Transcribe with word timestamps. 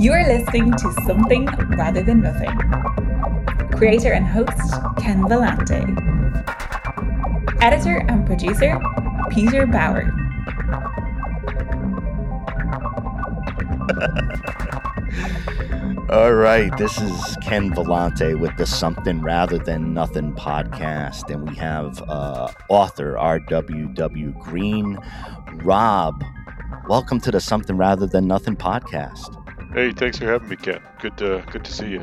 You 0.00 0.12
are 0.12 0.24
listening 0.24 0.70
to 0.70 0.92
Something 1.04 1.46
Rather 1.76 2.04
Than 2.04 2.20
Nothing. 2.20 2.56
Creator 3.72 4.12
and 4.12 4.24
host 4.24 4.56
Ken 4.96 5.22
Vellante. 5.24 5.82
Editor 7.60 8.06
and 8.08 8.24
producer 8.24 8.78
Peter 9.28 9.66
Bauer. 9.66 10.14
All 16.10 16.32
right, 16.32 16.70
this 16.78 17.00
is 17.00 17.36
Ken 17.42 17.72
Vellante 17.72 18.38
with 18.38 18.56
the 18.56 18.66
Something 18.66 19.20
Rather 19.20 19.58
Than 19.58 19.94
Nothing 19.94 20.32
podcast, 20.32 21.28
and 21.28 21.48
we 21.48 21.56
have 21.56 22.00
uh, 22.08 22.52
author 22.68 23.18
R.W.W. 23.18 24.34
Greene, 24.38 24.96
Rob. 25.54 26.22
Welcome 26.88 27.20
to 27.22 27.32
the 27.32 27.40
Something 27.40 27.76
Rather 27.76 28.06
Than 28.06 28.28
Nothing 28.28 28.54
podcast. 28.56 29.37
Hey, 29.72 29.92
thanks 29.92 30.18
for 30.18 30.24
having 30.24 30.48
me, 30.48 30.56
Ken. 30.56 30.80
Good 31.00 31.16
to 31.18 31.44
good 31.50 31.64
to 31.64 31.72
see 31.72 31.88
you. 31.88 32.02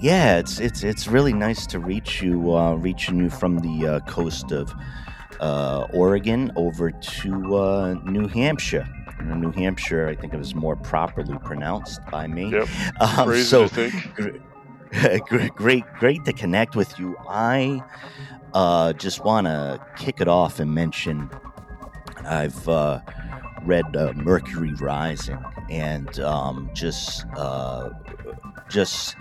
Yeah, 0.00 0.38
it's 0.38 0.60
it's 0.60 0.84
it's 0.84 1.08
really 1.08 1.32
nice 1.32 1.66
to 1.68 1.78
reach 1.78 2.22
you, 2.22 2.54
uh, 2.54 2.74
reaching 2.74 3.18
you 3.18 3.30
from 3.30 3.58
the 3.58 3.86
uh, 3.86 4.00
coast 4.00 4.52
of 4.52 4.72
uh, 5.40 5.86
Oregon 5.92 6.52
over 6.54 6.90
to 6.90 7.56
uh, 7.56 7.94
New 8.04 8.28
Hampshire. 8.28 8.86
Uh, 9.18 9.34
New 9.34 9.50
Hampshire, 9.52 10.06
I 10.06 10.14
think 10.14 10.34
it 10.34 10.38
was 10.38 10.54
more 10.54 10.76
properly 10.76 11.36
pronounced 11.38 12.00
by 12.10 12.26
me. 12.26 12.50
Yep. 12.50 12.68
Um, 13.00 13.28
Crazy 13.28 13.44
so 13.44 13.68
great, 15.28 15.54
great, 15.54 15.84
great 15.94 16.24
to 16.24 16.32
connect 16.32 16.76
with 16.76 16.98
you. 16.98 17.16
I 17.28 17.82
uh, 18.54 18.92
just 18.94 19.24
want 19.24 19.46
to 19.46 19.80
kick 19.96 20.20
it 20.20 20.28
off 20.28 20.60
and 20.60 20.74
mention 20.74 21.30
I've 22.24 22.68
uh, 22.68 23.00
read 23.68 23.94
uh, 23.94 24.12
Mercury 24.14 24.72
Rising, 24.74 25.38
and 25.70 26.18
um, 26.20 26.70
just, 26.72 27.26
uh, 27.36 27.90
just, 28.70 29.14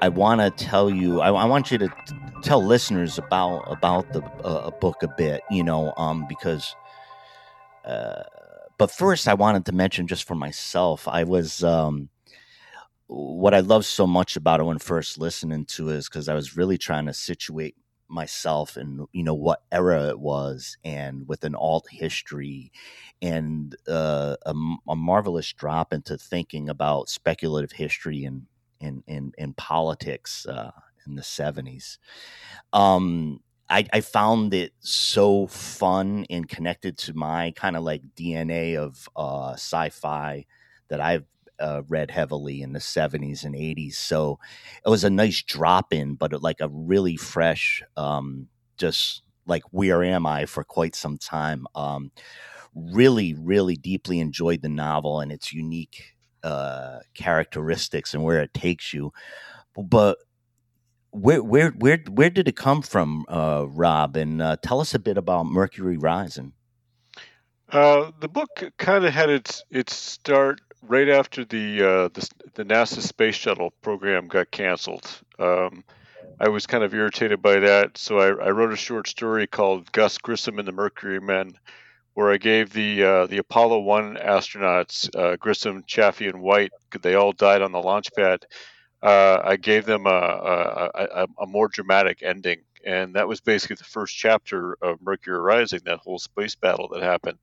I 0.00 0.08
want 0.08 0.40
to 0.40 0.50
tell 0.50 0.90
you. 0.90 1.20
I, 1.20 1.28
I 1.28 1.44
want 1.44 1.70
you 1.70 1.78
to 1.78 1.88
tell 2.42 2.64
listeners 2.64 3.18
about 3.18 3.60
about 3.70 4.12
the 4.14 4.22
uh, 4.44 4.70
book 4.70 5.02
a 5.02 5.08
bit. 5.08 5.42
You 5.50 5.62
know, 5.62 5.92
um, 5.96 6.26
because. 6.28 6.74
Uh, 7.84 8.22
but 8.78 8.90
first, 8.90 9.28
I 9.28 9.34
wanted 9.34 9.66
to 9.66 9.72
mention 9.72 10.06
just 10.06 10.24
for 10.24 10.34
myself, 10.34 11.06
I 11.06 11.24
was. 11.24 11.62
Um, 11.62 12.08
what 13.08 13.54
I 13.54 13.60
love 13.60 13.84
so 13.84 14.06
much 14.06 14.36
about 14.36 14.60
it 14.60 14.62
when 14.62 14.78
first 14.78 15.18
listening 15.18 15.64
to 15.66 15.88
it 15.90 15.96
is 15.96 16.08
because 16.08 16.28
I 16.28 16.34
was 16.34 16.56
really 16.56 16.78
trying 16.78 17.06
to 17.06 17.12
situate 17.12 17.74
myself 18.10 18.76
and 18.76 19.06
you 19.12 19.22
know 19.22 19.34
what 19.34 19.62
era 19.72 20.08
it 20.08 20.18
was 20.20 20.76
and 20.84 21.26
with 21.28 21.44
an 21.44 21.54
alt 21.54 21.86
history 21.90 22.72
and 23.22 23.76
uh, 23.88 24.36
a, 24.46 24.54
a 24.88 24.96
marvelous 24.96 25.52
drop 25.52 25.92
into 25.92 26.16
thinking 26.16 26.68
about 26.68 27.08
speculative 27.08 27.72
history 27.72 28.24
and 28.24 28.46
in 28.80 29.02
in, 29.06 29.32
in 29.38 29.52
politics 29.54 30.46
uh, 30.46 30.70
in 31.06 31.14
the 31.14 31.22
70s 31.22 31.98
um 32.72 33.40
I, 33.72 33.86
I 33.92 34.00
found 34.00 34.52
it 34.52 34.72
so 34.80 35.46
fun 35.46 36.26
and 36.28 36.48
connected 36.48 36.98
to 36.98 37.14
my 37.14 37.52
kind 37.52 37.76
of 37.76 37.84
like 37.84 38.02
DNA 38.16 38.76
of 38.76 39.08
uh, 39.14 39.52
sci-fi 39.52 40.44
that 40.88 41.00
I've 41.00 41.24
uh, 41.60 41.82
read 41.88 42.10
heavily 42.10 42.62
in 42.62 42.72
the 42.72 42.78
70s 42.78 43.44
and 43.44 43.54
80s. 43.54 43.94
So 43.94 44.38
it 44.84 44.88
was 44.88 45.04
a 45.04 45.10
nice 45.10 45.42
drop 45.42 45.92
in, 45.92 46.14
but 46.14 46.42
like 46.42 46.60
a 46.60 46.68
really 46.68 47.16
fresh, 47.16 47.82
um, 47.96 48.48
just 48.76 49.22
like 49.46 49.62
where 49.70 50.02
am 50.02 50.26
I 50.26 50.46
for 50.46 50.64
quite 50.64 50.94
some 50.94 51.18
time. 51.18 51.66
Um, 51.74 52.12
really, 52.74 53.34
really 53.34 53.76
deeply 53.76 54.20
enjoyed 54.20 54.62
the 54.62 54.68
novel 54.68 55.20
and 55.20 55.32
its 55.32 55.52
unique 55.52 56.14
uh, 56.42 57.00
characteristics 57.14 58.14
and 58.14 58.22
where 58.22 58.40
it 58.40 58.54
takes 58.54 58.94
you. 58.94 59.12
But 59.76 60.18
where 61.10 61.42
where 61.42 61.70
where 61.70 61.98
where 62.08 62.30
did 62.30 62.48
it 62.48 62.56
come 62.56 62.82
from, 62.82 63.24
uh, 63.28 63.66
Rob? 63.68 64.16
And 64.16 64.40
uh, 64.40 64.56
tell 64.62 64.80
us 64.80 64.94
a 64.94 64.98
bit 64.98 65.18
about 65.18 65.46
Mercury 65.46 65.96
Rising. 65.96 66.52
Uh, 67.70 68.10
the 68.20 68.28
book 68.28 68.64
kind 68.78 69.04
of 69.04 69.12
had 69.12 69.30
its 69.30 69.64
its 69.70 69.94
start 69.94 70.60
right 70.82 71.08
after 71.08 71.44
the, 71.44 71.82
uh, 71.82 72.08
the 72.12 72.28
the 72.54 72.64
NASA 72.64 73.00
space 73.00 73.34
shuttle 73.34 73.72
program 73.82 74.28
got 74.28 74.50
canceled. 74.50 75.08
Um, 75.38 75.84
I 76.38 76.48
was 76.48 76.66
kind 76.66 76.82
of 76.82 76.94
irritated 76.94 77.42
by 77.42 77.60
that, 77.60 77.98
so 77.98 78.18
I, 78.18 78.46
I 78.46 78.50
wrote 78.50 78.72
a 78.72 78.76
short 78.76 79.08
story 79.08 79.46
called 79.46 79.92
"Gus 79.92 80.18
Grissom 80.18 80.58
and 80.58 80.66
the 80.66 80.72
Mercury 80.72 81.20
Men," 81.20 81.52
where 82.14 82.32
I 82.32 82.38
gave 82.38 82.72
the 82.72 83.04
uh, 83.04 83.26
the 83.26 83.38
Apollo 83.38 83.80
One 83.80 84.16
astronauts 84.16 85.14
uh, 85.16 85.36
Grissom, 85.36 85.84
Chaffee, 85.86 86.28
and 86.28 86.40
White. 86.40 86.72
They 87.02 87.14
all 87.14 87.32
died 87.32 87.62
on 87.62 87.72
the 87.72 87.82
launch 87.82 88.08
pad. 88.16 88.40
Uh, 89.02 89.40
I 89.42 89.56
gave 89.56 89.86
them 89.86 90.06
a, 90.06 90.10
a, 90.10 90.90
a, 90.94 91.26
a 91.42 91.46
more 91.46 91.68
dramatic 91.68 92.22
ending, 92.22 92.60
and 92.84 93.14
that 93.14 93.28
was 93.28 93.40
basically 93.40 93.76
the 93.76 93.84
first 93.84 94.14
chapter 94.14 94.76
of 94.82 95.00
Mercury 95.00 95.38
Rising, 95.38 95.80
that 95.84 95.98
whole 95.98 96.18
space 96.18 96.54
battle 96.54 96.88
that 96.92 97.02
happened. 97.02 97.38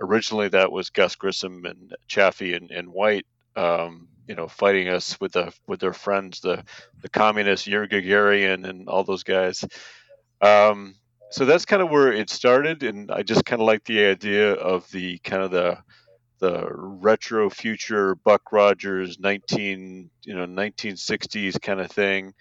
Originally, 0.00 0.48
that 0.48 0.70
was 0.70 0.90
Gus 0.90 1.16
Grissom 1.16 1.64
and 1.64 1.94
Chaffee 2.06 2.54
and, 2.54 2.70
and 2.70 2.88
White, 2.88 3.26
um, 3.56 4.08
you 4.26 4.34
know, 4.34 4.48
fighting 4.48 4.88
us 4.88 5.20
with 5.20 5.32
the 5.32 5.52
with 5.66 5.80
their 5.80 5.92
friends, 5.92 6.40
the 6.40 6.62
the 7.02 7.08
communists, 7.08 7.66
Yuri 7.66 7.88
Gagarin, 7.88 8.68
and 8.68 8.88
all 8.88 9.04
those 9.04 9.24
guys. 9.24 9.64
Um, 10.40 10.94
so 11.30 11.44
that's 11.44 11.64
kind 11.64 11.82
of 11.82 11.90
where 11.90 12.12
it 12.12 12.30
started, 12.30 12.82
and 12.82 13.10
I 13.10 13.22
just 13.22 13.44
kind 13.44 13.60
of 13.60 13.66
like 13.66 13.84
the 13.84 14.04
idea 14.04 14.52
of 14.52 14.90
the 14.90 15.18
kind 15.18 15.42
of 15.42 15.50
the 15.50 15.78
the 16.40 16.68
retro 16.70 17.50
future 17.50 18.14
Buck 18.14 18.52
Rogers 18.52 19.18
19 19.18 20.08
you 20.22 20.34
know 20.34 20.46
1960s 20.46 21.60
kind 21.60 21.80
of 21.80 21.90
thing. 21.90 22.32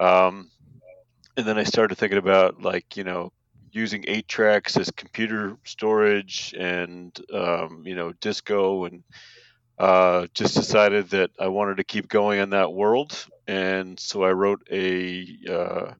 Um, 0.00 0.50
and 1.36 1.46
then 1.46 1.56
I 1.56 1.62
started 1.62 1.96
thinking 1.96 2.18
about 2.18 2.60
like 2.62 2.96
you 2.96 3.04
know 3.04 3.32
using 3.78 4.04
eight 4.08 4.28
tracks 4.28 4.76
as 4.76 4.90
computer 4.90 5.56
storage 5.64 6.54
and 6.58 7.18
um, 7.32 7.82
you 7.86 7.94
know 7.94 8.12
disco 8.20 8.84
and 8.84 9.04
uh, 9.78 10.26
just 10.34 10.56
decided 10.56 11.08
that 11.10 11.30
I 11.38 11.48
wanted 11.48 11.76
to 11.76 11.84
keep 11.84 12.08
going 12.08 12.40
in 12.40 12.50
that 12.50 12.72
world, 12.72 13.26
and 13.46 13.98
so 13.98 14.24
I 14.24 14.32
wrote 14.32 14.66
a 14.72 15.26
uh, 15.48 15.92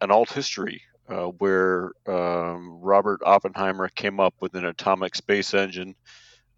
an 0.00 0.10
alt 0.10 0.30
history 0.30 0.82
uh, 1.08 1.26
where 1.26 1.90
um, 2.06 2.80
Robert 2.80 3.20
Oppenheimer 3.24 3.88
came 3.88 4.20
up 4.20 4.34
with 4.40 4.54
an 4.54 4.64
atomic 4.64 5.14
space 5.16 5.54
engine. 5.54 5.94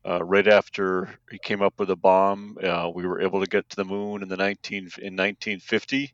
Uh, 0.06 0.22
right 0.25 0.47
after 0.47 1.09
he 1.31 1.38
came 1.38 1.60
up 1.60 1.75
with 1.78 1.91
a 1.91 1.97
bomb, 1.97 2.56
uh, 2.62 2.91
we 2.94 3.06
were 3.06 3.21
able 3.21 3.41
to 3.41 3.48
get 3.48 3.69
to 3.69 3.77
the 3.77 3.84
moon 3.84 4.22
in 4.22 4.28
the 4.28 4.37
19 4.37 4.78
in 4.78 5.16
1950, 5.16 6.12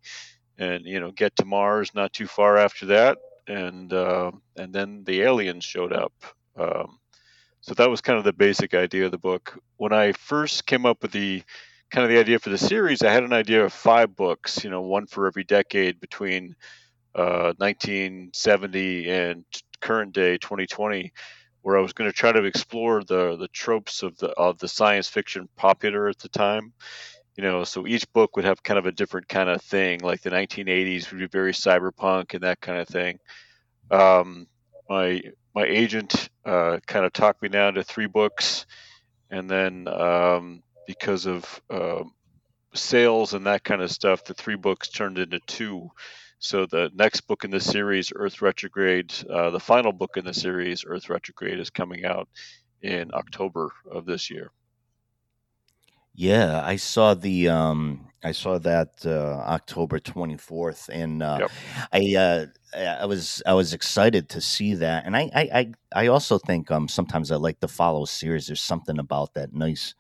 and 0.59 0.85
you 0.85 1.01
know 1.01 1.11
get 1.11 1.35
to 1.37 1.45
Mars 1.45 1.95
not 1.95 2.13
too 2.13 2.27
far 2.27 2.57
after 2.57 2.87
that, 2.87 3.19
and 3.47 3.93
uh, 3.93 4.33
and 4.57 4.73
then 4.73 5.05
the 5.05 5.23
aliens 5.23 5.65
showed 5.65 5.93
up. 5.93 6.13
Um, 6.57 6.99
so 7.61 7.75
that 7.75 7.91
was 7.91 8.01
kind 8.01 8.19
of 8.19 8.25
the 8.25 8.33
basic 8.33 8.75
idea 8.75 9.07
of 9.07 9.11
the 9.11 9.19
book. 9.19 9.59
When 9.77 9.93
I 9.93 10.13
first 10.13 10.67
came 10.67 10.85
up 10.85 11.03
with 11.03 11.13
the 11.13 11.43
kind 11.91 12.05
of 12.05 12.11
the 12.11 12.19
idea 12.19 12.39
for 12.39 12.51
the 12.51 12.59
series, 12.59 13.03
I 13.03 13.13
had 13.13 13.25
an 13.25 13.33
idea 13.33 13.65
of 13.65 13.73
five 13.73 14.15
books, 14.15 14.65
you 14.65 14.71
know, 14.71 14.83
one 14.83 15.07
for 15.07 15.27
every 15.27 15.45
decade 15.45 16.01
between 16.01 16.57
uh, 17.15 17.55
1970 17.59 19.11
and 19.11 19.45
current 19.81 20.13
day 20.13 20.37
2020 20.39 21.13
where 21.65 21.79
I 21.79 21.81
was 21.81 21.95
going 21.95 22.11
to 22.11 22.17
try 22.17 22.31
to 22.31 22.45
explore 22.45 23.03
the 23.03 23.37
the 23.37 23.49
tropes 23.49 24.03
of 24.03 24.17
the 24.19 24.29
of 24.29 24.59
the 24.59 24.69
science 24.69 25.09
fiction 25.09 25.49
popular 25.57 26.09
at 26.09 26.19
the 26.19 26.29
time. 26.29 26.75
You 27.37 27.43
know, 27.43 27.65
so 27.65 27.87
each 27.87 28.11
book 28.13 28.37
would 28.37 28.45
have 28.45 28.63
kind 28.63 28.79
of 28.79 28.87
a 28.87 28.93
different 28.93 29.29
kind 29.29 29.49
of 29.49 29.61
thing. 29.61 30.01
Like 30.01 30.23
the 30.23 30.31
1980s 30.31 31.11
would 31.11 31.19
be 31.19 31.27
very 31.27 31.53
cyberpunk 31.53 32.35
and 32.35 32.45
that 32.45 32.61
kind 32.61 32.79
of 32.79 32.89
thing. 32.89 33.19
Um, 33.91 34.47
my 34.89 35.23
my 35.55 35.65
agent 35.65 36.29
uh, 36.45 36.79
kind 36.87 37.05
of 37.05 37.13
talked 37.13 37.43
me 37.43 37.49
down 37.49 37.75
to 37.75 37.85
three 37.85 38.07
books, 38.07 38.67
and 39.31 39.49
then 39.49 39.89
um, 39.89 40.63
because 40.87 41.27
of 41.27 41.61
uh, 41.71 42.05
sales 42.75 43.35
and 43.35 43.47
that 43.47 43.65
kind 43.65 43.83
of 43.83 43.91
stuff, 43.91 44.25
the 44.25 44.35
three 44.35 44.57
books 44.57 44.89
turned 44.89 45.19
into 45.19 45.41
two. 45.47 45.91
So 46.39 46.67
the 46.67 46.91
next 46.95 47.23
book 47.23 47.45
in 47.45 47.51
the 47.51 47.61
series, 47.61 48.13
Earth 48.15 48.43
Retrograde, 48.43 49.15
uh, 49.31 49.51
the 49.51 49.61
final 49.61 49.93
book 49.93 50.17
in 50.17 50.25
the 50.25 50.35
series, 50.35 50.85
Earth 50.87 51.09
Retrograde, 51.09 51.59
is 51.59 51.71
coming 51.71 52.05
out 52.05 52.29
in 52.83 53.13
October 53.15 53.71
of 53.91 54.05
this 54.05 54.31
year. 54.31 54.51
Yeah, 56.15 56.63
I 56.65 56.77
saw 56.77 57.15
the 57.15 57.49
um 57.49 58.09
I 58.23 58.33
saw 58.33 58.59
that 58.59 59.05
uh 59.05 59.43
October 59.47 59.99
24th 59.99 60.89
and 60.93 61.23
uh 61.23 61.41
Yep. 61.41 61.51
I 61.93 62.15
uh 62.17 62.47
I 63.03 63.07
was 63.07 63.43
I 63.47 63.55
was 63.55 63.73
excited 63.75 64.29
to 64.31 64.41
see 64.41 64.75
that. 64.75 65.07
And 65.07 65.17
I 65.17 65.31
I 65.35 65.43
I, 65.55 65.73
I 66.05 66.07
also 66.09 66.39
think 66.39 66.71
um 66.71 66.89
sometimes 66.89 67.33
I 67.33 67.37
like 67.37 67.61
to 67.61 67.69
follow 67.69 68.05
series. 68.05 68.47
There's 68.47 68.63
something 68.63 68.99
about 68.99 69.35
that 69.35 69.53
nice 69.53 69.95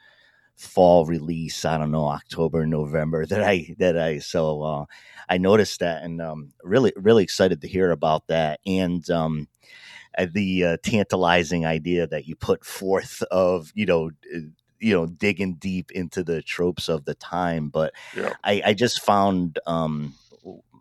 fall 0.56 1.06
release, 1.06 1.64
I 1.64 1.78
don't 1.78 1.90
know, 1.92 2.06
October, 2.06 2.66
November 2.66 3.26
that 3.28 3.42
I 3.42 3.74
that 3.78 3.98
I 3.98 4.18
so 4.18 4.62
uh 4.62 4.84
I 5.28 5.38
noticed 5.38 5.80
that 5.80 6.04
and 6.04 6.22
um 6.22 6.52
really 6.62 6.92
really 6.96 7.24
excited 7.24 7.60
to 7.62 7.68
hear 7.68 7.90
about 7.90 8.28
that. 8.28 8.60
And 8.66 9.08
um 9.10 9.48
uh, 10.16 10.26
the 10.32 10.64
uh, 10.64 10.76
tantalizing 10.82 11.66
idea 11.66 12.06
that 12.06 12.26
you 12.26 12.36
put 12.36 12.64
forth 12.64 13.22
of 13.30 13.72
you 13.74 13.86
know 13.86 14.10
you 14.84 14.94
know 14.94 15.06
digging 15.06 15.54
deep 15.54 15.90
into 15.92 16.22
the 16.22 16.42
tropes 16.42 16.88
of 16.88 17.04
the 17.06 17.14
time 17.14 17.68
but 17.70 17.92
Yeah. 18.16 18.32
i 18.44 18.62
i 18.66 18.74
just 18.74 19.00
found 19.02 19.58
um 19.66 20.14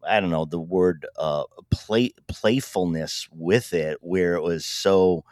i 0.07 0.19
don't 0.19 0.31
know 0.31 0.45
the 0.45 0.59
word 0.59 1.05
uh 1.17 1.43
play 1.71 2.11
playfulness 2.27 3.27
with 3.31 3.73
it 3.73 3.97
where 4.01 4.35
it 4.35 4.43
was 4.43 4.65
so 4.65 5.23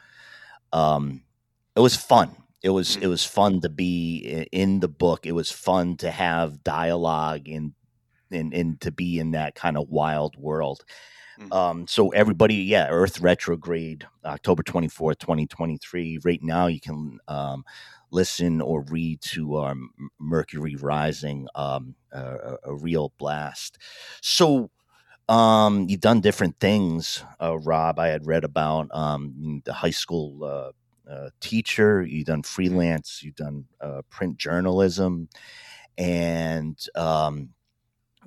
um 0.74 1.22
it 1.76 1.82
was 1.82 1.96
fun 1.96 2.32
it 2.64 2.70
was 2.70 2.98
it 2.98 3.08
was 3.08 3.26
fun 3.26 3.62
to 3.62 3.70
be 3.70 4.46
in 4.52 4.80
the 4.80 4.88
book 4.88 5.26
it 5.26 5.34
was 5.34 5.52
fun 5.52 5.98
to 5.98 6.12
have 6.12 6.64
dialogue 6.64 7.48
and 7.48 7.74
and, 8.32 8.54
and 8.54 8.80
to 8.82 8.92
be 8.92 9.20
in 9.20 9.32
that 9.32 9.56
kind 9.56 9.78
of 9.78 9.90
wild 9.90 10.38
world 10.38 10.86
Mhm. 11.40 11.54
um, 11.54 11.88
so 11.88 12.10
everybody, 12.10 12.56
yeah, 12.56 12.88
Earth 12.90 13.20
retrograde, 13.22 14.06
October 14.26 14.64
twenty 14.64 14.88
fourth, 14.90 15.20
twenty 15.20 15.48
twenty 15.48 15.78
three. 15.78 16.20
Right 16.24 16.42
now, 16.44 16.68
you 16.68 16.80
can 16.80 17.20
um, 17.28 17.64
listen 18.12 18.62
or 18.62 18.82
read 18.84 19.22
to 19.22 19.58
um, 19.60 19.92
Mercury 20.20 20.76
Rising, 20.76 21.48
um, 21.56 21.96
a, 22.12 22.56
a 22.66 22.76
real 22.76 23.14
blast. 23.18 23.78
So 24.22 24.70
um, 25.30 25.88
you've 25.90 26.02
done 26.02 26.22
different 26.22 26.60
things, 26.60 27.24
uh, 27.42 27.58
Rob. 27.60 28.00
I 28.00 28.08
had 28.10 28.28
read 28.28 28.44
about 28.44 28.88
um, 28.92 29.62
the 29.66 29.74
high 29.74 29.92
school 29.92 30.44
uh, 30.44 30.72
uh, 31.12 31.30
teacher. 31.40 32.04
You've 32.04 32.28
done 32.28 32.44
freelance. 32.44 33.22
You've 33.24 33.36
done 33.36 33.66
uh, 33.80 34.02
print 34.10 34.38
journalism, 34.38 35.30
and 35.98 36.78
um, 36.96 37.50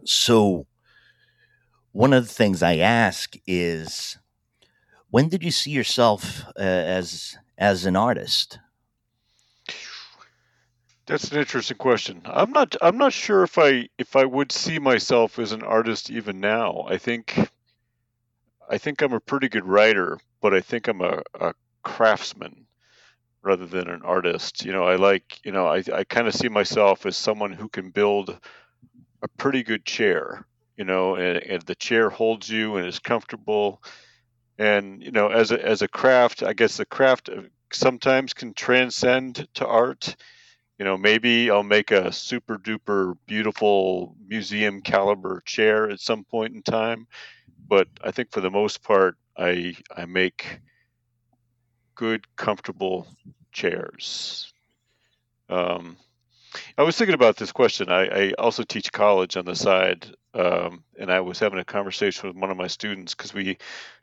so 0.04 0.66
one 1.92 2.12
of 2.12 2.26
the 2.26 2.32
things 2.34 2.62
I 2.62 2.76
ask 2.78 3.36
is, 3.46 4.19
when 5.10 5.28
did 5.28 5.42
you 5.44 5.50
see 5.50 5.70
yourself 5.70 6.44
uh, 6.58 6.62
as 6.62 7.36
as 7.58 7.86
an 7.86 7.96
artist? 7.96 8.58
That's 11.06 11.31
an 11.33 11.39
interesting 11.39 11.77
question. 11.77 12.23
I'm 12.25 12.51
not 12.53 12.77
I'm 12.81 12.97
not 12.97 13.12
sure 13.12 13.43
if 13.43 13.59
I 13.59 13.89
if 13.99 14.17
I 14.17 14.25
would 14.25 14.51
see 14.51 14.79
myself 14.79 15.39
as 15.39 15.53
an 15.53 15.62
artist 15.62 16.11
even 16.11 16.41
now. 16.41 16.87
I 16.89 16.97
think 16.99 17.51
I 18.71 18.79
think 18.79 19.03
I'm 19.03 19.12
a 19.12 19.21
pretty 19.21 19.49
good 19.49 19.67
writer, 19.67 20.19
but 20.41 20.55
I 20.55 20.61
think 20.61 20.89
I'm 20.89 21.03
a, 21.03 21.23
a 21.39 21.55
craftsman 21.83 22.67
rather 23.43 23.67
than 23.67 23.89
an 23.89 24.03
artist. 24.03 24.65
You 24.65 24.73
know, 24.73 24.85
I 24.85 24.97
like, 24.97 25.41
you 25.45 25.53
know, 25.53 25.67
I 25.67 25.83
I 25.93 26.05
kind 26.05 26.27
of 26.27 26.35
see 26.35 26.49
myself 26.49 27.05
as 27.06 27.17
someone 27.17 27.53
who 27.53 27.69
can 27.69 27.91
build 27.91 28.39
a 29.23 29.29
pretty 29.29 29.62
good 29.62 29.85
chair, 29.85 30.47
you 30.77 30.85
know, 30.85 31.17
and, 31.17 31.39
and 31.39 31.62
the 31.62 31.75
chair 31.75 32.11
holds 32.11 32.49
you 32.49 32.77
and 32.77 32.87
is 32.87 32.99
comfortable. 32.99 33.83
And, 34.59 35.03
you 35.03 35.12
know, 35.12 35.29
as 35.29 35.53
a 35.53 35.65
as 35.65 35.83
a 35.83 35.89
craft, 35.89 36.43
I 36.43 36.55
guess 36.55 36.77
the 36.79 36.87
craft 36.87 37.31
sometimes 37.73 38.35
can 38.35 38.55
transcend 38.55 39.49
to 39.55 39.67
art 39.67 40.17
you 40.79 40.85
know 40.85 40.97
maybe 40.97 41.50
i'll 41.50 41.62
make 41.62 41.91
a 41.91 42.12
super 42.12 42.59
duper 42.59 43.17
beautiful 43.26 44.17
museum 44.26 44.81
caliber 44.81 45.43
chair 45.44 45.91
at 45.91 46.00
some 46.00 46.25
point 46.25 46.55
in 46.55 46.62
time. 46.62 47.06
But 47.67 47.88
i 48.03 48.11
think 48.11 48.31
for 48.32 48.41
the 48.41 48.50
most 48.50 48.82
part 48.82 49.17
i 49.37 49.76
i 49.97 50.05
make 50.05 50.61
good 51.94 52.25
comfortable 52.37 53.06
chairs. 53.53 54.53
Um, 55.49 55.97
i 56.77 56.82
was 56.82 56.97
thinking 56.97 57.15
about 57.15 57.37
this 57.37 57.53
question. 57.53 57.91
I, 57.91 58.06
I 58.06 58.32
also 58.32 58.62
teach 58.65 58.93
college 58.93 59.37
on 59.37 59.44
the 59.44 59.56
side 59.56 60.06
um, 60.35 60.82
and 60.99 61.11
i 61.11 61.20
was 61.20 61.38
having 61.38 61.59
a 61.59 61.65
conversation 61.65 62.29
with 62.29 62.37
one 62.37 62.50
of 62.50 62.56
my 62.56 62.67
students 62.67 63.15
because 63.15 63.32
we 63.32 63.59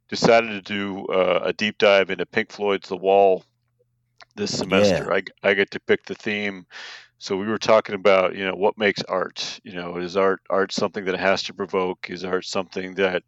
decided 0.09 0.49
to 0.49 0.61
do 0.61 1.05
uh, 1.07 1.41
a 1.43 1.53
deep 1.53 1.77
dive 1.77 2.09
into 2.09 2.25
pink 2.25 2.51
floyd's 2.51 2.89
the 2.89 2.97
wall 2.97 3.43
this 4.35 4.57
semester. 4.57 5.13
I, 5.13 5.23
I 5.49 5.53
get 5.53 5.71
to 5.71 5.79
pick 5.79 6.05
the 6.05 6.15
theme. 6.15 6.65
So 7.17 7.37
we 7.37 7.47
were 7.47 7.59
talking 7.59 7.95
about, 7.95 8.35
you 8.35 8.45
know, 8.45 8.55
what 8.55 8.77
makes 8.77 9.03
art? 9.03 9.59
You 9.63 9.73
know, 9.73 9.97
is 9.97 10.17
art 10.17 10.41
art 10.49 10.71
something 10.71 11.05
that 11.05 11.19
has 11.19 11.43
to 11.43 11.53
provoke? 11.53 12.09
Is 12.09 12.23
art 12.23 12.45
something 12.45 12.95
that, 12.95 13.23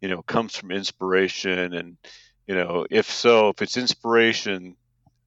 you 0.00 0.08
know, 0.08 0.22
comes 0.22 0.56
from 0.56 0.70
inspiration? 0.70 1.74
And, 1.74 1.98
you 2.46 2.54
know, 2.54 2.86
if 2.90 3.10
so, 3.10 3.50
if 3.50 3.60
it's 3.60 3.76
inspiration 3.76 4.76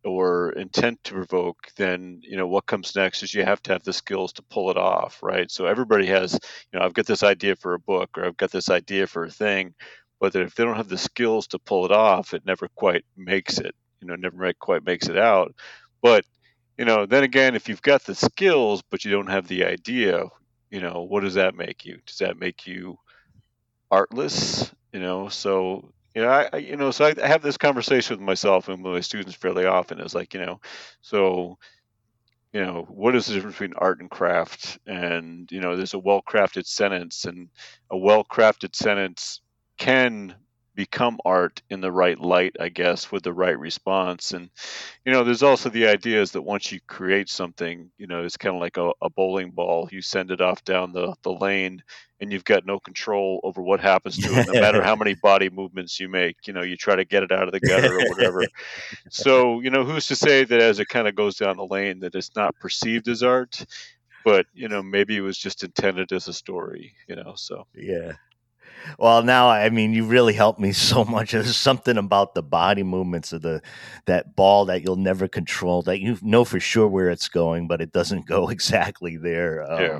or 0.03 0.53
intent 0.53 1.03
to 1.03 1.13
provoke, 1.13 1.57
then, 1.75 2.21
you 2.23 2.37
know, 2.37 2.47
what 2.47 2.65
comes 2.65 2.95
next 2.95 3.23
is 3.23 3.33
you 3.33 3.43
have 3.43 3.61
to 3.63 3.73
have 3.73 3.83
the 3.83 3.93
skills 3.93 4.33
to 4.33 4.41
pull 4.43 4.71
it 4.71 4.77
off, 4.77 5.21
right? 5.21 5.51
So 5.51 5.65
everybody 5.65 6.07
has, 6.07 6.33
you 6.71 6.79
know, 6.79 6.85
I've 6.85 6.93
got 6.93 7.05
this 7.05 7.23
idea 7.23 7.55
for 7.55 7.73
a 7.73 7.79
book 7.79 8.17
or 8.17 8.25
I've 8.25 8.37
got 8.37 8.51
this 8.51 8.69
idea 8.69 9.05
for 9.05 9.25
a 9.25 9.29
thing, 9.29 9.75
but 10.19 10.35
if 10.35 10.55
they 10.55 10.63
don't 10.63 10.77
have 10.77 10.89
the 10.89 10.97
skills 10.97 11.47
to 11.47 11.59
pull 11.59 11.85
it 11.85 11.91
off, 11.91 12.33
it 12.33 12.45
never 12.45 12.67
quite 12.69 13.05
makes 13.15 13.59
it 13.59 13.75
you 14.01 14.07
know 14.07 14.15
never 14.15 14.51
quite 14.53 14.85
makes 14.85 15.07
it 15.07 15.17
out. 15.17 15.53
But 16.01 16.25
you 16.77 16.85
know 16.85 17.05
then 17.05 17.23
again 17.23 17.55
if 17.55 17.69
you've 17.69 17.81
got 17.81 18.03
the 18.03 18.15
skills 18.15 18.83
but 18.89 19.03
you 19.03 19.11
don't 19.11 19.29
have 19.29 19.47
the 19.47 19.65
idea 19.65 20.25
you 20.69 20.81
know 20.81 21.03
what 21.03 21.21
does 21.21 21.35
that 21.35 21.55
make 21.55 21.85
you? 21.85 21.99
Does 22.05 22.17
that 22.17 22.39
make 22.39 22.67
you 22.67 22.97
artless? 23.91 24.71
You 24.93 24.99
know 24.99 25.29
so 25.29 25.91
you 26.15 26.21
know 26.23 26.29
i, 26.29 26.57
you 26.57 26.75
know 26.77 26.91
so 26.91 27.05
I, 27.05 27.13
I 27.21 27.27
have 27.27 27.43
this 27.43 27.57
conversation 27.57 28.17
with 28.17 28.25
myself 28.25 28.69
and 28.69 28.83
with 28.83 28.93
my 28.93 28.99
students 29.01 29.35
fairly 29.35 29.65
often. 29.65 29.99
It's 29.99 30.15
like 30.15 30.33
you 30.33 30.39
know 30.45 30.61
so 31.01 31.57
you 32.53 32.61
know 32.61 32.85
what 32.89 33.15
is 33.15 33.27
the 33.27 33.33
difference 33.33 33.55
between 33.55 33.75
art 33.77 33.99
and 33.99 34.09
craft? 34.09 34.79
And 34.87 35.51
you 35.51 35.61
know 35.61 35.75
there's 35.75 35.93
a 35.93 35.99
well 35.99 36.21
crafted 36.21 36.65
sentence 36.65 37.25
and 37.25 37.49
a 37.91 37.97
well 37.97 38.23
crafted 38.23 38.75
sentence 38.75 39.41
can 39.77 40.35
become 40.77 41.17
art 41.25 41.61
in 41.71 41.81
the 41.81 41.91
right 41.91 42.19
light, 42.19 42.55
I 42.59 42.69
guess, 42.69 43.11
with 43.11 43.23
the 43.23 43.33
right 43.33 43.57
response. 43.57 44.31
And, 44.31 44.51
you 45.03 45.11
know, 45.11 45.23
there's 45.23 45.41
also 45.41 45.69
the 45.69 45.87
idea 45.87 46.21
is 46.21 46.31
that 46.33 46.43
once 46.43 46.71
you 46.71 46.79
create 46.87 47.29
something, 47.29 47.89
you 47.97 48.05
know, 48.05 48.23
it's 48.23 48.37
kind 48.37 48.55
of 48.55 48.61
like 48.61 48.77
a, 48.77 48.91
a 49.01 49.09
bowling 49.09 49.49
ball. 49.49 49.89
You 49.91 50.03
send 50.03 50.29
it 50.29 50.39
off 50.39 50.63
down 50.63 50.93
the, 50.93 51.15
the 51.23 51.33
lane 51.33 51.81
and 52.21 52.31
you've 52.31 52.45
got 52.45 52.65
no 52.65 52.79
control 52.79 53.39
over 53.43 53.59
what 53.59 53.79
happens 53.79 54.17
to 54.19 54.39
it, 54.39 54.47
no 54.47 54.61
matter 54.61 54.83
how 54.83 54.95
many 54.95 55.15
body 55.23 55.49
movements 55.49 55.99
you 55.99 56.09
make. 56.09 56.37
You 56.45 56.53
know, 56.53 56.61
you 56.61 56.77
try 56.77 56.95
to 56.95 57.05
get 57.05 57.23
it 57.23 57.31
out 57.31 57.47
of 57.47 57.53
the 57.53 57.59
gutter 57.59 57.93
or 57.93 58.09
whatever. 58.09 58.45
so, 59.09 59.59
you 59.61 59.71
know, 59.71 59.83
who's 59.83 60.07
to 60.07 60.15
say 60.15 60.43
that 60.43 60.61
as 60.61 60.79
it 60.79 60.87
kind 60.87 61.07
of 61.07 61.15
goes 61.15 61.37
down 61.37 61.57
the 61.57 61.65
lane 61.65 62.01
that 62.01 62.13
it's 62.13 62.35
not 62.35 62.55
perceived 62.59 63.07
as 63.07 63.23
art? 63.23 63.65
But, 64.23 64.45
you 64.53 64.67
know, 64.67 64.83
maybe 64.83 65.17
it 65.17 65.21
was 65.21 65.37
just 65.37 65.63
intended 65.63 66.11
as 66.11 66.27
a 66.27 66.33
story, 66.33 66.93
you 67.07 67.15
know, 67.15 67.33
so. 67.35 67.65
Yeah. 67.73 68.13
Well, 68.99 69.23
now 69.23 69.49
I 69.49 69.69
mean, 69.69 69.93
you 69.93 70.05
really 70.05 70.33
helped 70.33 70.59
me 70.59 70.71
so 70.71 71.03
much. 71.05 71.31
There's 71.31 71.55
something 71.55 71.97
about 71.97 72.33
the 72.33 72.43
body 72.43 72.83
movements 72.83 73.33
of 73.33 73.41
the 73.41 73.61
that 74.05 74.35
ball 74.35 74.65
that 74.65 74.83
you'll 74.83 74.95
never 74.95 75.27
control. 75.27 75.81
That 75.81 75.99
you 75.99 76.17
know 76.21 76.45
for 76.45 76.59
sure 76.59 76.87
where 76.87 77.09
it's 77.09 77.29
going, 77.29 77.67
but 77.67 77.81
it 77.81 77.91
doesn't 77.91 78.25
go 78.25 78.49
exactly 78.49 79.17
there. 79.17 79.69
Um, 79.69 79.81
Yeah. 79.81 79.99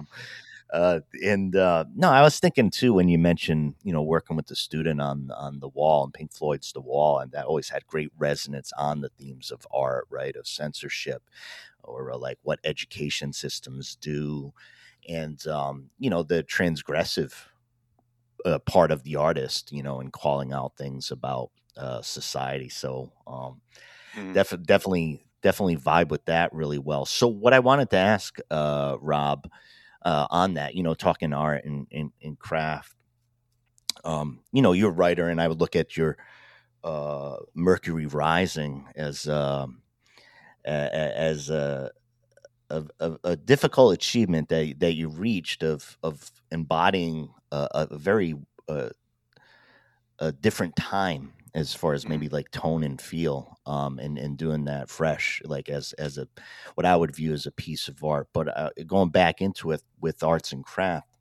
Uh, 0.73 0.99
and 1.23 1.55
uh, 1.55 1.85
no, 1.95 2.09
I 2.09 2.21
was 2.21 2.39
thinking 2.39 2.69
too 2.69 2.93
when 2.93 3.07
you 3.07 3.17
mentioned 3.17 3.75
you 3.83 3.93
know 3.93 4.01
working 4.01 4.35
with 4.35 4.47
the 4.47 4.55
student 4.55 4.99
on 4.99 5.31
on 5.31 5.59
the 5.59 5.69
wall 5.69 6.03
and 6.03 6.13
Pink 6.13 6.33
Floyd's 6.33 6.73
The 6.73 6.81
Wall, 6.81 7.19
and 7.19 7.31
that 7.31 7.45
always 7.45 7.69
had 7.69 7.87
great 7.87 8.11
resonance 8.17 8.73
on 8.77 8.99
the 8.99 9.09
themes 9.09 9.49
of 9.49 9.65
art, 9.71 10.07
right, 10.09 10.35
of 10.35 10.45
censorship, 10.45 11.23
or 11.83 12.11
uh, 12.11 12.17
like 12.17 12.37
what 12.43 12.59
education 12.65 13.31
systems 13.31 13.95
do, 13.95 14.53
and 15.07 15.45
um, 15.47 15.89
you 15.99 16.09
know 16.09 16.21
the 16.21 16.43
transgressive 16.43 17.33
uh, 18.47 18.59
part 18.59 18.91
of 18.91 19.03
the 19.03 19.17
artist, 19.17 19.71
you 19.71 19.83
know, 19.83 19.99
and 19.99 20.11
calling 20.11 20.53
out 20.53 20.77
things 20.77 21.11
about 21.11 21.51
uh, 21.75 22.01
society. 22.01 22.69
So 22.69 23.11
um, 23.27 23.61
mm. 24.15 24.33
def- 24.33 24.63
definitely, 24.63 25.21
definitely 25.41 25.77
vibe 25.77 26.09
with 26.09 26.25
that 26.25 26.53
really 26.53 26.79
well. 26.79 27.05
So 27.05 27.27
what 27.27 27.53
I 27.53 27.59
wanted 27.59 27.89
to 27.91 27.97
ask 27.97 28.37
uh, 28.49 28.95
Rob 29.01 29.49
uh, 30.03 30.27
on 30.29 30.53
that, 30.53 30.75
you 30.75 30.83
know, 30.83 30.93
talking 30.93 31.33
art 31.33 31.65
and, 31.65 31.87
and, 31.91 32.11
and 32.23 32.39
craft, 32.39 32.95
um, 34.05 34.39
you 34.53 34.61
know, 34.61 34.71
you're 34.71 34.89
a 34.91 34.93
writer, 34.93 35.27
and 35.27 35.41
I 35.41 35.47
would 35.47 35.59
look 35.59 35.75
at 35.75 35.97
your 35.97 36.17
uh, 36.83 37.37
Mercury 37.53 38.05
Rising 38.05 38.87
as 38.95 39.27
um, 39.27 39.81
a- 40.65 40.71
a- 40.71 41.17
as 41.17 41.49
a, 41.49 41.91
a, 42.69 42.83
a, 42.99 43.17
a 43.23 43.35
difficult 43.35 43.93
achievement 43.93 44.49
that 44.49 44.79
that 44.79 44.93
you 44.93 45.09
reached 45.09 45.63
of 45.63 45.97
of 46.03 46.31
embodying 46.51 47.29
a, 47.51 47.67
a 47.71 47.97
very 47.97 48.35
uh, 48.67 48.89
a 50.19 50.31
different 50.31 50.75
time 50.75 51.33
as 51.53 51.73
far 51.73 51.93
as 51.93 52.07
maybe 52.07 52.29
like 52.29 52.51
tone 52.51 52.83
and 52.83 53.01
feel, 53.01 53.57
um, 53.65 53.99
and 53.99 54.17
and 54.17 54.37
doing 54.37 54.65
that 54.65 54.89
fresh, 54.89 55.41
like 55.45 55.69
as 55.69 55.93
as 55.93 56.17
a 56.17 56.27
what 56.75 56.85
I 56.85 56.95
would 56.95 57.15
view 57.15 57.33
as 57.33 57.45
a 57.45 57.51
piece 57.51 57.87
of 57.87 58.03
art. 58.03 58.27
But 58.33 58.55
uh, 58.55 58.69
going 58.85 59.09
back 59.09 59.41
into 59.41 59.71
it 59.71 59.81
with 59.99 60.23
arts 60.23 60.51
and 60.51 60.63
craft, 60.63 61.17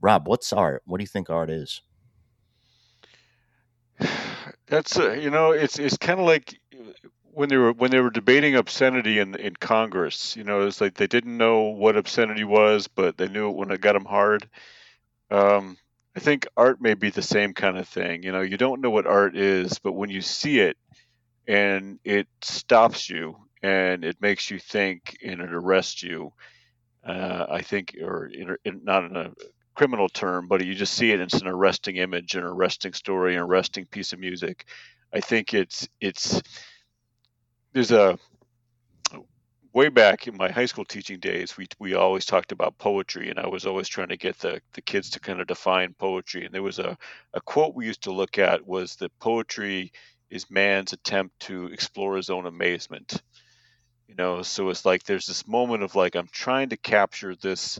Rob, 0.00 0.26
what's 0.26 0.52
art? 0.52 0.82
What 0.86 0.98
do 0.98 1.02
you 1.02 1.08
think 1.08 1.28
art 1.28 1.50
is? 1.50 1.82
That's 4.66 4.98
uh, 4.98 5.12
you 5.12 5.30
know, 5.30 5.52
it's 5.52 5.78
it's 5.78 5.98
kind 5.98 6.20
of 6.20 6.26
like 6.26 6.60
when 7.32 7.48
they 7.48 7.56
were 7.56 7.72
when 7.72 7.90
they 7.90 8.00
were 8.00 8.10
debating 8.10 8.54
obscenity 8.54 9.18
in 9.18 9.34
in 9.34 9.54
Congress. 9.56 10.36
You 10.36 10.44
know, 10.44 10.66
it's 10.66 10.80
like 10.80 10.94
they 10.94 11.06
didn't 11.06 11.36
know 11.36 11.62
what 11.64 11.96
obscenity 11.96 12.44
was, 12.44 12.88
but 12.88 13.16
they 13.16 13.28
knew 13.28 13.48
it 13.50 13.56
when 13.56 13.70
it 13.70 13.80
got 13.80 13.94
them 13.94 14.04
hard. 14.04 14.48
Um, 15.30 15.76
I 16.16 16.20
think 16.20 16.48
art 16.56 16.80
may 16.80 16.94
be 16.94 17.10
the 17.10 17.22
same 17.22 17.54
kind 17.54 17.78
of 17.78 17.88
thing. 17.88 18.22
You 18.22 18.32
know, 18.32 18.40
you 18.40 18.56
don't 18.56 18.80
know 18.80 18.90
what 18.90 19.06
art 19.06 19.36
is, 19.36 19.78
but 19.78 19.92
when 19.92 20.10
you 20.10 20.20
see 20.20 20.58
it 20.58 20.76
and 21.46 22.00
it 22.04 22.26
stops 22.42 23.08
you 23.08 23.36
and 23.62 24.04
it 24.04 24.20
makes 24.20 24.50
you 24.50 24.58
think 24.58 25.16
and 25.24 25.40
it 25.40 25.52
arrests 25.52 26.02
you, 26.02 26.32
uh, 27.06 27.46
I 27.48 27.62
think, 27.62 27.96
or 28.02 28.26
in, 28.26 28.56
in, 28.64 28.80
not 28.84 29.04
in 29.04 29.16
a 29.16 29.32
criminal 29.74 30.08
term, 30.08 30.48
but 30.48 30.64
you 30.64 30.74
just 30.74 30.94
see 30.94 31.12
it. 31.12 31.20
And 31.20 31.32
it's 31.32 31.40
an 31.40 31.46
arresting 31.46 31.96
image, 31.96 32.34
an 32.34 32.42
arresting 32.42 32.94
story, 32.94 33.36
an 33.36 33.42
arresting 33.42 33.86
piece 33.86 34.12
of 34.12 34.18
music. 34.18 34.66
I 35.12 35.20
think 35.20 35.54
it's 35.54 35.88
it's 36.00 36.42
there's 37.72 37.92
a 37.92 38.18
way 39.72 39.88
back 39.88 40.26
in 40.26 40.36
my 40.36 40.50
high 40.50 40.66
school 40.66 40.84
teaching 40.84 41.20
days, 41.20 41.56
we 41.56 41.66
we 41.78 41.94
always 41.94 42.24
talked 42.26 42.52
about 42.52 42.78
poetry, 42.78 43.30
and 43.30 43.38
I 43.38 43.46
was 43.48 43.66
always 43.66 43.88
trying 43.88 44.08
to 44.08 44.16
get 44.16 44.38
the 44.38 44.60
the 44.74 44.82
kids 44.82 45.10
to 45.10 45.20
kind 45.20 45.40
of 45.40 45.46
define 45.46 45.94
poetry. 45.94 46.44
And 46.44 46.54
there 46.54 46.62
was 46.62 46.78
a 46.78 46.96
a 47.34 47.40
quote 47.40 47.74
we 47.74 47.86
used 47.86 48.02
to 48.02 48.12
look 48.12 48.38
at 48.38 48.66
was 48.66 48.96
that 48.96 49.18
poetry 49.20 49.92
is 50.30 50.50
man's 50.50 50.92
attempt 50.92 51.38
to 51.40 51.66
explore 51.66 52.16
his 52.16 52.30
own 52.30 52.46
amazement. 52.46 53.22
You 54.08 54.14
know, 54.16 54.42
so 54.42 54.70
it's 54.70 54.84
like 54.84 55.04
there's 55.04 55.26
this 55.26 55.46
moment 55.46 55.82
of 55.82 55.94
like 55.94 56.16
I'm 56.16 56.28
trying 56.32 56.70
to 56.70 56.76
capture 56.76 57.36
this 57.36 57.78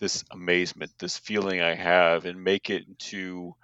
this 0.00 0.24
amazement, 0.30 0.92
this 0.98 1.18
feeling 1.18 1.60
I 1.60 1.74
have, 1.74 2.24
and 2.24 2.42
make 2.42 2.70
it 2.70 2.88
into 2.88 3.54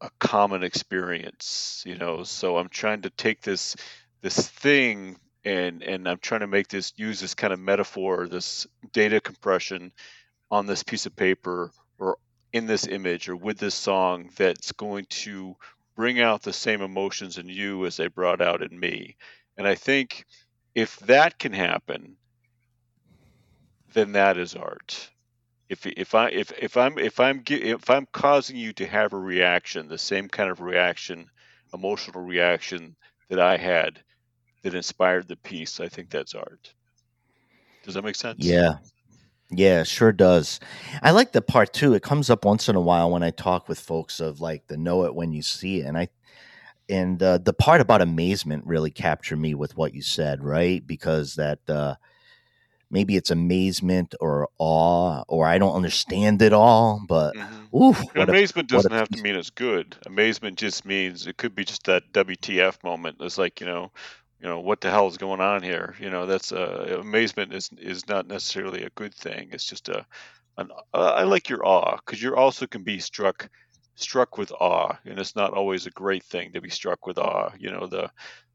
a 0.00 0.10
common 0.18 0.62
experience. 0.64 1.82
You 1.86 1.96
know, 1.96 2.24
so 2.24 2.58
I'm 2.58 2.68
trying 2.68 3.02
to 3.02 3.10
take 3.10 3.40
this 3.40 3.76
this 4.20 4.48
thing 4.48 5.16
and 5.44 5.82
and 5.82 6.08
I'm 6.08 6.18
trying 6.18 6.40
to 6.40 6.46
make 6.46 6.68
this 6.68 6.92
use 6.96 7.20
this 7.20 7.34
kind 7.34 7.52
of 7.52 7.60
metaphor, 7.60 8.26
this 8.28 8.66
data 8.92 9.20
compression 9.20 9.92
on 10.50 10.66
this 10.66 10.82
piece 10.82 11.06
of 11.06 11.14
paper 11.16 11.70
or 11.98 12.18
in 12.52 12.66
this 12.66 12.86
image 12.86 13.28
or 13.28 13.36
with 13.36 13.58
this 13.58 13.74
song 13.74 14.30
that's 14.36 14.72
going 14.72 15.06
to 15.10 15.56
bring 15.94 16.20
out 16.20 16.42
the 16.42 16.52
same 16.52 16.80
emotions 16.80 17.38
in 17.38 17.48
you 17.48 17.86
as 17.86 17.96
they 17.96 18.08
brought 18.08 18.40
out 18.40 18.62
in 18.62 18.78
me. 18.78 19.16
And 19.56 19.66
I 19.66 19.74
think 19.74 20.24
if 20.74 20.98
that 21.00 21.38
can 21.38 21.52
happen, 21.52 22.16
then 23.94 24.12
that 24.12 24.38
is 24.38 24.54
art. 24.54 25.10
If 25.68 25.86
if 25.86 26.14
I 26.14 26.30
if 26.30 26.52
if 26.58 26.76
I'm 26.76 26.98
if 26.98 27.20
I'm 27.20 27.42
if 27.48 27.90
I'm 27.90 28.06
causing 28.12 28.56
you 28.56 28.72
to 28.74 28.86
have 28.86 29.12
a 29.12 29.18
reaction, 29.18 29.88
the 29.88 29.98
same 29.98 30.28
kind 30.28 30.50
of 30.50 30.60
reaction, 30.60 31.30
emotional 31.74 32.22
reaction 32.22 32.96
that 33.28 33.38
I 33.38 33.56
had 33.56 34.02
that 34.62 34.74
inspired 34.74 35.28
the 35.28 35.36
piece, 35.36 35.80
I 35.80 35.88
think 35.88 36.10
that's 36.10 36.34
art. 36.34 36.74
Does 37.84 37.94
that 37.94 38.04
make 38.04 38.16
sense? 38.16 38.44
Yeah. 38.44 38.74
Yeah, 39.50 39.82
sure 39.82 40.12
does. 40.12 40.60
I 41.02 41.12
like 41.12 41.32
the 41.32 41.40
part 41.40 41.72
too. 41.72 41.94
It 41.94 42.02
comes 42.02 42.28
up 42.28 42.44
once 42.44 42.68
in 42.68 42.76
a 42.76 42.80
while 42.80 43.10
when 43.10 43.22
I 43.22 43.30
talk 43.30 43.66
with 43.66 43.80
folks 43.80 44.20
of 44.20 44.42
like 44.42 44.66
the 44.66 44.76
know 44.76 45.04
it 45.04 45.14
when 45.14 45.32
you 45.32 45.40
see 45.40 45.80
it. 45.80 45.86
And 45.86 45.96
I 45.96 46.08
and 46.88 47.22
uh, 47.22 47.38
the 47.38 47.52
part 47.52 47.80
about 47.80 48.02
amazement 48.02 48.66
really 48.66 48.90
captured 48.90 49.38
me 49.38 49.54
with 49.54 49.76
what 49.76 49.94
you 49.94 50.02
said, 50.02 50.44
right? 50.44 50.86
Because 50.86 51.36
that 51.36 51.60
uh, 51.68 51.94
maybe 52.90 53.16
it's 53.16 53.30
amazement 53.30 54.14
or 54.20 54.48
awe 54.58 55.22
or 55.28 55.46
I 55.46 55.58
don't 55.58 55.74
understand 55.74 56.42
it 56.42 56.52
all, 56.52 57.02
but 57.06 57.34
mm-hmm. 57.34 57.76
oof, 57.76 58.02
amazement 58.16 58.70
a, 58.70 58.74
doesn't 58.74 58.92
have 58.92 59.08
to 59.10 59.22
mean 59.22 59.36
it's 59.36 59.50
good. 59.50 59.96
Amazement 60.06 60.58
just 60.58 60.84
means 60.84 61.26
it 61.26 61.36
could 61.36 61.54
be 61.54 61.64
just 61.64 61.84
that 61.84 62.12
WTF 62.12 62.82
moment. 62.84 63.16
It's 63.20 63.38
like 63.38 63.60
you 63.60 63.66
know, 63.66 63.92
you 64.40 64.48
know 64.48 64.60
what 64.60 64.80
the 64.80 64.90
hell 64.90 65.08
is 65.08 65.18
going 65.18 65.40
on 65.40 65.62
here. 65.62 65.94
You 66.00 66.10
know 66.10 66.26
that's 66.26 66.52
uh, 66.52 66.98
amazement 67.00 67.54
is 67.54 67.70
is 67.78 68.08
not 68.08 68.26
necessarily 68.26 68.84
a 68.84 68.90
good 68.90 69.14
thing. 69.14 69.50
It's 69.52 69.66
just 69.66 69.88
a 69.88 70.06
an, 70.56 70.70
uh, 70.92 71.12
I 71.16 71.24
like 71.24 71.48
your 71.48 71.66
awe 71.66 71.96
because 71.96 72.22
you 72.22 72.36
also 72.36 72.66
can 72.66 72.82
be 72.82 72.98
struck 72.98 73.48
struck 73.94 74.38
with 74.38 74.52
awe, 74.52 74.96
and 75.04 75.18
it's 75.18 75.36
not 75.36 75.54
always 75.54 75.86
a 75.86 75.90
great 75.90 76.24
thing 76.24 76.52
to 76.52 76.60
be 76.60 76.70
struck 76.70 77.06
with 77.06 77.18
awe. 77.18 77.50
You 77.58 77.70
know 77.70 77.86
the 77.86 78.10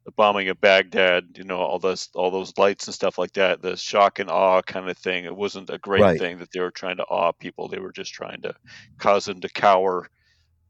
the 0.06 0.12
bombing 0.12 0.50
of 0.50 0.60
Baghdad, 0.60 1.38
you 1.38 1.46
know, 1.46 1.60
all 1.60 1.80
those 1.80 2.10
all 2.14 2.32
those 2.32 2.58
lights 2.58 2.88
and 2.88 2.94
stuff 2.94 3.18
like 3.18 3.34
that, 3.34 3.62
the 3.62 3.78
shock 3.78 4.20
and 4.20 4.30
awe 4.30 4.62
kind 4.62 4.90
of 4.90 4.98
thing. 4.98 5.26
It 5.26 5.36
wasn't 5.36 5.70
a 5.70 5.78
great 5.78 6.02
right. 6.02 6.20
thing 6.20 6.40
that 6.40 6.52
they 6.52 6.60
were 6.60 6.72
trying 6.72 6.98
to 6.98 7.04
awe 7.04 7.32
people. 7.32 7.68
They 7.68 7.80
were 7.80 7.94
just 7.94 8.14
trying 8.14 8.42
to 8.42 8.54
cause 8.98 9.26
them 9.26 9.40
to 9.42 9.50
cower 9.50 10.10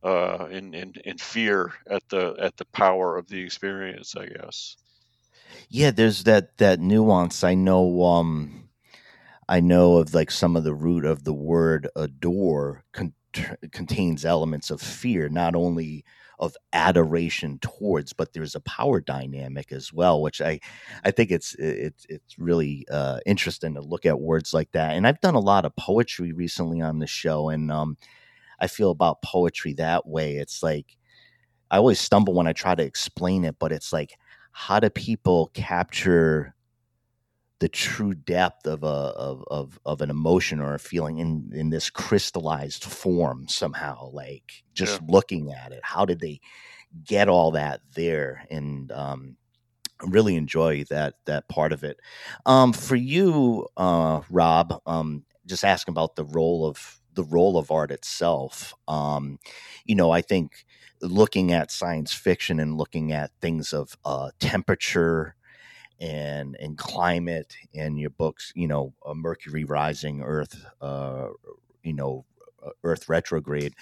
uh, 0.04 0.48
in, 0.52 0.74
in 0.74 0.94
in 1.04 1.18
fear 1.18 1.74
at 1.90 2.04
the 2.10 2.36
at 2.40 2.58
the 2.58 2.66
power 2.66 3.18
of 3.18 3.28
the 3.28 3.42
experience, 3.42 4.16
I 4.16 4.28
guess. 4.28 4.78
Yeah, 5.74 5.92
there's 5.92 6.24
that 6.26 6.58
that 6.60 6.80
nuance. 6.80 7.44
I 7.44 7.56
know 7.56 8.04
um 8.04 8.70
I 9.50 9.62
know 9.62 9.98
of 9.98 10.14
like 10.14 10.32
some 10.32 10.56
of 10.58 10.64
the 10.66 10.76
root 10.76 11.06
of 11.06 11.24
the 11.26 11.34
word 11.34 11.90
adore 11.96 12.84
con- 12.94 13.16
contains 13.72 14.26
elements 14.26 14.72
of 14.72 14.82
fear, 14.82 15.30
not 15.30 15.56
only 15.56 16.06
of 16.40 16.56
adoration 16.74 17.60
towards, 17.62 18.14
but 18.14 18.34
there's 18.34 18.56
a 18.56 18.62
power 18.62 19.02
dynamic 19.02 19.72
as 19.74 19.94
well, 19.94 20.22
which 20.22 20.42
I, 20.42 20.60
I 21.06 21.12
think 21.12 21.32
it's 21.32 21.56
it's 21.60 22.06
it's 22.10 22.40
really 22.40 22.86
uh, 22.92 23.20
interesting 23.26 23.76
to 23.76 23.82
look 23.82 24.06
at 24.06 24.22
words 24.22 24.54
like 24.54 24.72
that. 24.74 24.94
And 24.94 25.08
I've 25.08 25.22
done 25.22 25.36
a 25.36 25.40
lot 25.42 25.66
of 25.66 25.76
poetry 25.78 26.34
recently 26.34 26.82
on 26.82 27.00
the 27.00 27.08
show, 27.08 27.50
and 27.50 27.72
um, 27.72 27.98
I 28.62 28.68
feel 28.68 28.92
about 28.92 29.22
poetry 29.24 29.74
that 29.76 30.08
way. 30.08 30.38
It's 30.38 30.64
like 30.64 30.98
I 31.72 31.78
always 31.78 32.00
stumble 32.00 32.34
when 32.34 32.48
I 32.48 32.54
try 32.54 32.76
to 32.76 32.84
explain 32.84 33.44
it, 33.46 33.56
but 33.60 33.72
it's 33.72 33.92
like 33.92 34.14
how 34.54 34.80
do 34.80 34.90
people 34.90 35.52
capture 35.54 36.56
the 37.60 37.68
true 37.68 38.14
depth 38.14 38.68
of 38.68 38.84
a 38.84 38.88
of, 38.88 39.44
of 39.50 39.80
of 39.86 40.02
an 40.02 40.10
emotion 40.10 40.60
or 40.60 40.76
a 40.76 40.80
feeling 40.80 41.18
in 41.18 41.50
in 41.54 41.70
this 41.70 41.90
crystallized 41.90 42.84
form 42.84 43.48
somehow 43.48 44.10
like 44.12 44.64
just 44.74 45.02
yeah. 45.02 45.08
looking 45.10 45.52
at 45.52 45.72
it? 45.72 45.82
How 45.84 46.06
did 46.06 46.20
they 46.20 46.40
get 47.04 47.28
all 47.28 47.52
that 47.52 47.82
there? 47.96 48.46
And 48.50 48.92
um 48.92 49.38
really 50.02 50.36
enjoy 50.36 50.84
that 50.90 51.16
that 51.26 51.48
part 51.48 51.74
of 51.74 51.84
it. 51.84 52.00
Um 52.46 52.74
for 52.74 52.96
you 52.96 53.68
uh 53.76 54.22
rob 54.30 54.82
um 54.86 55.24
just 55.46 55.64
asking 55.64 55.94
about 55.94 56.16
the 56.16 56.26
role 56.26 56.66
of 56.66 57.00
the 57.16 57.24
role 57.24 57.58
of 57.58 57.72
art 57.72 57.92
itself 57.92 58.74
um 58.88 59.38
you 59.86 59.94
know 59.94 60.10
i 60.10 60.22
think 60.22 60.66
looking 61.04 61.52
at 61.52 61.72
science 61.72 62.14
fiction 62.14 62.60
and 62.60 62.78
looking 62.78 63.12
at 63.12 63.32
things 63.42 63.74
of 63.74 63.98
uh, 64.06 64.32
temperature 64.40 65.36
and 66.00 66.56
and 66.60 66.78
climate 66.78 67.56
and 67.76 68.00
your 68.00 68.10
books, 68.10 68.52
you 68.56 68.68
know, 68.68 68.94
uh, 69.06 69.14
Mercury 69.14 69.64
rising, 69.64 70.22
Earth, 70.22 70.66
uh, 70.82 71.28
you 71.84 71.94
know, 71.94 72.26
uh, 72.66 72.72
Earth 72.84 73.10
retrograde. 73.10 73.74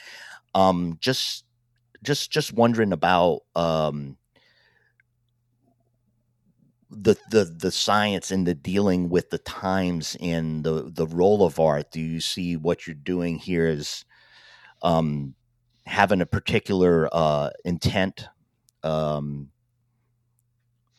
Um, 0.53 0.97
just 0.99 1.45
just 2.03 2.31
just 2.31 2.53
wondering 2.53 2.93
about 2.93 3.41
um, 3.55 4.17
the 6.89 7.15
the 7.29 7.45
the 7.45 7.71
science 7.71 8.31
and 8.31 8.45
the 8.45 8.55
dealing 8.55 9.09
with 9.09 9.29
the 9.29 9.37
times 9.39 10.17
and 10.19 10.63
the 10.63 10.91
the 10.93 11.07
role 11.07 11.45
of 11.45 11.59
art. 11.59 11.91
Do 11.91 12.01
you 12.01 12.19
see 12.19 12.57
what 12.57 12.85
you're 12.85 12.95
doing 12.95 13.39
here 13.39 13.67
as 13.67 14.03
um, 14.81 15.35
having 15.91 16.21
a 16.21 16.25
particular 16.25 17.09
uh, 17.11 17.49
intent. 17.65 18.25
Um, 18.83 19.49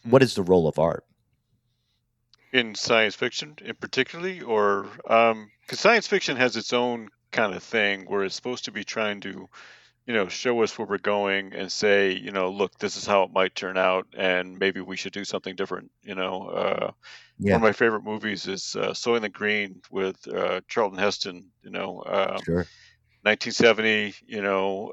what 0.05 0.23
is 0.23 0.35
the 0.35 0.43
role 0.43 0.69
of 0.69 0.79
art 0.79 1.05
in 2.53 2.75
science 2.75 3.15
fiction, 3.15 3.57
in 3.65 3.75
particularly, 3.75 4.43
or 4.43 4.83
because 4.83 5.33
um, 5.33 5.51
science 5.71 6.07
fiction 6.07 6.37
has 6.37 6.57
its 6.57 6.73
own 6.73 7.09
kind 7.31 7.55
of 7.55 7.63
thing 7.63 8.03
where 8.03 8.25
it's 8.25 8.35
supposed 8.35 8.67
to 8.67 8.73
be 8.73 8.85
trying 8.85 9.21
to, 9.21 9.49
you 10.07 10.15
know, 10.15 10.29
show 10.29 10.63
us 10.63 10.77
where 10.77 10.87
we're 10.87 10.99
going 10.99 11.55
and 11.55 11.73
say, 11.73 12.13
you 12.13 12.31
know, 12.31 12.51
look, 12.51 12.79
this 12.79 12.97
is 12.97 13.07
how 13.07 13.23
it 13.23 13.33
might 13.33 13.55
turn 13.55 13.79
out, 13.79 14.07
and 14.17 14.59
maybe 14.59 14.83
we 14.83 14.97
should 14.97 15.15
do 15.15 15.25
something 15.25 15.57
different. 15.57 15.91
You 16.03 16.15
know, 16.15 16.43
uh, 16.43 16.91
yeah. 17.39 17.53
one 17.53 17.63
of 17.63 17.63
my 17.63 17.73
favorite 17.73 18.05
movies 18.05 18.47
is 18.47 18.77
uh, 18.79 18.91
Soylent 18.91 19.33
Green 19.33 19.81
with 19.91 20.17
uh, 20.29 20.61
Charlton 20.69 20.99
Heston. 20.99 21.47
You 21.63 21.71
know, 21.71 22.05
um, 22.07 22.43
sure 22.45 22.67
1970, 23.23 24.15
you 24.27 24.43
know, 24.43 24.93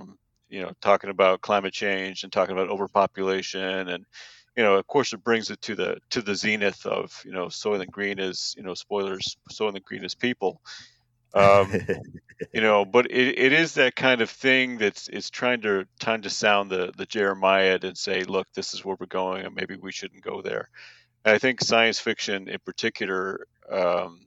um, 0.00 0.18
you 0.48 0.62
know, 0.62 0.72
talking 0.80 1.10
about 1.10 1.40
climate 1.40 1.72
change 1.72 2.24
and 2.24 2.32
talking 2.32 2.52
about 2.52 2.68
overpopulation, 2.68 3.88
and 3.88 4.04
you 4.56 4.62
know, 4.62 4.74
of 4.74 4.86
course, 4.86 5.12
it 5.12 5.24
brings 5.24 5.50
it 5.50 5.62
to 5.62 5.74
the 5.74 5.98
to 6.10 6.22
the 6.22 6.34
zenith 6.34 6.84
of 6.86 7.22
you 7.24 7.32
know, 7.32 7.46
Soylent 7.46 7.90
Green 7.90 8.18
is 8.18 8.54
you 8.56 8.62
know, 8.62 8.74
spoilers, 8.74 9.36
Soylent 9.50 9.84
Green 9.84 10.04
is 10.04 10.14
people. 10.14 10.60
Um, 11.32 11.72
you 12.52 12.60
know, 12.60 12.84
but 12.84 13.10
it, 13.10 13.38
it 13.38 13.52
is 13.52 13.74
that 13.74 13.94
kind 13.94 14.20
of 14.20 14.30
thing 14.30 14.78
that's 14.78 15.08
it's 15.08 15.30
trying 15.30 15.62
to 15.62 15.86
trying 16.00 16.22
to 16.22 16.30
sound 16.30 16.70
the 16.70 16.92
the 16.96 17.06
Jeremiah 17.06 17.78
and 17.82 17.96
say, 17.96 18.24
look, 18.24 18.48
this 18.54 18.74
is 18.74 18.84
where 18.84 18.96
we're 18.98 19.06
going, 19.06 19.46
and 19.46 19.54
maybe 19.54 19.76
we 19.76 19.92
shouldn't 19.92 20.22
go 20.22 20.42
there. 20.42 20.68
And 21.24 21.34
I 21.34 21.38
think 21.38 21.60
science 21.60 22.00
fiction, 22.00 22.48
in 22.48 22.58
particular, 22.64 23.46
um, 23.70 24.26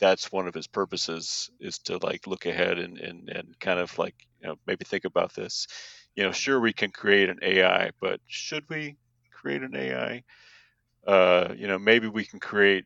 that's 0.00 0.32
one 0.32 0.48
of 0.48 0.54
his 0.54 0.66
purposes 0.66 1.50
is 1.60 1.78
to 1.80 1.98
like 1.98 2.26
look 2.26 2.46
ahead 2.46 2.78
and, 2.78 2.98
and 2.98 3.28
and 3.28 3.58
kind 3.60 3.78
of 3.78 3.96
like 3.98 4.14
you 4.40 4.48
know 4.48 4.56
maybe 4.66 4.84
think 4.84 5.04
about 5.04 5.34
this. 5.34 5.66
You 6.16 6.24
know, 6.24 6.32
sure 6.32 6.60
we 6.60 6.72
can 6.72 6.90
create 6.90 7.28
an 7.28 7.38
AI, 7.42 7.90
but 8.00 8.20
should 8.26 8.64
we 8.68 8.96
create 9.32 9.62
an 9.62 9.74
AI? 9.74 10.22
Uh, 11.06 11.54
you 11.56 11.66
know, 11.66 11.78
maybe 11.78 12.08
we 12.08 12.24
can 12.24 12.40
create 12.40 12.84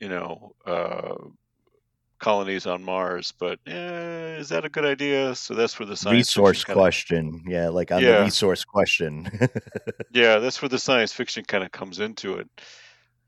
you 0.00 0.08
know 0.08 0.52
uh, 0.66 1.14
colonies 2.18 2.66
on 2.66 2.82
Mars, 2.82 3.32
but 3.38 3.58
eh, 3.66 4.36
is 4.38 4.48
that 4.48 4.64
a 4.64 4.70
good 4.70 4.84
idea? 4.84 5.34
So 5.34 5.54
that's 5.54 5.78
where 5.78 5.86
the 5.86 5.96
science 5.96 6.36
resource 6.36 6.64
question. 6.64 7.44
Yeah, 7.46 7.68
like 7.68 7.92
on 7.92 8.02
Yeah. 8.02 8.18
the 8.18 8.24
resource 8.24 8.64
question. 8.64 9.30
yeah, 10.12 10.38
that's 10.38 10.60
where 10.62 10.68
the 10.68 10.78
science 10.78 11.12
fiction 11.12 11.44
kind 11.44 11.64
of 11.64 11.70
comes 11.70 12.00
into 12.00 12.38
it. 12.38 12.48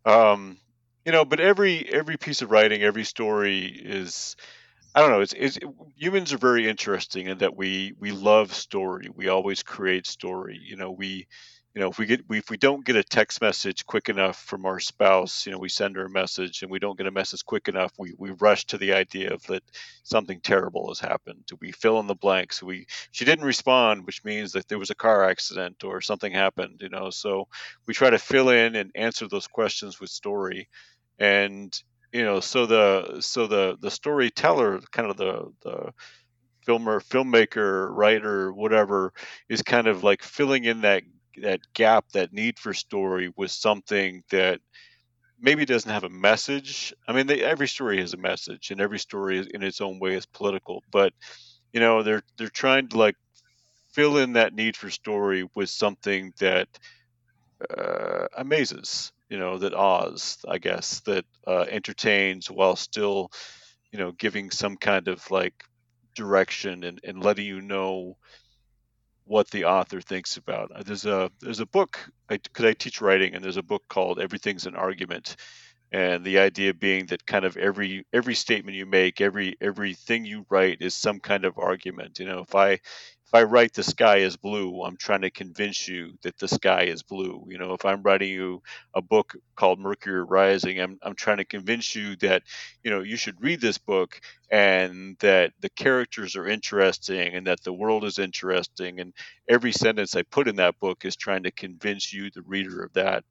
Um, 0.05 0.59
you 1.07 1.13
know, 1.13 1.25
but 1.25 1.41
every 1.41 1.89
every 1.89 2.19
piece 2.19 2.43
of 2.43 2.51
writing, 2.51 2.83
every 2.83 3.05
story 3.05 3.67
is, 3.67 4.37
I 4.95 5.01
don't 5.01 5.11
know. 5.11 5.21
It's, 5.21 5.35
it's 5.35 5.59
humans 5.97 6.33
are 6.33 6.39
very 6.39 6.69
interesting 6.69 7.29
in 7.29 7.39
that 7.39 7.57
we 7.57 7.95
we 8.01 8.11
love 8.13 8.53
story. 8.55 9.09
We 9.15 9.29
always 9.29 9.63
create 9.63 10.07
story. 10.07 10.61
You 10.63 10.77
know, 10.77 10.91
we 10.91 11.29
you 11.75 11.81
know 11.83 11.91
if 11.91 11.99
we 11.99 12.07
get 12.07 12.29
we, 12.29 12.39
if 12.39 12.51
we 12.51 12.57
don't 12.57 12.85
get 12.85 12.97
a 12.97 13.05
text 13.05 13.41
message 13.41 13.87
quick 13.87 14.09
enough 14.09 14.39
from 14.43 14.67
our 14.67 14.81
spouse, 14.81 15.47
you 15.47 15.53
know, 15.53 15.59
we 15.59 15.69
send 15.69 15.97
her 15.97 16.07
a 16.07 16.11
message, 16.11 16.63
and 16.63 16.73
we 16.73 16.81
don't 16.81 16.99
get 16.99 17.07
a 17.07 17.13
message 17.13 17.45
quick 17.45 17.69
enough, 17.69 17.93
we 17.99 18.15
we 18.19 18.33
rush 18.41 18.67
to 18.67 18.79
the 18.79 18.93
idea 18.95 19.33
of 19.33 19.43
that 19.45 19.63
something 20.03 20.41
terrible 20.41 20.89
has 20.89 20.99
happened. 21.01 21.45
We 21.61 21.73
fill 21.73 22.01
in 22.01 22.09
the 22.09 22.17
blanks. 22.17 22.63
We 22.63 22.87
she 23.13 23.25
didn't 23.25 23.45
respond, 23.45 24.07
which 24.07 24.25
means 24.25 24.53
that 24.53 24.69
there 24.69 24.79
was 24.79 24.91
a 24.91 24.95
car 24.97 25.29
accident 25.29 25.85
or 25.85 26.01
something 26.01 26.33
happened. 26.33 26.81
You 26.83 26.89
know, 26.89 27.11
so 27.11 27.47
we 27.87 27.95
try 27.95 28.11
to 28.11 28.19
fill 28.19 28.49
in 28.49 28.75
and 28.77 28.91
answer 28.97 29.29
those 29.29 29.47
questions 29.47 30.01
with 30.01 30.11
story 30.11 30.69
and 31.19 31.83
you 32.13 32.25
know 32.25 32.41
so 32.41 32.67
the 32.67 33.21
so 33.21 33.47
the 33.47 33.77
the 33.81 33.91
storyteller 33.91 34.81
kind 34.93 35.11
of 35.11 35.17
the 35.17 35.53
the 35.63 35.93
filmer 36.67 37.01
filmmaker 37.01 37.89
writer 37.91 38.53
whatever 38.53 39.13
is 39.49 39.63
kind 39.63 39.87
of 39.87 40.03
like 40.03 40.23
filling 40.23 40.65
in 40.65 40.83
that 40.83 41.03
that 41.43 41.61
gap 41.75 42.07
that 42.13 42.33
need 42.33 42.59
for 42.59 42.73
story 42.73 43.33
with 43.37 43.51
something 43.51 44.23
that 44.31 44.61
maybe 45.39 45.67
doesn't 45.67 45.91
have 45.91 46.05
a 46.05 46.09
message. 46.09 46.95
I 47.07 47.13
mean 47.13 47.27
they, 47.27 47.43
every 47.43 47.69
story 47.69 48.01
has 48.01 48.15
a 48.15 48.19
message 48.19 48.71
and 48.71 48.81
every 48.81 48.99
story 48.99 49.39
is 49.39 49.47
in 49.47 49.63
its 49.63 49.81
own 49.81 49.99
way 49.99 50.15
is 50.15 50.27
political. 50.27 50.83
But 50.91 51.13
you 51.73 51.81
know 51.81 52.03
they're 52.03 52.23
they're 52.39 52.49
trying 52.49 52.89
to 52.89 52.99
like 52.99 53.17
fill 53.93 54.19
in 54.19 54.35
that 54.35 54.55
need 54.55 54.77
for 54.77 54.91
story 54.91 55.49
with 55.55 55.71
something 55.71 56.33
that 56.39 56.69
uh, 57.77 58.27
amazes 58.37 59.13
you 59.29 59.39
know 59.39 59.59
that 59.59 59.75
awes 59.75 60.39
i 60.49 60.59
guess 60.59 61.01
that 61.01 61.25
uh, 61.47 61.65
entertains 61.69 62.51
while 62.51 62.77
still 62.77 63.31
you 63.93 63.99
know 63.99 64.13
giving 64.13 64.51
some 64.51 64.77
kind 64.77 65.09
of 65.09 65.31
like 65.31 65.65
direction 66.15 66.85
and, 66.85 67.01
and 67.05 67.23
letting 67.23 67.47
you 67.47 67.61
know 67.61 68.17
what 69.27 69.51
the 69.51 69.65
author 69.65 70.01
thinks 70.01 70.37
about. 70.37 70.71
Uh, 70.75 70.83
there's 70.85 71.05
a 71.05 71.31
there's 71.41 71.61
a 71.61 71.67
book 71.67 71.99
because 72.29 72.65
I, 72.65 72.73
teach 72.73 73.01
writing? 73.01 73.35
And 73.35 73.45
there's 73.45 73.57
a 73.57 73.63
book 73.63 73.83
called 73.89 74.21
everything's 74.21 74.67
an 74.67 74.77
argument. 74.77 75.37
And 75.93 76.25
the 76.25 76.39
idea 76.39 76.75
being 76.75 77.07
that 77.07 77.27
kind 77.27 77.45
of 77.45 77.57
every 77.57 78.07
every 78.13 78.35
statement 78.35 78.77
you 78.77 78.87
make 78.87 79.21
every 79.21 79.57
everything 79.61 80.25
you 80.25 80.47
write 80.49 80.79
is 80.81 80.95
some 80.95 81.21
kind 81.21 81.45
of 81.45 81.59
argument. 81.59 82.19
You 82.19 82.27
know 82.27 82.41
if 82.41 82.55
i 82.55 82.81
if 83.27 83.35
i 83.35 83.43
write 83.43 83.73
the 83.75 83.83
sky 83.83 84.19
is 84.19 84.37
blue 84.37 84.83
i'm 84.83 84.97
trying 84.97 85.23
to 85.23 85.31
convince 85.31 85.89
you 85.89 86.13
that 86.23 86.39
the 86.39 86.49
sky 86.49 86.85
is 86.85 87.03
blue. 87.03 87.45
You 87.49 87.59
know 87.59 87.73
if 87.73 87.85
i'm 87.85 88.03
writing 88.03 88.31
you 88.31 88.63
a 88.95 89.03
book 89.03 89.35
called 89.57 89.79
mercury 89.81 90.25
rising 90.25 90.81
i'm, 90.81 90.99
I'm 91.03 91.15
trying 91.15 91.39
to 91.39 91.45
convince 91.45 91.95
you 91.95 92.17
that 92.17 92.43
you 92.83 92.91
know 92.91 93.03
you 93.03 93.17
should 93.17 93.43
read 93.43 93.61
this 93.61 93.79
book 93.79 94.21
and 94.51 95.17
that 95.21 95.53
the 95.61 95.71
characters 95.71 96.37
are 96.37 96.47
interesting 96.47 97.35
and 97.35 97.47
that 97.47 97.63
the 97.65 97.73
world 97.73 98.05
is 98.05 98.19
interesting. 98.19 99.01
And 99.01 99.13
every 99.49 99.73
sentence 99.73 100.15
i 100.15 100.23
put 100.23 100.49
in 100.49 100.57
that 100.57 100.79
book 100.81 101.05
is 101.05 101.17
trying 101.17 101.43
to 101.45 101.51
convince 101.51 102.13
you 102.13 102.31
the 102.31 102.43
reader 102.43 102.83
of 102.85 102.93
that. 102.95 103.25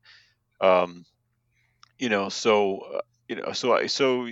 Um, 0.62 1.06
you 2.00 2.10
know 2.10 2.30
so 2.30 2.80
uh, 2.96 3.02
you 3.28 3.36
know 3.38 3.52
so 3.54 3.74
I, 3.74 3.88
so 3.88 4.28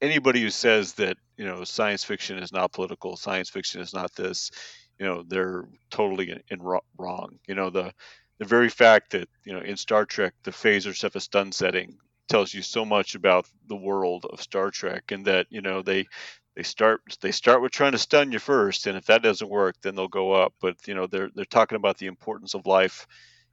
anybody 0.00 0.40
who 0.42 0.50
says 0.50 0.94
that 0.94 1.16
you 1.36 1.44
know 1.44 1.64
science 1.64 2.04
fiction 2.04 2.38
is 2.38 2.52
not 2.52 2.72
political 2.72 3.16
science 3.16 3.50
fiction 3.50 3.80
is 3.80 3.92
not 3.92 4.14
this 4.14 4.50
you 4.98 5.06
know 5.06 5.24
they're 5.26 5.64
totally 5.90 6.30
in, 6.30 6.42
in 6.50 6.60
wrong 6.60 7.38
you 7.46 7.54
know 7.54 7.70
the 7.70 7.92
the 8.38 8.44
very 8.44 8.68
fact 8.68 9.10
that 9.12 9.28
you 9.44 9.52
know 9.52 9.60
in 9.60 9.76
star 9.76 10.04
trek 10.04 10.34
the 10.44 10.50
phasers 10.50 11.02
have 11.02 11.16
a 11.16 11.20
stun 11.20 11.52
setting 11.52 11.96
tells 12.28 12.52
you 12.52 12.62
so 12.62 12.84
much 12.84 13.14
about 13.14 13.46
the 13.68 13.76
world 13.76 14.26
of 14.30 14.42
star 14.42 14.70
trek 14.70 15.10
and 15.10 15.24
that 15.24 15.46
you 15.50 15.60
know 15.60 15.82
they 15.82 16.06
they 16.56 16.62
start 16.62 17.00
they 17.20 17.32
start 17.32 17.62
with 17.62 17.72
trying 17.72 17.92
to 17.92 17.98
stun 17.98 18.32
you 18.32 18.38
first 18.38 18.86
and 18.86 18.96
if 18.96 19.06
that 19.06 19.22
doesn't 19.22 19.50
work 19.50 19.76
then 19.82 19.94
they'll 19.94 20.08
go 20.08 20.32
up 20.32 20.52
but 20.60 20.76
you 20.86 20.94
know 20.94 21.06
they're 21.06 21.30
they're 21.34 21.44
talking 21.44 21.76
about 21.76 21.96
the 21.98 22.06
importance 22.06 22.54
of 22.54 22.66
life 22.66 23.06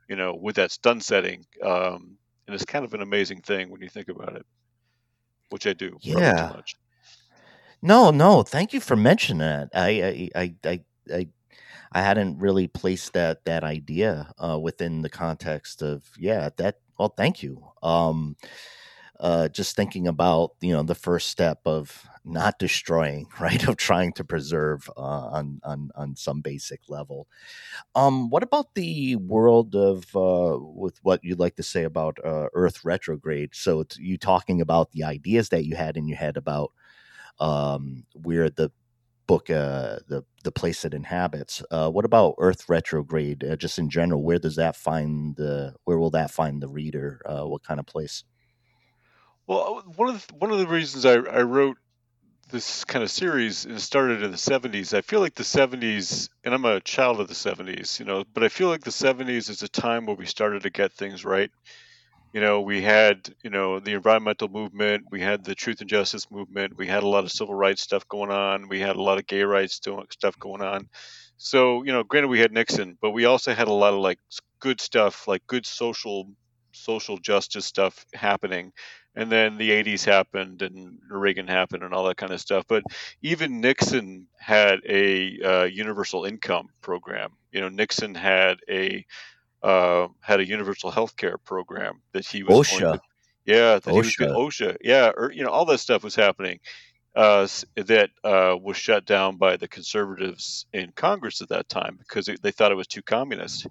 you 0.10 0.16
know 0.16 0.36
with 0.36 0.56
that 0.56 0.72
stun 0.72 1.00
setting 1.00 1.46
um, 1.64 2.18
and 2.48 2.54
it's 2.54 2.66
kind 2.66 2.86
of 2.86 2.94
an 2.94 3.02
amazing 3.02 3.42
thing 3.42 3.70
when 3.70 3.82
you 3.82 3.90
think 3.90 4.10
about 4.10 4.36
it, 4.36 4.46
which 5.50 5.66
I 5.68 5.74
do. 5.74 5.98
Yeah. 6.02 6.52
much. 6.56 6.76
no, 7.82 8.12
no. 8.12 8.44
Thank 8.44 8.74
you 8.74 8.80
for 8.80 8.96
mentioning 8.96 9.40
that. 9.40 9.70
I, 9.74 10.30
I, 10.36 10.42
I, 10.42 10.56
I, 10.64 10.82
I, 11.14 11.28
I 11.92 12.02
hadn't 12.02 12.40
really 12.40 12.68
placed 12.68 13.14
that 13.14 13.46
that 13.46 13.64
idea 13.64 14.34
uh, 14.38 14.60
within 14.60 15.02
the 15.02 15.10
context 15.10 15.82
of 15.82 16.04
yeah. 16.20 16.50
That 16.58 16.80
well, 17.00 17.14
thank 17.16 17.44
you. 17.44 17.64
Um, 17.84 18.36
uh, 19.20 19.48
just 19.48 19.76
thinking 19.76 20.08
about 20.08 20.52
you 20.62 20.74
know 20.74 20.84
the 20.84 20.96
first 20.96 21.30
step 21.30 21.60
of 21.66 22.06
not 22.26 22.60
destroying, 22.60 23.28
right? 23.40 23.68
Of 23.68 23.78
trying 23.78 24.14
to 24.14 24.24
preserve 24.24 24.90
uh, 24.98 25.02
on 25.02 25.62
on 25.64 25.92
on 25.96 26.16
some 26.16 26.42
basic 26.42 26.82
level. 26.90 27.28
Um, 27.96 28.30
what 28.30 28.44
about 28.44 28.76
the 28.76 29.16
world 29.18 29.76
of 29.76 30.16
uh, 30.16 30.58
with 30.60 31.00
what 31.04 31.24
you'd 31.24 31.40
like 31.40 31.56
to 31.58 31.64
say 31.64 31.84
about 31.84 32.18
uh, 32.26 32.48
Earth 32.54 32.84
retrograde? 32.86 33.56
So 33.56 33.86
you 33.98 34.18
talking 34.18 34.62
about 34.62 34.92
the 34.92 35.04
ideas 35.04 35.50
that 35.50 35.66
you 35.66 35.76
had 35.76 35.98
in 35.98 36.08
your 36.08 36.18
head 36.18 36.38
about 36.38 36.72
um, 37.40 38.06
where 38.14 38.50
the 38.50 38.72
book 39.28 39.50
uh, 39.50 40.00
the 40.08 40.24
the 40.44 40.52
place 40.52 40.86
it 40.86 40.94
inhabits. 40.94 41.64
Uh, 41.72 41.90
what 41.90 42.06
about 42.06 42.36
Earth 42.38 42.70
retrograde? 42.70 43.44
Uh, 43.44 43.56
just 43.56 43.80
in 43.80 43.90
general, 43.90 44.24
where 44.24 44.40
does 44.40 44.56
that 44.56 44.76
find 44.76 45.36
the 45.36 45.76
where 45.84 45.98
will 45.98 46.12
that 46.12 46.32
find 46.32 46.62
the 46.62 46.68
reader? 46.68 47.22
Uh, 47.26 47.46
what 47.46 47.64
kind 47.64 47.80
of 47.80 47.86
place? 47.86 48.24
Well, 49.48 49.78
uh, 49.78 49.92
one 49.96 50.10
of 50.10 50.28
the, 50.28 50.34
one 50.36 50.52
of 50.52 50.60
the 50.60 50.68
reasons 50.68 51.06
I, 51.06 51.14
I 51.14 51.42
wrote 51.42 51.78
this 52.52 52.86
kind 52.86 53.04
of 53.04 53.12
series 53.12 53.66
and 53.66 53.82
started 53.82 54.24
in 54.24 54.32
the 54.32 54.38
70s. 54.38 54.94
I 54.94 55.02
feel 55.02 55.20
like 55.20 55.36
the 55.36 55.44
70s, 55.44 56.30
and 56.44 56.54
I'm 56.54 56.66
a 56.66 56.80
child 56.80 57.20
of 57.20 57.28
the 57.28 57.36
70s, 57.36 58.00
you 58.00 58.06
know, 58.06 58.24
but 58.34 58.44
I 58.44 58.50
feel 58.50 58.70
like 58.70 58.84
the 58.84 58.92
70s 58.92 59.50
is 59.50 59.64
a 59.64 59.68
time 59.68 60.06
where 60.06 60.16
we 60.16 60.26
started 60.26 60.64
to 60.64 60.70
get 60.70 60.94
things 60.94 61.26
right. 61.26 61.52
You 62.36 62.42
know, 62.42 62.60
we 62.60 62.82
had, 62.82 63.34
you 63.46 63.50
know, 63.50 63.80
the 63.80 63.94
environmental 63.94 64.50
movement, 64.50 65.06
we 65.10 65.22
had 65.22 65.46
the 65.46 65.56
truth 65.56 65.80
and 65.80 65.90
justice 65.90 66.30
movement, 66.30 66.76
we 66.76 66.86
had 66.86 67.02
a 67.02 67.08
lot 67.08 67.24
of 67.24 67.32
civil 67.32 67.56
rights 67.56 67.82
stuff 67.82 68.06
going 68.10 68.30
on, 68.30 68.68
we 68.68 68.82
had 68.82 68.98
a 68.98 69.02
lot 69.02 69.18
of 69.18 69.26
gay 69.26 69.44
rights 69.44 69.76
stuff 69.76 70.38
going 70.38 70.62
on. 70.62 70.90
So, 71.38 71.84
you 71.84 71.94
know, 71.94 72.04
granted 72.04 72.28
we 72.28 72.42
had 72.42 72.52
Nixon, 72.52 72.98
but 73.02 73.12
we 73.12 73.24
also 73.24 73.54
had 73.54 73.70
a 73.70 73.74
lot 73.74 73.94
of 73.94 74.02
like 74.02 74.20
good 74.60 74.82
stuff, 74.82 75.30
like 75.30 75.48
good 75.48 75.66
social 75.66 76.30
social 76.74 77.18
justice 77.18 77.66
stuff 77.66 78.06
happening. 78.14 78.74
And 79.16 79.32
then 79.32 79.58
the 79.58 79.72
80s 79.72 80.04
happened 80.04 80.62
and 80.62 81.00
Reagan 81.10 81.48
happened 81.48 81.84
and 81.84 81.94
all 81.94 82.04
that 82.08 82.18
kind 82.18 82.34
of 82.34 82.42
stuff. 82.42 82.66
But 82.68 82.84
even 83.22 83.62
Nixon 83.62 84.28
had 84.38 84.82
a 84.86 85.40
uh, 85.42 85.64
universal 85.64 86.26
income 86.26 86.68
program. 86.82 87.30
You 87.54 87.62
know, 87.62 87.70
Nixon 87.70 88.14
had 88.14 88.58
a 88.70 89.06
uh, 89.64 90.08
had 90.22 90.40
a 90.40 90.48
universal 90.48 90.92
health 90.92 91.16
care 91.16 91.38
program 91.38 92.02
that 92.14 92.26
he 92.26 92.44
was 92.44 92.68
OSHA. 92.70 92.94
to, 92.94 93.02
yeah, 93.46 93.80
that 93.80 93.92
he 93.92 93.98
was 93.98 94.16
OSHA. 94.16 94.36
OSHA, 94.36 94.78
yeah, 94.82 95.12
or, 95.16 95.32
you 95.32 95.44
know, 95.44 95.50
all 95.50 95.66
that 95.66 95.80
stuff 95.80 96.04
was 96.04 96.16
happening 96.16 96.60
uh, 97.16 97.48
that 97.76 98.10
uh, 98.24 98.56
was 98.62 98.78
shut 98.78 99.06
down 99.06 99.38
by 99.38 99.58
the 99.58 99.68
conservatives 99.68 100.66
in 100.74 100.92
Congress 100.92 101.42
at 101.42 101.50
that 101.50 101.70
time 101.70 101.98
because 101.98 102.30
they 102.42 102.52
thought 102.52 102.72
it 102.72 102.76
was 102.76 102.88
too 102.88 103.02
communist. 103.02 103.68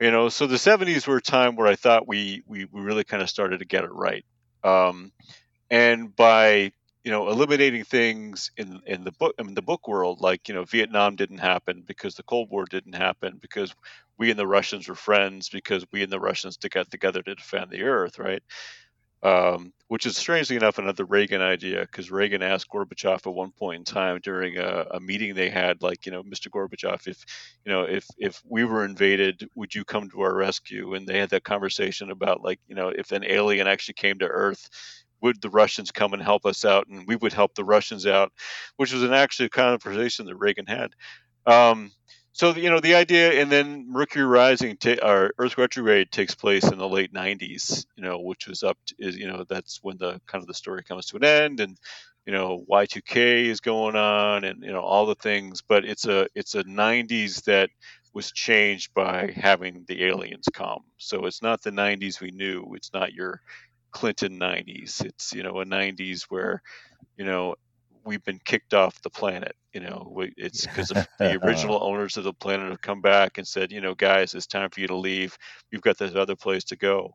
You 0.00 0.10
know, 0.10 0.30
so 0.30 0.46
the 0.46 0.56
'70s 0.56 1.06
were 1.06 1.18
a 1.18 1.22
time 1.22 1.56
where 1.56 1.66
I 1.66 1.76
thought 1.76 2.08
we 2.08 2.42
we, 2.46 2.64
we 2.64 2.80
really 2.80 3.04
kind 3.04 3.22
of 3.22 3.28
started 3.28 3.58
to 3.58 3.66
get 3.66 3.84
it 3.84 3.92
right. 3.92 4.24
Um, 4.64 5.12
and 5.70 6.14
by 6.16 6.72
you 7.04 7.10
know 7.10 7.28
eliminating 7.28 7.84
things 7.84 8.50
in 8.56 8.80
in 8.86 9.04
the 9.04 9.12
book 9.12 9.34
in 9.38 9.54
the 9.54 9.62
book 9.62 9.86
world 9.86 10.20
like 10.20 10.48
you 10.48 10.54
know 10.54 10.64
Vietnam 10.64 11.16
didn't 11.16 11.38
happen 11.38 11.82
because 11.86 12.14
the 12.14 12.22
Cold 12.22 12.50
War 12.50 12.64
didn't 12.64 12.94
happen 12.94 13.38
because 13.40 13.74
we 14.20 14.30
and 14.30 14.38
the 14.38 14.46
Russians 14.46 14.88
were 14.88 14.96
friends 14.96 15.48
because 15.48 15.86
we 15.92 16.04
and 16.04 16.12
the 16.12 16.20
Russians 16.20 16.58
to 16.58 16.70
get 16.70 16.90
together 16.92 17.22
to 17.22 17.34
defend 17.34 17.70
the 17.72 17.84
earth 17.84 18.20
right 18.20 18.42
Um, 19.22 19.72
which 19.88 20.06
is 20.06 20.16
strangely 20.16 20.56
enough 20.56 20.78
another 20.78 21.04
Reagan 21.04 21.42
idea 21.42 21.82
because 21.82 22.10
Reagan 22.10 22.42
asked 22.42 22.70
Gorbachev 22.70 23.26
at 23.26 23.34
one 23.34 23.52
point 23.52 23.80
in 23.80 23.84
time 23.84 24.20
during 24.22 24.56
a, 24.58 24.86
a, 24.92 25.00
meeting 25.00 25.34
they 25.34 25.50
had, 25.50 25.82
like, 25.82 26.06
you 26.06 26.12
know, 26.12 26.22
Mr. 26.22 26.48
Gorbachev, 26.50 27.06
if, 27.08 27.24
you 27.64 27.72
know, 27.72 27.82
if 27.84 28.06
if 28.18 28.42
we 28.48 28.64
were 28.64 28.84
invaded, 28.84 29.48
would 29.56 29.74
you 29.74 29.84
come 29.84 30.08
to 30.10 30.22
our 30.22 30.34
rescue? 30.34 30.94
And 30.94 31.06
they 31.06 31.18
had 31.18 31.30
that 31.30 31.44
conversation 31.44 32.10
about, 32.10 32.42
like, 32.44 32.60
you 32.68 32.76
know, 32.76 32.88
if 32.90 33.12
an 33.12 33.24
alien 33.24 33.66
actually 33.68 33.94
came 33.94 34.18
to 34.20 34.26
Earth, 34.26 34.68
would 35.22 35.42
the 35.42 35.50
Russians 35.50 35.90
come 35.92 36.14
and 36.14 36.22
help 36.22 36.46
us 36.46 36.64
out, 36.64 36.86
and 36.88 37.06
we 37.08 37.16
would 37.16 37.34
help 37.34 37.54
the 37.54 37.64
Russians 37.64 38.06
out, 38.06 38.32
which 38.78 38.92
was 38.92 39.02
an 39.02 39.12
actually 39.12 39.50
conversation 39.50 40.26
that 40.26 40.36
Reagan 40.36 40.66
had. 40.66 40.90
Um, 41.46 41.92
so 42.32 42.54
you 42.54 42.70
know 42.70 42.80
the 42.80 42.94
idea, 42.94 43.40
and 43.42 43.50
then 43.50 43.86
Mercury 43.90 44.24
rising, 44.24 44.76
ta- 44.76 44.98
or 45.02 45.32
Earth 45.38 45.58
retrograde 45.58 46.10
takes 46.12 46.34
place 46.34 46.64
in 46.64 46.78
the 46.78 46.88
late 46.88 47.12
'90s. 47.12 47.86
You 47.96 48.04
know, 48.04 48.20
which 48.20 48.46
was 48.46 48.62
up 48.62 48.78
to, 48.86 48.94
is 48.98 49.16
you 49.16 49.26
know 49.26 49.44
that's 49.48 49.80
when 49.82 49.98
the 49.98 50.20
kind 50.26 50.42
of 50.42 50.46
the 50.46 50.54
story 50.54 50.84
comes 50.84 51.06
to 51.06 51.16
an 51.16 51.24
end, 51.24 51.60
and 51.60 51.76
you 52.26 52.32
know 52.32 52.64
Y2K 52.68 53.46
is 53.46 53.60
going 53.60 53.96
on, 53.96 54.44
and 54.44 54.62
you 54.62 54.72
know 54.72 54.80
all 54.80 55.06
the 55.06 55.14
things. 55.16 55.60
But 55.68 55.84
it's 55.84 56.06
a 56.06 56.28
it's 56.34 56.54
a 56.54 56.64
'90s 56.64 57.42
that 57.42 57.70
was 58.14 58.32
changed 58.32 58.92
by 58.94 59.32
having 59.36 59.84
the 59.88 60.04
aliens 60.04 60.46
come. 60.52 60.80
So 60.98 61.26
it's 61.26 61.42
not 61.42 61.62
the 61.62 61.72
'90s 61.72 62.20
we 62.20 62.30
knew. 62.30 62.74
It's 62.74 62.92
not 62.92 63.12
your 63.12 63.40
Clinton 63.92 64.38
'90s. 64.38 65.00
It's 65.04 65.32
you 65.32 65.42
know 65.42 65.60
a 65.60 65.64
'90s 65.64 66.24
where 66.28 66.62
you 67.16 67.24
know 67.24 67.56
we've 68.04 68.24
been 68.24 68.40
kicked 68.44 68.74
off 68.74 69.00
the 69.02 69.10
planet. 69.10 69.54
You 69.72 69.80
know, 69.80 70.24
it's 70.36 70.66
because 70.66 70.88
the 71.18 71.40
original 71.44 71.82
owners 71.82 72.16
of 72.16 72.24
the 72.24 72.32
planet 72.32 72.70
have 72.70 72.80
come 72.80 73.00
back 73.00 73.38
and 73.38 73.46
said, 73.46 73.72
you 73.72 73.80
know, 73.80 73.94
guys, 73.94 74.34
it's 74.34 74.46
time 74.46 74.70
for 74.70 74.80
you 74.80 74.88
to 74.88 74.96
leave. 74.96 75.36
You've 75.70 75.82
got 75.82 75.98
this 75.98 76.14
other 76.14 76.36
place 76.36 76.64
to 76.64 76.76
go. 76.76 77.14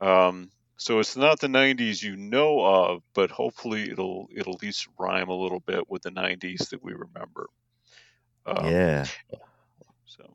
Um, 0.00 0.50
so 0.76 0.98
it's 0.98 1.14
not 1.14 1.40
the 1.40 1.46
'90s 1.46 2.02
you 2.02 2.16
know 2.16 2.60
of, 2.60 3.02
but 3.12 3.30
hopefully 3.30 3.90
it'll 3.90 4.28
it'll 4.34 4.54
at 4.54 4.62
least 4.62 4.88
rhyme 4.98 5.28
a 5.28 5.34
little 5.34 5.60
bit 5.60 5.90
with 5.90 6.02
the 6.02 6.10
'90s 6.10 6.70
that 6.70 6.82
we 6.82 6.92
remember. 6.92 7.48
Um, 8.46 8.66
yeah. 8.66 9.04
So. 10.06 10.34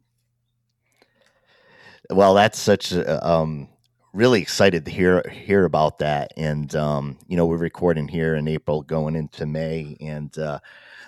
Well, 2.12 2.36
that's 2.36 2.60
such 2.60 2.92
a 2.92 3.28
um, 3.28 3.70
really 4.16 4.42
excited 4.42 4.86
to 4.86 4.92
hear 4.92 5.22
hear 5.30 5.66
about 5.66 6.00
that. 6.00 6.32
And 6.38 6.74
um, 6.76 7.18
you 7.28 7.38
know, 7.38 7.46
we're 7.46 7.58
recording 7.58 8.08
here 8.08 8.36
in 8.36 8.48
April, 8.48 8.82
going 8.82 9.16
into 9.16 9.46
May, 9.46 9.98
and 10.00 10.36
uh, 10.38 10.60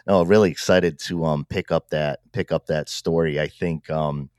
no, 0.05 0.23
really 0.23 0.51
excited 0.51 0.99
to 0.99 1.25
um, 1.25 1.45
pick 1.45 1.71
up 1.71 1.89
that 1.89 2.19
pick 2.33 2.51
up 2.51 2.67
that 2.67 2.89
story. 2.89 3.39
I 3.39 3.47
think 3.47 3.89
um, 3.89 4.29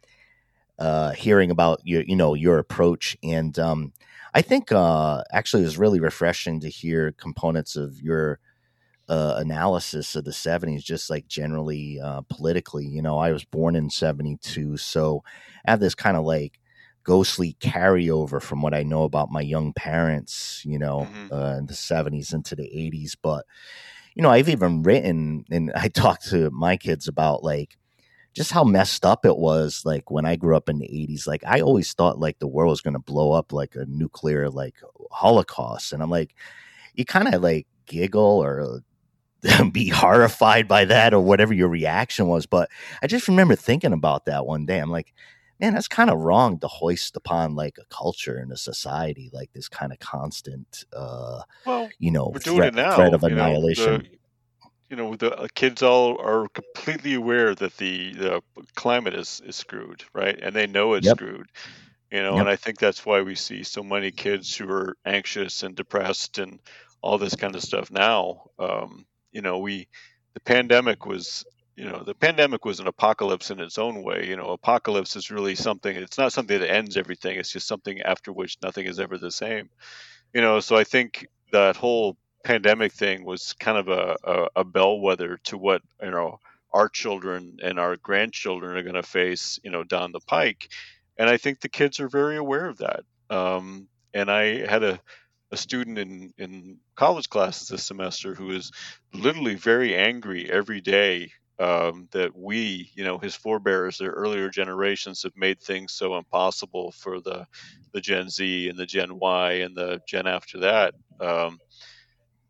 uh, 0.78 1.12
hearing 1.12 1.50
about 1.50 1.80
your 1.84 2.02
you 2.02 2.16
know 2.16 2.34
your 2.34 2.58
approach, 2.58 3.16
and 3.22 3.58
um, 3.58 3.92
I 4.34 4.42
think 4.42 4.70
uh, 4.70 5.22
actually 5.32 5.62
it 5.62 5.66
was 5.66 5.78
really 5.78 6.00
refreshing 6.00 6.60
to 6.60 6.68
hear 6.68 7.12
components 7.12 7.76
of 7.76 8.00
your. 8.00 8.38
Uh, 9.10 9.36
analysis 9.38 10.14
of 10.16 10.24
the 10.26 10.30
70s 10.30 10.84
just 10.84 11.08
like 11.08 11.26
generally 11.28 11.98
uh, 11.98 12.20
politically 12.28 12.84
you 12.84 13.00
know 13.00 13.16
i 13.16 13.32
was 13.32 13.42
born 13.42 13.74
in 13.74 13.88
72 13.88 14.76
so 14.76 15.24
i 15.66 15.70
have 15.70 15.80
this 15.80 15.94
kind 15.94 16.14
of 16.18 16.26
like 16.26 16.57
ghostly 17.08 17.56
carryover 17.58 18.40
from 18.40 18.60
what 18.60 18.74
I 18.74 18.82
know 18.82 19.04
about 19.04 19.32
my 19.32 19.40
young 19.40 19.72
parents, 19.72 20.62
you 20.66 20.78
know, 20.78 21.08
mm-hmm. 21.10 21.32
uh, 21.32 21.56
in 21.56 21.64
the 21.64 21.72
70s 21.72 22.34
into 22.34 22.54
the 22.54 22.64
80s. 22.64 23.16
But, 23.22 23.46
you 24.14 24.22
know, 24.22 24.28
I've 24.28 24.50
even 24.50 24.82
written 24.82 25.46
and 25.50 25.72
I 25.74 25.88
talked 25.88 26.28
to 26.28 26.50
my 26.50 26.76
kids 26.76 27.08
about 27.08 27.42
like 27.42 27.78
just 28.34 28.52
how 28.52 28.62
messed 28.62 29.06
up 29.06 29.24
it 29.24 29.38
was. 29.38 29.84
Like 29.86 30.10
when 30.10 30.26
I 30.26 30.36
grew 30.36 30.54
up 30.54 30.68
in 30.68 30.80
the 30.80 30.86
80s, 30.86 31.26
like 31.26 31.42
I 31.46 31.62
always 31.62 31.94
thought 31.94 32.18
like 32.18 32.40
the 32.40 32.46
world 32.46 32.72
was 32.72 32.82
going 32.82 32.92
to 32.92 33.00
blow 33.00 33.32
up 33.32 33.54
like 33.54 33.74
a 33.74 33.86
nuclear 33.86 34.50
like 34.50 34.74
holocaust. 35.10 35.94
And 35.94 36.02
I'm 36.02 36.10
like, 36.10 36.34
you 36.92 37.06
kind 37.06 37.34
of 37.34 37.42
like 37.42 37.66
giggle 37.86 38.20
or 38.44 38.82
be 39.72 39.88
horrified 39.88 40.68
by 40.68 40.84
that 40.84 41.14
or 41.14 41.20
whatever 41.20 41.54
your 41.54 41.68
reaction 41.68 42.26
was. 42.26 42.44
But 42.44 42.68
I 43.02 43.06
just 43.06 43.28
remember 43.28 43.56
thinking 43.56 43.94
about 43.94 44.26
that 44.26 44.44
one 44.44 44.66
day. 44.66 44.78
I'm 44.78 44.90
like, 44.90 45.14
man, 45.60 45.74
that's 45.74 45.88
kind 45.88 46.10
of 46.10 46.18
wrong 46.20 46.58
to 46.60 46.68
hoist 46.68 47.16
upon 47.16 47.54
like 47.54 47.78
a 47.78 47.84
culture 47.94 48.36
and 48.38 48.52
a 48.52 48.56
society 48.56 49.30
like 49.32 49.52
this 49.52 49.68
kind 49.68 49.92
of 49.92 49.98
constant, 49.98 50.84
uh, 50.92 51.42
well, 51.64 51.94
you 51.98 52.10
know, 52.10 52.34
we're 52.34 52.40
doing 52.40 52.64
threat, 52.64 52.66
it 52.66 52.74
now, 52.74 52.94
threat 52.94 53.14
of 53.14 53.22
you 53.22 53.34
know, 53.34 53.64
annihilation. 53.64 53.74
the, 53.74 54.08
you 54.90 54.96
know, 54.96 55.16
the 55.16 55.34
uh, 55.36 55.48
kids 55.54 55.82
all 55.82 56.20
are 56.20 56.48
completely 56.50 57.14
aware 57.14 57.54
that 57.54 57.76
the, 57.78 58.14
the 58.14 58.42
climate 58.76 59.14
is, 59.14 59.42
is 59.44 59.56
screwed, 59.56 60.04
right? 60.14 60.38
And 60.40 60.54
they 60.56 60.66
know 60.66 60.94
it's 60.94 61.08
Yep. 61.08 61.10
screwed. 61.10 61.48
You 62.12 62.22
know, 62.22 62.38
Yep. 62.38 62.40
and 62.40 62.48
I 62.48 62.56
think 62.56 62.78
that's 62.78 63.06
why 63.06 63.22
we 63.22 63.34
see 63.36 63.64
so 63.64 63.82
many 63.82 64.12
kids 64.12 64.56
who 64.56 64.70
are 64.70 64.96
anxious 65.04 65.62
and 65.62 65.76
depressed 65.76 66.38
and 66.38 66.60
all 67.02 67.18
this 67.18 67.36
kind 67.36 67.56
of 67.56 67.62
stuff 67.62 67.90
now. 67.90 68.50
Um, 68.58 69.06
you 69.32 69.42
know, 69.42 69.58
we 69.60 69.88
the 70.34 70.40
pandemic 70.40 71.06
was 71.06 71.44
you 71.78 71.84
know 71.84 72.02
the 72.04 72.14
pandemic 72.14 72.64
was 72.64 72.80
an 72.80 72.88
apocalypse 72.88 73.52
in 73.52 73.60
its 73.60 73.78
own 73.78 74.02
way 74.02 74.26
you 74.26 74.36
know 74.36 74.48
apocalypse 74.48 75.14
is 75.14 75.30
really 75.30 75.54
something 75.54 75.94
it's 75.94 76.18
not 76.18 76.32
something 76.32 76.58
that 76.58 76.70
ends 76.70 76.96
everything 76.96 77.38
it's 77.38 77.52
just 77.52 77.68
something 77.68 78.02
after 78.02 78.32
which 78.32 78.58
nothing 78.62 78.86
is 78.86 78.98
ever 78.98 79.16
the 79.16 79.30
same. 79.30 79.70
You 80.34 80.40
know 80.40 80.58
so 80.60 80.76
i 80.76 80.84
think 80.84 81.26
that 81.52 81.76
whole 81.76 82.16
pandemic 82.44 82.92
thing 82.92 83.24
was 83.24 83.54
kind 83.54 83.78
of 83.78 83.88
a, 83.88 84.16
a, 84.24 84.48
a 84.56 84.64
bellwether 84.64 85.38
to 85.44 85.56
what 85.56 85.82
you 86.02 86.10
know 86.10 86.40
our 86.74 86.88
children 86.88 87.58
and 87.62 87.78
our 87.78 87.96
grandchildren 87.96 88.76
are 88.76 88.82
going 88.82 88.94
to 88.94 89.02
face 89.02 89.60
you 89.62 89.70
know 89.70 89.84
down 89.84 90.12
the 90.12 90.20
pike. 90.20 90.68
And 91.16 91.30
i 91.30 91.36
think 91.36 91.60
the 91.60 91.68
kids 91.68 92.00
are 92.00 92.08
very 92.08 92.36
aware 92.36 92.68
of 92.68 92.78
that. 92.78 93.04
Um, 93.30 93.88
and 94.12 94.30
i 94.30 94.66
had 94.66 94.82
a 94.82 95.00
a 95.50 95.56
student 95.56 95.98
in, 95.98 96.34
in 96.36 96.76
college 96.94 97.30
classes 97.30 97.68
this 97.68 97.86
semester 97.86 98.34
who 98.34 98.50
is 98.50 98.70
literally 99.14 99.54
very 99.54 99.96
angry 99.96 100.50
every 100.50 100.82
day 100.82 101.30
um, 101.58 102.08
that 102.12 102.36
we, 102.36 102.90
you 102.94 103.04
know, 103.04 103.18
his 103.18 103.34
forebears, 103.34 103.98
their 103.98 104.10
earlier 104.10 104.48
generations, 104.50 105.22
have 105.22 105.36
made 105.36 105.60
things 105.60 105.92
so 105.92 106.16
impossible 106.16 106.92
for 106.92 107.20
the 107.20 107.46
the 107.92 108.00
Gen 108.00 108.28
Z 108.28 108.68
and 108.68 108.78
the 108.78 108.86
Gen 108.86 109.18
Y 109.18 109.52
and 109.52 109.76
the 109.76 110.00
Gen 110.06 110.26
after 110.26 110.60
that. 110.60 110.94
Um, 111.20 111.60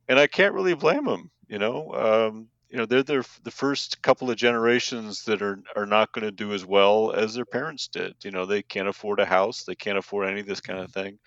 and 0.08 0.18
I 0.18 0.26
can't 0.26 0.54
really 0.54 0.74
blame 0.74 1.04
them. 1.04 1.30
You 1.48 1.58
know, 1.58 1.92
um, 1.94 2.48
you 2.70 2.78
know, 2.78 2.86
they're 2.86 3.02
the 3.02 3.26
the 3.44 3.50
first 3.50 4.02
couple 4.02 4.30
of 4.30 4.36
generations 4.36 5.24
that 5.24 5.42
are 5.42 5.58
are 5.76 5.86
not 5.86 6.12
going 6.12 6.24
to 6.24 6.30
do 6.32 6.52
as 6.52 6.64
well 6.66 7.12
as 7.12 7.34
their 7.34 7.46
parents 7.46 7.88
did. 7.88 8.14
You 8.24 8.30
know, 8.30 8.44
they 8.46 8.62
can't 8.62 8.88
afford 8.88 9.20
a 9.20 9.26
house, 9.26 9.64
they 9.64 9.74
can't 9.74 9.98
afford 9.98 10.28
any 10.28 10.40
of 10.40 10.46
this 10.46 10.60
kind 10.60 10.80
of 10.80 10.92
thing. 10.92 11.18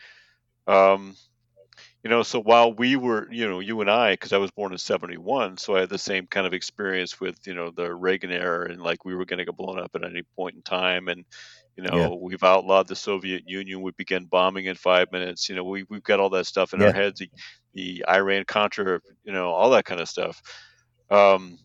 You 2.03 2.09
know 2.09 2.23
so 2.23 2.41
while 2.41 2.73
we 2.73 2.95
were 2.95 3.31
you 3.31 3.47
know 3.47 3.59
you 3.59 3.79
and 3.81 3.89
i 3.89 4.13
because 4.13 4.33
i 4.33 4.37
was 4.37 4.49
born 4.49 4.71
in 4.71 4.79
71 4.79 5.57
so 5.57 5.75
i 5.75 5.81
had 5.81 5.89
the 5.89 5.99
same 5.99 6.25
kind 6.25 6.47
of 6.47 6.53
experience 6.53 7.19
with 7.19 7.37
you 7.45 7.53
know 7.53 7.69
the 7.69 7.93
reagan 7.93 8.31
era 8.31 8.71
and 8.71 8.81
like 8.81 9.05
we 9.05 9.13
were 9.13 9.25
going 9.25 9.37
to 9.37 9.45
get 9.45 9.55
blown 9.55 9.77
up 9.79 9.91
at 9.93 10.03
any 10.03 10.23
point 10.35 10.55
in 10.55 10.63
time 10.63 11.09
and 11.09 11.23
you 11.77 11.83
know 11.83 11.93
Yeah. 11.93 12.11
we've 12.15 12.43
outlawed 12.43 12.87
the 12.87 12.95
soviet 12.95 13.43
union 13.45 13.83
we 13.83 13.91
began 13.97 14.25
bombing 14.25 14.65
in 14.65 14.75
five 14.75 15.11
minutes 15.11 15.47
you 15.47 15.55
know 15.55 15.63
we, 15.63 15.85
we've 15.89 16.01
got 16.03 16.19
all 16.19 16.31
that 16.31 16.47
stuff 16.47 16.73
in 16.73 16.81
Yeah. 16.81 16.81
our 16.81 16.91
heads 16.93 17.19
the, 17.19 17.29
the 17.75 18.03
iran 18.09 18.45
contra 18.45 18.99
you 19.23 19.31
know 19.31 19.51
all 19.51 19.69
that 19.69 19.85
kind 19.85 20.01
of 20.01 20.09
stuff 20.09 20.41
um 21.11 21.59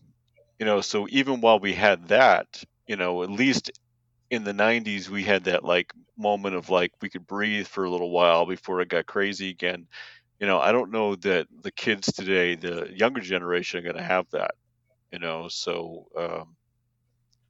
you 0.59 0.65
know 0.65 0.81
so 0.81 1.07
even 1.09 1.41
while 1.41 1.59
we 1.59 1.73
had 1.73 2.07
that 2.09 2.63
you 2.87 2.95
know 2.95 3.23
at 3.23 3.29
least 3.31 3.71
in 4.29 4.43
the 4.43 4.53
90s 4.53 5.09
we 5.09 5.23
had 5.23 5.45
that 5.45 5.63
like 5.63 5.93
moment 6.17 6.55
of 6.55 6.69
like 6.69 6.91
we 7.01 7.09
could 7.09 7.27
breathe 7.27 7.67
for 7.67 7.85
a 7.85 7.89
little 7.91 8.11
while 8.11 8.45
before 8.45 8.81
it 8.81 8.89
got 8.89 9.05
crazy 9.05 9.49
again 9.49 9.87
you 10.39 10.47
know, 10.47 10.59
I 10.59 10.71
don't 10.71 10.91
know 10.91 11.15
that 11.15 11.47
the 11.61 11.71
kids 11.71 12.11
today, 12.11 12.55
the 12.55 12.91
younger 12.93 13.21
generation, 13.21 13.79
are 13.79 13.83
going 13.83 13.95
to 13.95 14.03
have 14.03 14.29
that. 14.31 14.51
You 15.11 15.19
know, 15.19 15.47
so 15.47 16.05
um, 16.17 16.55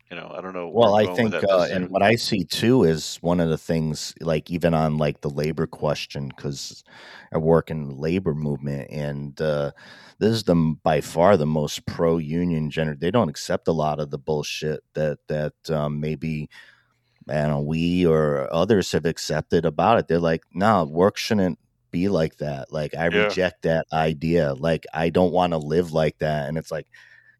you 0.10 0.15
know, 0.15 0.32
I 0.34 0.41
don't 0.41 0.54
know. 0.54 0.69
Well, 0.69 0.95
I 0.95 1.13
think, 1.15 1.34
uh, 1.34 1.67
and 1.69 1.89
what 1.89 2.02
I 2.02 2.15
see 2.15 2.45
too 2.45 2.84
is 2.84 3.17
one 3.17 3.41
of 3.41 3.50
the 3.50 3.58
things, 3.58 4.13
like 4.21 4.50
even 4.50 4.73
on 4.73 4.97
like 4.97 5.19
the 5.19 5.30
labor 5.30 5.67
question, 5.67 6.30
because 6.30 6.84
I 7.34 7.39
work 7.39 7.69
in 7.69 7.89
the 7.89 7.95
labor 7.95 8.34
movement, 8.34 8.89
and 8.89 9.39
uh, 9.41 9.71
this 10.19 10.32
is 10.32 10.43
the 10.43 10.56
by 10.82 11.02
far 11.02 11.36
the 11.36 11.45
most 11.45 11.86
pro 11.86 12.19
union 12.19 12.69
gender. 12.69 12.95
They 12.95 13.12
don't 13.12 13.30
accept 13.30 13.67
a 13.67 13.73
lot 13.73 14.00
of 14.00 14.12
the 14.12 14.17
bullshit 14.17 14.82
that 14.93 15.19
that 15.28 15.54
um, 15.69 16.00
maybe 16.00 16.50
I 17.28 17.34
don't 17.34 17.50
know 17.50 17.62
we 17.62 18.06
or 18.06 18.47
others 18.54 18.93
have 18.93 19.06
accepted 19.06 19.65
about 19.65 20.00
it. 20.00 20.08
They're 20.08 20.19
like, 20.19 20.43
no, 20.54 20.86
work 20.86 21.17
shouldn't 21.17 21.60
be 21.91 22.10
like 22.10 22.38
that. 22.38 22.71
Like 22.71 22.95
I 22.95 23.06
Yeah. 23.06 23.23
reject 23.23 23.63
that 23.63 23.88
idea. 23.93 24.54
Like 24.54 24.86
I 24.93 25.10
don't 25.10 25.32
want 25.32 25.54
to 25.54 25.58
live 25.58 25.91
like 25.93 26.17
that. 26.19 26.47
And 26.50 26.58
it's 26.58 26.71
like 26.71 26.88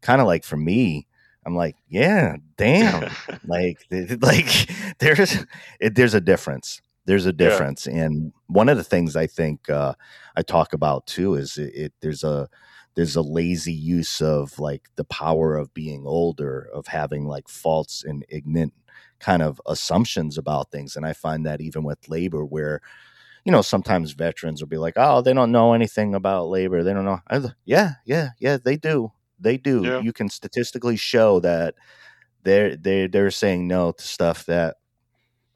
kind 0.00 0.20
of 0.20 0.26
like 0.26 0.44
for 0.44 0.56
me, 0.56 1.06
I'm 1.46 1.56
like, 1.56 1.76
yeah, 1.88 2.36
damn 2.56 3.06
like 3.46 3.78
like 4.20 4.68
there's 4.98 5.44
it, 5.80 5.94
there's 5.94 6.14
a 6.14 6.20
difference 6.20 6.80
there's 7.06 7.24
a 7.26 7.32
difference 7.32 7.86
and 7.86 8.32
one 8.48 8.68
of 8.68 8.76
the 8.76 8.84
things 8.84 9.16
i 9.16 9.26
think 9.26 9.70
uh 9.70 9.94
i 10.36 10.42
talk 10.42 10.74
about 10.74 11.06
too 11.06 11.34
is 11.34 11.56
it, 11.56 11.74
it 11.74 11.92
there's 12.02 12.22
a 12.22 12.48
there's 12.96 13.16
a 13.16 13.22
lazy 13.22 13.72
use 13.72 14.20
of 14.20 14.58
like 14.58 14.90
the 14.96 15.04
power 15.04 15.56
of 15.56 15.72
being 15.72 16.02
older 16.06 16.68
of 16.74 16.88
having 16.88 17.26
like 17.26 17.48
false 17.48 18.04
and 18.04 18.26
ignorant 18.28 18.74
kind 19.20 19.42
of 19.42 19.60
assumptions 19.66 20.36
about 20.36 20.70
things 20.70 20.96
and 20.96 21.06
i 21.06 21.12
find 21.12 21.46
that 21.46 21.60
even 21.60 21.82
with 21.82 22.08
labor 22.08 22.44
where 22.44 22.80
you 23.48 23.52
know, 23.52 23.62
sometimes 23.62 24.12
veterans 24.12 24.60
will 24.60 24.68
be 24.68 24.76
like, 24.76 24.92
"Oh, 24.98 25.22
they 25.22 25.32
don't 25.32 25.50
know 25.50 25.72
anything 25.72 26.14
about 26.14 26.48
labor. 26.48 26.82
They 26.82 26.92
don't 26.92 27.06
know." 27.06 27.20
Yeah, 27.64 27.92
yeah, 28.04 28.28
yeah, 28.38 28.58
they 28.62 28.76
do. 28.76 29.10
They 29.40 29.56
do. 29.56 29.84
Yeah. 29.86 30.02
You 30.02 30.12
can 30.12 30.28
statistically 30.28 30.96
show 30.98 31.40
that 31.40 31.74
they're 32.42 32.76
they're, 32.76 33.08
they're 33.08 33.30
saying 33.30 33.66
no 33.66 33.92
to 33.92 34.02
stuff 34.06 34.44
that 34.44 34.76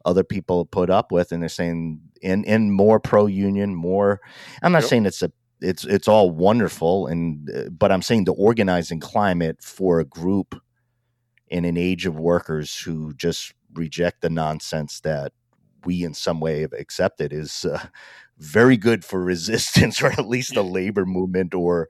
other 0.07 0.25
people 0.25 0.65
put 0.65 0.89
up 0.89 1.13
with, 1.13 1.33
and 1.33 1.43
they're 1.43 1.51
saying 1.51 2.01
in 2.23 2.45
in 2.45 2.71
more 2.71 2.99
pro 2.99 3.27
union, 3.27 3.75
more. 3.75 4.23
I'm 4.63 4.73
not 4.73 4.85
Yep. 4.85 4.89
saying 4.89 5.05
it's 5.05 5.23
a 5.23 5.31
it's 5.61 5.85
it's 5.85 6.09
all 6.09 6.31
wonderful, 6.31 7.09
and 7.09 7.51
uh, 7.51 7.69
but 7.69 7.93
I'm 7.93 8.01
saying 8.01 8.25
the 8.25 8.33
organizing 8.33 9.01
climate 9.01 9.63
for 9.63 10.01
a 10.01 10.07
group 10.07 10.59
in 11.49 11.67
an 11.67 11.77
age 11.77 12.07
of 12.07 12.19
workers 12.19 12.75
who 12.75 13.13
just 13.13 13.53
reject 13.75 14.23
the 14.23 14.31
nonsense 14.31 15.01
that 15.01 15.35
we 15.85 16.05
in 16.05 16.15
some 16.15 16.41
way 16.41 16.61
have 16.63 16.73
accepted 16.73 17.33
is 17.33 17.65
uh, 17.65 17.87
very 18.39 18.77
good 18.77 19.05
for 19.05 19.23
resistance 19.25 20.03
or 20.03 20.09
at 20.09 20.29
least 20.29 20.55
the 20.55 20.65
labor 20.65 21.07
movement 21.07 21.55
or 21.55 21.89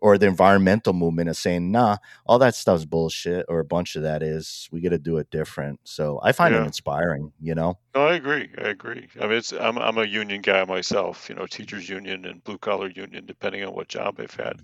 or 0.00 0.18
the 0.18 0.26
environmental 0.26 0.92
movement 0.92 1.28
is 1.30 1.38
saying 1.38 1.70
nah 1.70 1.96
all 2.26 2.38
that 2.38 2.54
stuff's 2.54 2.84
bullshit 2.84 3.46
or 3.48 3.60
a 3.60 3.64
bunch 3.64 3.94
of 3.96 4.02
that 4.02 4.22
is 4.22 4.68
we 4.72 4.80
got 4.80 4.90
to 4.90 4.98
do 4.98 5.16
it 5.18 5.30
different 5.30 5.78
so 5.84 6.20
i 6.22 6.32
find 6.32 6.54
it 6.54 6.64
inspiring 6.64 7.32
you 7.40 7.54
know 7.54 7.78
No, 7.94 8.06
I 8.06 8.14
agree. 8.14 8.48
I 8.58 8.68
agree. 8.68 9.08
I 9.20 9.26
mean, 9.26 9.36
it's 9.36 9.52
I'm 9.52 9.76
I'm 9.78 9.98
a 9.98 10.04
union 10.04 10.40
guy 10.40 10.64
myself. 10.64 11.28
You 11.28 11.34
know, 11.34 11.46
teachers 11.46 11.88
union 11.88 12.24
and 12.24 12.42
blue 12.42 12.58
collar 12.58 12.88
union, 12.88 13.26
depending 13.26 13.64
on 13.64 13.74
what 13.74 13.88
job 13.88 14.18
I've 14.18 14.34
had. 14.34 14.62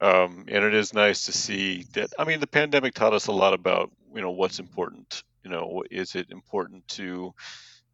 Um, 0.00 0.44
and 0.48 0.64
it 0.64 0.74
is 0.74 0.94
nice 0.94 1.26
to 1.26 1.32
see 1.32 1.84
that. 1.92 2.10
I 2.18 2.24
mean, 2.24 2.40
the 2.40 2.46
pandemic 2.46 2.94
taught 2.94 3.12
us 3.14 3.26
a 3.26 3.32
lot 3.32 3.54
about 3.54 3.90
you 4.14 4.20
know 4.22 4.30
what's 4.30 4.58
important. 4.58 5.22
You 5.44 5.50
know, 5.50 5.82
is 5.90 6.14
it 6.14 6.30
important 6.30 6.86
to 6.88 7.34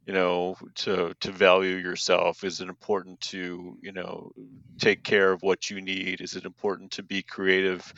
you 0.07 0.13
know 0.15 0.57
to 0.77 1.15
to 1.21 1.33
value 1.33 1.77
yourself? 1.77 2.45
Is 2.45 2.61
it 2.61 2.69
important 2.69 3.21
to 3.33 3.77
you 3.83 3.93
know 3.93 4.33
take 4.81 5.05
care 5.05 5.33
of 5.33 5.43
what 5.43 5.71
you 5.71 5.81
need? 5.83 6.21
Is 6.21 6.37
it 6.37 6.45
important 6.45 6.93
to 6.93 7.03
be 7.03 7.23
creative? 7.23 7.93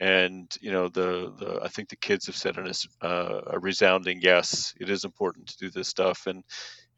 And 0.00 0.50
you 0.62 0.72
know 0.72 0.88
the 0.88 1.32
the 1.38 1.60
I 1.62 1.68
think 1.68 1.90
the 1.90 1.96
kids 1.96 2.26
have 2.26 2.36
said 2.36 2.56
in 2.56 2.66
a, 2.66 2.70
s- 2.70 2.86
uh, 3.02 3.40
a 3.48 3.58
resounding 3.58 4.20
yes. 4.22 4.72
It 4.80 4.88
is 4.88 5.04
important 5.04 5.48
to 5.48 5.58
do 5.58 5.70
this 5.70 5.88
stuff, 5.88 6.26
and 6.26 6.42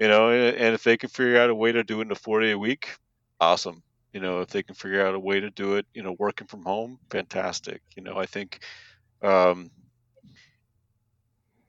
you 0.00 0.08
know, 0.08 0.30
and, 0.30 0.56
and 0.56 0.74
if 0.74 0.84
they 0.84 0.96
can 0.96 1.10
figure 1.10 1.38
out 1.40 1.50
a 1.50 1.54
way 1.54 1.72
to 1.72 1.84
do 1.84 2.00
it 2.00 2.06
in 2.06 2.12
a 2.12 2.16
four 2.16 2.40
day 2.40 2.52
a 2.52 2.58
week, 2.58 2.90
awesome. 3.40 3.82
You 4.12 4.20
know, 4.20 4.40
if 4.40 4.48
they 4.50 4.62
can 4.62 4.74
figure 4.76 5.06
out 5.06 5.14
a 5.14 5.20
way 5.20 5.40
to 5.40 5.50
do 5.50 5.76
it, 5.76 5.86
you 5.94 6.02
know, 6.02 6.16
working 6.18 6.48
from 6.48 6.64
home, 6.64 6.98
fantastic. 7.10 7.82
You 7.96 8.02
know, 8.04 8.16
I 8.18 8.26
think, 8.26 8.60
um, 9.22 9.70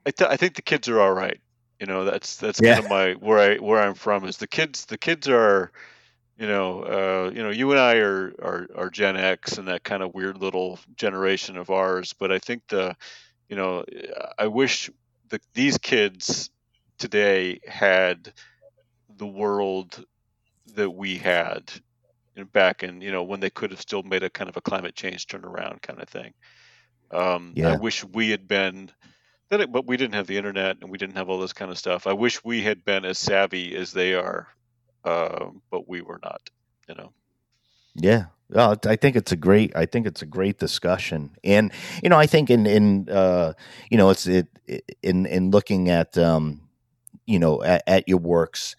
I, 0.06 0.12
th- 0.12 0.30
I 0.30 0.38
think 0.38 0.56
the 0.56 0.62
kids 0.62 0.88
are 0.90 1.00
all 1.00 1.14
right. 1.14 1.40
You 1.80 1.88
know, 1.88 2.06
that's 2.06 2.38
that's 2.38 2.60
Yeah. 2.60 2.60
kind 2.62 2.80
of 2.80 2.86
my 2.86 3.14
where 3.14 3.40
I 3.40 3.58
where 3.58 3.82
I'm 3.82 3.96
from 3.96 4.26
is 4.26 4.38
the 4.38 4.48
kids. 4.48 4.86
The 4.86 4.98
kids 4.98 5.28
are, 5.28 5.72
you 6.38 6.48
know, 6.48 6.84
uh, 6.84 7.32
you 7.34 7.44
know, 7.44 7.52
you 7.52 7.72
and 7.72 7.80
I 7.80 7.98
are, 7.98 8.34
are 8.42 8.68
are 8.76 8.90
Gen 8.92 9.18
X 9.18 9.58
and 9.58 9.68
that 9.70 9.84
kind 9.84 10.04
of 10.04 10.14
weird 10.16 10.38
little 10.40 10.80
generation 10.96 11.58
of 11.58 11.70
ours. 11.72 12.14
But 12.14 12.32
I 12.32 12.40
think 12.40 12.64
the, 12.70 12.96
you 13.50 13.56
know, 13.58 13.86
I 14.40 14.48
wish 14.48 14.90
the 15.30 15.40
these 15.54 15.78
kids 15.80 16.52
today 17.00 17.60
had 17.68 18.34
the 19.10 19.28
world 19.28 20.06
that 20.76 20.90
we 20.92 21.18
had 21.18 21.72
back 22.54 22.84
in 22.84 23.02
you 23.02 23.12
know 23.12 23.24
when 23.24 23.40
they 23.40 23.50
could 23.50 23.72
have 23.72 23.82
still 23.82 24.04
made 24.04 24.24
a 24.24 24.30
kind 24.30 24.50
of 24.50 24.58
a 24.58 24.62
climate 24.62 24.96
change 24.96 25.28
turnaround 25.28 25.82
kind 25.82 26.02
of 26.02 26.10
thing. 26.10 26.34
Um, 27.12 27.58
I 27.64 27.74
wish 27.74 28.04
we 28.06 28.30
had 28.32 28.48
been. 28.48 28.92
It, 29.62 29.72
but 29.72 29.88
we 29.88 29.98
didn't 29.98 30.16
have 30.16 30.28
the 30.28 30.38
internet 30.38 30.78
and 30.82 30.90
we 30.90 30.98
didn't 30.98 31.16
have 31.18 31.30
all 31.30 31.40
this 31.40 31.54
kind 31.54 31.72
of 31.72 31.78
stuff. 31.78 32.08
I 32.08 32.14
wish 32.14 32.44
we 32.44 32.62
had 32.62 32.84
been 32.84 33.06
as 33.06 33.20
savvy 33.20 33.76
as 33.76 33.94
they 33.94 34.14
are, 34.14 34.48
um, 35.04 35.62
but 35.72 35.88
we 35.88 36.02
were 36.02 36.20
not. 36.22 36.50
You 36.88 36.96
know. 36.96 37.14
Yeah. 37.96 38.26
Well, 38.50 38.78
I 38.86 38.96
think 38.96 39.16
it's 39.16 39.32
a 39.32 39.36
great. 39.36 39.76
I 39.76 39.86
think 39.86 40.06
it's 40.06 40.22
a 40.22 40.28
great 40.28 40.60
discussion, 40.60 41.32
and 41.44 41.72
you 42.04 42.10
know, 42.10 42.20
I 42.20 42.28
think 42.28 42.50
in 42.52 42.68
in 42.68 43.10
uh, 43.10 43.54
you 43.90 43.98
know, 43.98 44.10
it's 44.12 44.28
it 44.28 44.48
in 45.02 45.26
in 45.26 45.50
looking 45.50 45.90
at 45.90 46.18
um, 46.20 46.62
you 47.26 47.40
know 47.40 47.64
at, 47.64 47.84
at 47.88 48.08
your 48.08 48.20
works, 48.20 48.76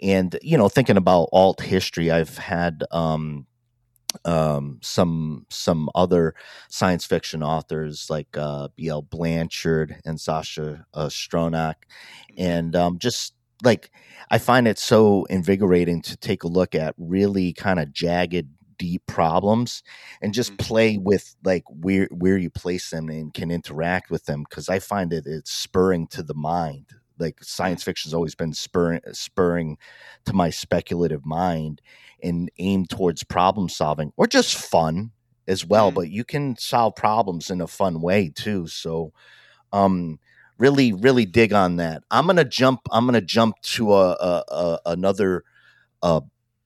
and 0.00 0.38
you 0.40 0.56
know, 0.56 0.70
thinking 0.70 0.96
about 0.96 1.28
alt 1.32 1.60
history. 1.60 2.10
I've 2.10 2.38
had 2.38 2.84
um, 2.90 3.46
um, 4.24 4.78
some 4.82 5.46
some 5.50 5.88
other 5.94 6.34
science 6.68 7.04
fiction 7.04 7.42
authors 7.42 8.08
like 8.10 8.28
uh, 8.36 8.68
B.L. 8.76 9.02
Blanchard 9.02 9.96
and 10.04 10.20
Sasha 10.20 10.86
uh, 10.94 11.06
Stronach, 11.08 11.74
and 12.36 12.74
um, 12.76 12.98
just 12.98 13.34
like 13.64 13.90
I 14.30 14.38
find 14.38 14.68
it 14.68 14.78
so 14.78 15.24
invigorating 15.24 16.02
to 16.02 16.16
take 16.16 16.44
a 16.44 16.48
look 16.48 16.74
at 16.74 16.94
really 16.96 17.52
kind 17.52 17.80
of 17.80 17.92
jagged, 17.92 18.48
deep 18.78 19.04
problems 19.06 19.82
and 20.22 20.32
just 20.32 20.56
Mhm. 20.56 20.58
play 20.58 20.98
with 20.98 21.34
like 21.44 21.64
where 21.68 22.08
where 22.12 22.38
you 22.38 22.50
place 22.50 22.90
them 22.90 23.08
and 23.08 23.34
can 23.34 23.50
interact 23.50 24.10
with 24.10 24.26
them 24.26 24.44
because 24.48 24.68
I 24.68 24.78
find 24.78 25.12
it 25.12 25.24
it's 25.26 25.50
spurring 25.52 26.06
to 26.08 26.22
the 26.22 26.34
mind. 26.34 26.86
Like 27.18 27.42
science 27.42 27.82
fiction's 27.82 28.14
always 28.14 28.36
been 28.36 28.52
spurring 28.54 29.00
spurring 29.12 29.76
to 30.26 30.32
my 30.32 30.50
speculative 30.50 31.26
mind 31.26 31.80
and 32.22 32.50
aimed 32.58 32.90
towards 32.90 33.24
problem 33.24 33.68
solving 33.68 34.12
or 34.16 34.26
just 34.26 34.56
fun 34.56 35.12
as 35.46 35.64
well. 35.66 35.90
Mhm. 35.90 35.94
But 35.94 36.10
you 36.10 36.24
can 36.24 36.56
solve 36.58 36.94
problems 36.96 37.50
in 37.50 37.60
a 37.60 37.66
fun 37.66 38.00
way 38.00 38.30
too. 38.34 38.66
So 38.68 39.12
um 39.72 40.18
really 40.58 40.92
really 40.92 41.24
dig 41.24 41.52
on 41.52 41.76
that 41.76 42.02
i'm 42.10 42.26
gonna 42.26 42.44
jump 42.44 42.80
i'm 42.90 43.06
gonna 43.06 43.20
jump 43.20 43.54
to 43.62 43.92
a, 43.94 44.10
a, 44.12 44.44
a 44.50 44.78
another 44.86 45.44
uh 46.02 46.20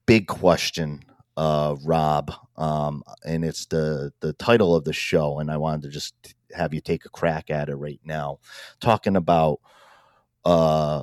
big 0.06 0.26
question 0.28 1.02
uh 1.36 1.76
rob 1.84 2.32
um 2.58 3.02
and 3.24 3.44
it's 3.44 3.66
the 3.66 4.12
the 4.20 4.32
title 4.34 4.76
of 4.76 4.84
the 4.84 4.92
show 4.92 5.38
and 5.40 5.50
i 5.50 5.56
wanted 5.56 5.82
to 5.82 5.88
just 5.88 6.14
have 6.54 6.74
you 6.74 6.80
take 6.80 7.04
a 7.06 7.10
crack 7.10 7.50
at 7.50 7.68
it 7.68 7.76
right 7.76 8.00
now 8.04 8.38
talking 8.80 9.16
about 9.16 9.60
uh 10.44 11.02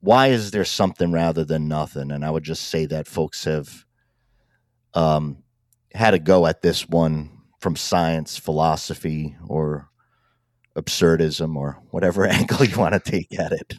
why 0.00 0.28
is 0.28 0.50
there 0.50 0.64
something 0.64 1.12
rather 1.12 1.44
than 1.44 1.68
nothing 1.68 2.10
and 2.10 2.24
i 2.24 2.30
would 2.30 2.44
just 2.44 2.64
say 2.64 2.86
that 2.86 3.06
folks 3.06 3.44
have 3.44 3.84
um 4.94 5.42
had 5.92 6.14
a 6.14 6.18
go 6.18 6.46
at 6.46 6.62
this 6.62 6.88
one 6.88 7.30
from 7.60 7.76
science 7.76 8.36
philosophy 8.36 9.36
or 9.46 9.88
absurdism 10.78 11.56
or 11.56 11.78
whatever 11.90 12.26
angle 12.26 12.64
you 12.64 12.78
want 12.78 12.94
to 12.94 13.00
take 13.00 13.38
at 13.38 13.52
it. 13.52 13.74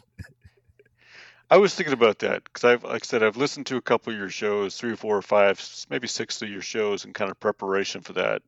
I 1.52 1.56
was 1.56 1.74
thinking 1.74 1.94
about 1.94 2.20
that 2.20 2.44
because 2.44 2.62
I've, 2.62 2.84
like 2.84 3.02
I 3.02 3.06
said, 3.06 3.24
I've 3.24 3.36
listened 3.36 3.66
to 3.66 3.76
a 3.76 3.82
couple 3.82 4.12
of 4.12 4.18
your 4.18 4.28
shows, 4.28 4.76
three 4.76 4.94
four 4.94 5.16
or 5.16 5.22
five, 5.22 5.60
maybe 5.88 6.06
six 6.06 6.40
of 6.42 6.48
your 6.48 6.62
shows, 6.62 7.04
in 7.04 7.12
kind 7.12 7.28
of 7.30 7.40
preparation 7.40 8.02
for 8.02 8.12
that. 8.12 8.42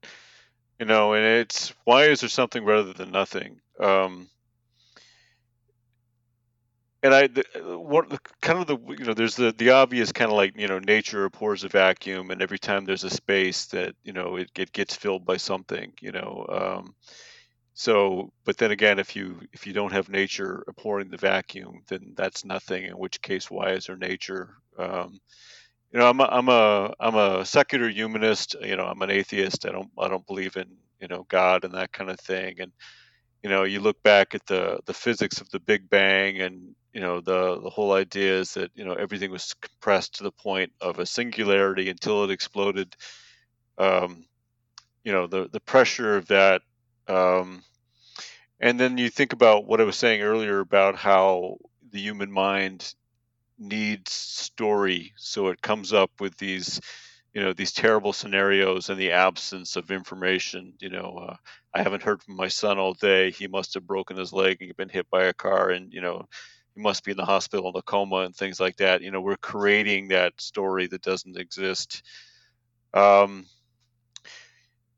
You 0.79 0.87
know, 0.87 1.13
and 1.15 1.25
it's 1.25 1.73
why 1.85 2.05
is 2.05 2.21
there 2.21 2.29
something 2.29 2.65
rather 2.65 2.93
than 2.93 3.11
nothing? 3.11 3.61
Um, 3.81 4.29
and 7.03 7.15
I, 7.15 7.25
uh, 7.25 7.79
what 7.79 8.09
the- 8.11 8.21
kind 8.41 8.59
of 8.61 8.67
the 8.67 8.79
you 8.99 9.05
know, 9.05 9.15
there's 9.15 9.37
the 9.37 9.53
the 9.57 9.71
obvious 9.71 10.13
kind 10.13 10.31
of 10.31 10.37
like 10.37 10.57
you 10.57 10.69
know, 10.69 10.79
nature 10.79 11.25
abhors 11.25 11.65
a 11.65 11.69
vacuum, 11.69 12.31
and 12.31 12.43
every 12.43 12.59
time 12.59 12.85
there's 12.85 13.05
a 13.05 13.11
space 13.11 13.67
that 13.67 13.95
you 14.05 14.13
know 14.13 14.37
it, 14.37 14.51
it 14.57 14.73
gets 14.73 14.95
filled 14.97 15.25
by 15.25 15.37
something. 15.37 15.93
You 16.01 16.13
know, 16.13 16.47
um, 16.49 16.95
so, 17.75 18.33
but 18.45 18.59
then 18.59 18.71
again, 18.73 18.99
if 18.99 19.17
you 19.17 19.41
if 19.53 19.67
you 19.67 19.73
don't 19.73 19.93
have 19.93 20.09
nature 20.11 20.65
abhorring 20.69 21.11
the 21.11 21.17
vacuum, 21.19 21.83
then 21.89 22.15
that's 22.17 22.45
nothing. 22.45 22.85
In 22.85 22.99
which 22.99 23.23
case, 23.23 23.51
why 23.51 23.71
is 23.73 23.87
there 23.87 23.97
nature? 23.97 24.57
Um, 24.79 25.21
you 25.93 25.99
know, 25.99 26.09
I'm 26.09 26.21
a, 26.21 26.25
I'm 26.25 26.49
a 26.49 26.95
I'm 27.01 27.15
a 27.17 27.45
secular 27.45 27.89
humanist. 27.89 28.57
You 28.63 28.77
know, 28.77 28.87
I'm 28.87 29.03
an 29.03 29.11
atheist. 29.11 29.67
I 29.67 29.73
don't 29.73 29.91
I 29.99 30.09
don't 30.09 30.27
believe 30.27 30.57
in 30.57 30.67
you 31.01 31.09
know 31.09 31.25
God 31.29 31.65
and 31.65 31.75
that 31.75 31.93
kind 31.93 32.11
of 32.11 32.21
thing. 32.21 32.57
And 32.61 32.73
you 33.43 33.51
know, 33.51 33.65
you 33.65 33.81
look 33.81 34.03
back 34.03 34.35
at 34.35 34.47
the 34.47 34.81
the 34.87 34.95
physics 34.95 35.41
of 35.41 35.51
the 35.51 35.61
Big 35.61 35.89
Bang, 35.91 36.41
and 36.41 36.75
you 36.93 37.01
know 37.01 37.21
the 37.21 37.61
the 37.61 37.71
whole 37.71 37.93
idea 37.93 38.39
is 38.39 38.55
that 38.55 38.71
you 38.75 38.85
know 38.85 38.95
everything 38.95 39.31
was 39.31 39.55
compressed 39.55 40.17
to 40.17 40.25
the 40.25 40.33
point 40.33 40.73
of 40.81 40.99
a 40.99 41.07
singularity 41.07 41.91
until 41.91 42.25
it 42.25 42.31
exploded. 42.31 42.95
Um, 43.79 44.25
you 45.05 45.13
know, 45.13 45.27
the 45.27 45.49
the 45.51 45.61
pressure 45.61 46.17
of 46.17 46.29
that. 46.29 46.63
Um, 47.09 47.63
and 48.61 48.79
then 48.79 48.97
you 48.97 49.11
think 49.11 49.33
about 49.33 49.67
what 49.67 49.81
I 49.81 49.85
was 49.85 49.97
saying 49.97 50.23
earlier 50.23 50.61
about 50.61 50.95
how 50.97 51.57
the 51.91 52.01
human 52.01 52.31
mind 52.31 52.95
needs 53.59 54.13
story, 54.13 55.13
so 55.17 55.49
it 55.49 55.61
comes 55.63 55.93
up 55.93 56.11
with 56.21 56.37
these, 56.39 56.81
you 57.33 57.41
know, 57.41 57.53
these 57.53 57.73
terrible 57.73 58.13
scenarios 58.13 58.91
and 58.91 59.01
the 59.01 59.13
absence 59.13 59.77
of 59.77 59.91
information. 59.91 60.75
You 60.81 60.91
know, 60.91 61.29
uh, 61.29 61.37
I 61.75 61.83
haven't 61.83 62.03
heard 62.03 62.23
from 62.23 62.37
my 62.37 62.49
son 62.49 62.79
all 62.79 62.95
day. 62.95 63.31
He 63.31 63.49
must 63.49 63.75
have 63.75 63.87
broken 63.87 64.17
his 64.17 64.33
leg 64.33 64.59
and 64.61 64.77
been 64.77 64.89
hit 64.91 65.09
by 65.11 65.25
a 65.25 65.33
car, 65.33 65.71
and 65.71 65.93
you 65.93 66.03
know, 66.03 66.29
he 66.75 66.83
must 66.83 67.05
be 67.05 67.11
in 67.11 67.17
the 67.17 67.25
hospital 67.25 67.69
in 67.69 67.77
a 67.77 67.83
coma 67.83 68.17
and 68.17 68.37
things 68.37 68.61
like 68.61 68.77
that. 68.77 69.03
You 69.03 69.11
know, 69.11 69.21
we're 69.21 69.37
creating 69.37 70.09
that 70.09 70.41
story 70.41 70.87
that 70.89 71.03
doesn't 71.03 71.39
exist. 71.39 72.03
Um, 72.93 73.47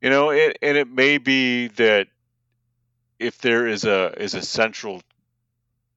you 0.00 0.10
know, 0.10 0.30
it, 0.30 0.58
and 0.60 0.76
it 0.76 0.88
may 0.88 1.18
be 1.18 1.68
that 1.68 2.08
if 3.18 3.38
there 3.38 3.66
is 3.66 3.84
a 3.84 4.12
is 4.20 4.34
a 4.34 4.42
central 4.42 5.00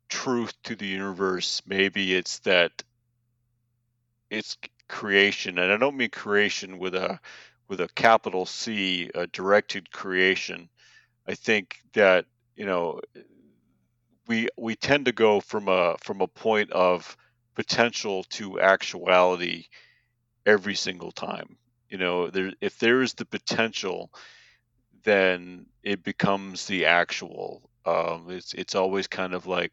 truth 0.07 0.53
to 0.63 0.75
the 0.75 0.85
universe, 0.85 1.63
maybe 1.65 2.13
it's 2.13 2.39
that 2.39 2.71
it's 4.29 4.57
creation, 4.87 5.59
and 5.59 5.71
I 5.71 5.77
don't 5.77 5.97
mean 5.97 6.09
creation 6.09 6.79
with 6.79 6.95
a 6.95 7.19
with 7.67 7.81
a 7.81 7.89
capital 7.89 8.45
C, 8.45 9.09
a 9.15 9.27
directed 9.27 9.91
creation. 9.91 10.69
I 11.27 11.35
think 11.35 11.79
that 11.93 12.25
you 12.55 12.65
know 12.65 13.01
we 14.27 14.47
we 14.57 14.75
tend 14.75 15.05
to 15.05 15.11
go 15.11 15.39
from 15.39 15.67
a 15.67 15.95
from 16.03 16.21
a 16.21 16.27
point 16.27 16.71
of 16.71 17.15
potential 17.55 18.23
to 18.25 18.59
actuality 18.59 19.65
every 20.45 20.75
single 20.75 21.11
time. 21.11 21.57
You 21.89 21.97
know, 21.97 22.29
there 22.29 22.53
if 22.61 22.79
there 22.79 23.01
is 23.01 23.13
the 23.13 23.25
potential, 23.25 24.11
then 25.03 25.65
it 25.83 26.03
becomes 26.03 26.67
the 26.67 26.85
actual. 26.85 27.69
Um, 27.85 28.27
it's 28.29 28.53
it's 28.53 28.75
always 28.75 29.07
kind 29.07 29.33
of 29.33 29.47
like, 29.47 29.71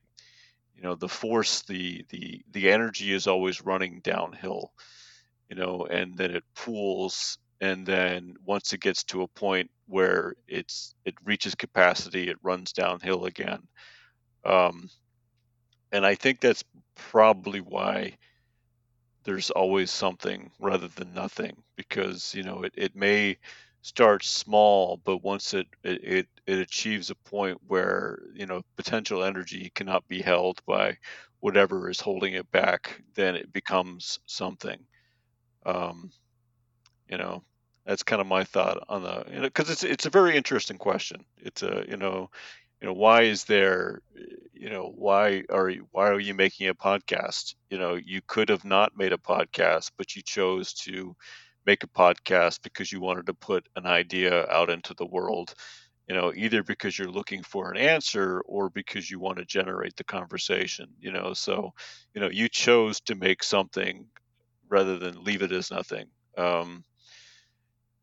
you 0.76 0.82
know, 0.82 0.94
the 0.94 1.08
force, 1.08 1.62
the 1.62 2.04
the 2.10 2.42
the 2.52 2.70
energy 2.70 3.12
is 3.12 3.26
always 3.26 3.64
running 3.64 4.00
downhill. 4.00 4.72
You 5.54 5.60
know, 5.60 5.86
and 5.88 6.16
then 6.18 6.34
it 6.34 6.42
pools, 6.56 7.38
and 7.60 7.86
then 7.86 8.34
once 8.44 8.72
it 8.72 8.80
gets 8.80 9.04
to 9.04 9.22
a 9.22 9.28
point 9.28 9.70
where 9.86 10.34
it's 10.48 10.96
it 11.04 11.14
reaches 11.24 11.54
capacity, 11.54 12.28
it 12.28 12.38
runs 12.42 12.72
downhill 12.72 13.26
again. 13.26 13.68
Um, 14.44 14.90
and 15.92 16.04
I 16.04 16.14
think 16.14 16.40
that's 16.40 16.64
probably 16.94 17.60
why 17.60 18.18
there's 19.24 19.50
always 19.50 19.90
something 19.90 20.50
rather 20.60 20.88
than 20.88 21.14
nothing 21.14 21.62
because 21.76 22.34
you 22.34 22.42
know 22.42 22.62
it, 22.62 22.72
it 22.76 22.94
may 22.94 23.36
start 23.82 24.24
small 24.24 24.98
but 25.04 25.18
once 25.22 25.52
it, 25.54 25.66
it 25.82 26.28
it 26.46 26.58
achieves 26.58 27.10
a 27.10 27.14
point 27.16 27.58
where 27.66 28.18
you 28.34 28.46
know 28.46 28.62
potential 28.76 29.24
energy 29.24 29.70
cannot 29.74 30.06
be 30.08 30.22
held 30.22 30.60
by 30.66 30.96
whatever 31.40 31.90
is 31.90 32.00
holding 32.00 32.34
it 32.34 32.50
back 32.50 33.02
then 33.14 33.34
it 33.34 33.52
becomes 33.52 34.18
something 34.26 34.78
um 35.66 36.10
you 37.08 37.18
know 37.18 37.42
that's 37.86 38.02
kind 38.02 38.20
of 38.20 38.26
my 38.26 38.44
thought 38.44 38.82
on 38.88 39.02
the 39.02 39.24
you 39.30 39.36
know 39.36 39.42
because 39.42 39.70
it's 39.70 39.84
it's 39.84 40.06
a 40.06 40.10
very 40.10 40.36
interesting 40.36 40.78
question. 40.78 41.24
It's 41.38 41.62
a 41.62 41.84
you 41.88 41.96
know 41.96 42.30
you 42.80 42.88
know 42.88 42.94
why 42.94 43.22
is 43.22 43.44
there 43.44 44.00
you 44.52 44.70
know 44.70 44.92
why 44.96 45.44
are 45.50 45.68
you 45.68 45.86
why 45.92 46.08
are 46.08 46.20
you 46.20 46.34
making 46.34 46.68
a 46.68 46.74
podcast? 46.74 47.54
You 47.70 47.78
know 47.78 47.94
you 47.94 48.20
could 48.26 48.48
have 48.48 48.64
not 48.64 48.96
made 48.96 49.12
a 49.12 49.18
podcast 49.18 49.90
but 49.98 50.16
you 50.16 50.22
chose 50.22 50.72
to 50.74 51.14
make 51.66 51.84
a 51.84 51.88
podcast 51.88 52.62
because 52.62 52.92
you 52.92 53.00
wanted 53.00 53.26
to 53.26 53.34
put 53.34 53.66
an 53.76 53.86
idea 53.86 54.46
out 54.48 54.70
into 54.70 54.94
the 54.94 55.06
world 55.06 55.54
you 56.08 56.14
know 56.14 56.32
either 56.36 56.62
because 56.62 56.98
you're 56.98 57.08
looking 57.10 57.42
for 57.42 57.70
an 57.70 57.78
answer 57.78 58.40
or 58.46 58.68
because 58.70 59.10
you 59.10 59.18
want 59.18 59.38
to 59.38 59.44
generate 59.44 59.96
the 59.96 60.04
conversation 60.04 60.88
you 61.00 61.12
know? 61.12 61.32
So 61.34 61.72
you 62.14 62.20
know 62.20 62.30
you 62.30 62.48
chose 62.48 63.00
to 63.02 63.14
make 63.14 63.42
something 63.42 64.06
rather 64.74 64.98
than 64.98 65.24
leave 65.24 65.42
it 65.42 65.52
as 65.52 65.70
nothing. 65.70 66.08
Um, 66.38 66.84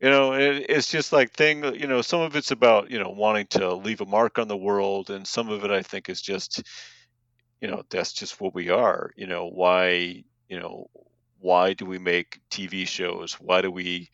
you 0.00 0.10
know 0.10 0.32
it, 0.34 0.66
it's 0.68 0.90
just 0.90 1.12
like 1.12 1.30
thing 1.32 1.64
you 1.76 1.86
know 1.86 2.02
some 2.02 2.20
of 2.22 2.34
it's 2.34 2.50
about 2.50 2.90
you 2.90 2.98
know 2.98 3.10
wanting 3.10 3.46
to 3.46 3.74
leave 3.74 4.00
a 4.00 4.06
mark 4.06 4.38
on 4.38 4.48
the 4.48 4.56
world 4.56 5.10
and 5.10 5.26
some 5.26 5.48
of 5.48 5.64
it 5.64 5.70
i 5.70 5.82
think 5.82 6.08
is 6.08 6.20
just 6.20 6.64
you 7.62 7.68
know 7.68 7.82
that's 7.90 8.12
just 8.12 8.40
what 8.40 8.54
we 8.54 8.70
are. 8.70 9.12
You 9.16 9.26
know 9.26 9.48
why 9.48 10.24
you 10.48 10.60
know 10.60 10.90
why 11.38 11.74
do 11.74 11.86
we 11.86 11.98
make 11.98 12.40
tv 12.50 12.86
shows? 12.86 13.34
Why 13.34 13.62
do 13.62 13.70
we 13.70 14.10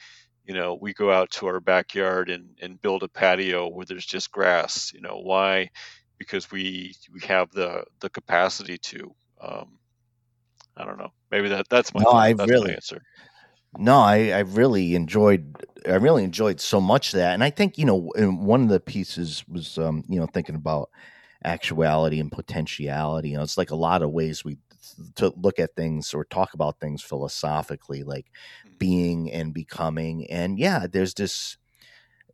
you 0.47 0.55
know 0.55 0.79
we 0.81 0.95
go 0.95 1.11
out 1.11 1.31
to 1.33 1.47
our 1.47 1.61
backyard 1.61 2.31
and 2.31 2.51
and 2.61 2.81
build 2.81 3.03
a 3.03 3.09
patio 3.09 3.69
where 3.69 3.87
there's 3.87 4.07
just 4.07 4.31
grass? 4.31 4.93
You 4.95 5.01
know 5.01 5.21
why? 5.23 5.71
Because 6.19 6.51
we 6.51 6.95
we 7.13 7.21
have 7.27 7.51
the 7.53 7.85
the 8.01 8.11
capacity 8.11 8.79
to. 8.79 9.15
Um 9.41 9.78
i 10.79 10.85
don't 10.85 10.99
know. 10.99 11.13
Maybe 11.31 11.49
that 11.51 11.69
that's 11.69 11.93
my 11.93 12.03
No, 12.03 12.11
I 12.13 12.33
that's 12.33 12.51
really- 12.51 12.69
my 12.69 12.75
answer. 12.75 13.03
No, 13.77 13.99
I, 13.99 14.31
I 14.31 14.39
really 14.41 14.95
enjoyed 14.95 15.55
I 15.87 15.97
really 15.97 16.25
enjoyed 16.25 16.59
so 16.59 16.81
much 16.81 17.13
of 17.13 17.19
that, 17.19 17.35
and 17.35 17.45
I 17.45 17.51
think 17.51 17.77
you 17.77 17.85
know 17.85 18.11
one 18.17 18.63
of 18.63 18.69
the 18.71 18.81
pieces 18.81 19.45
was 19.47 19.77
um, 19.77 20.05
you 20.09 20.19
know 20.19 20.27
thinking 20.27 20.55
about 20.55 20.89
actuality 21.45 22.19
and 22.19 22.33
potentiality. 22.33 23.29
You 23.31 23.37
know, 23.37 23.43
it's 23.43 23.59
like 23.59 23.71
a 23.71 23.77
lot 23.77 24.03
of 24.03 24.11
ways 24.11 24.43
we 24.45 24.57
to 25.17 25.33
look 25.37 25.59
at 25.59 25.77
things 25.77 26.15
or 26.15 26.25
talk 26.25 26.55
about 26.55 26.81
things 26.81 27.03
philosophically, 27.03 28.03
like 28.05 28.27
being 28.79 29.31
and 29.31 29.53
becoming, 29.53 30.27
and 30.31 30.59
yeah, 30.59 30.87
there's 30.91 31.13
this 31.15 31.59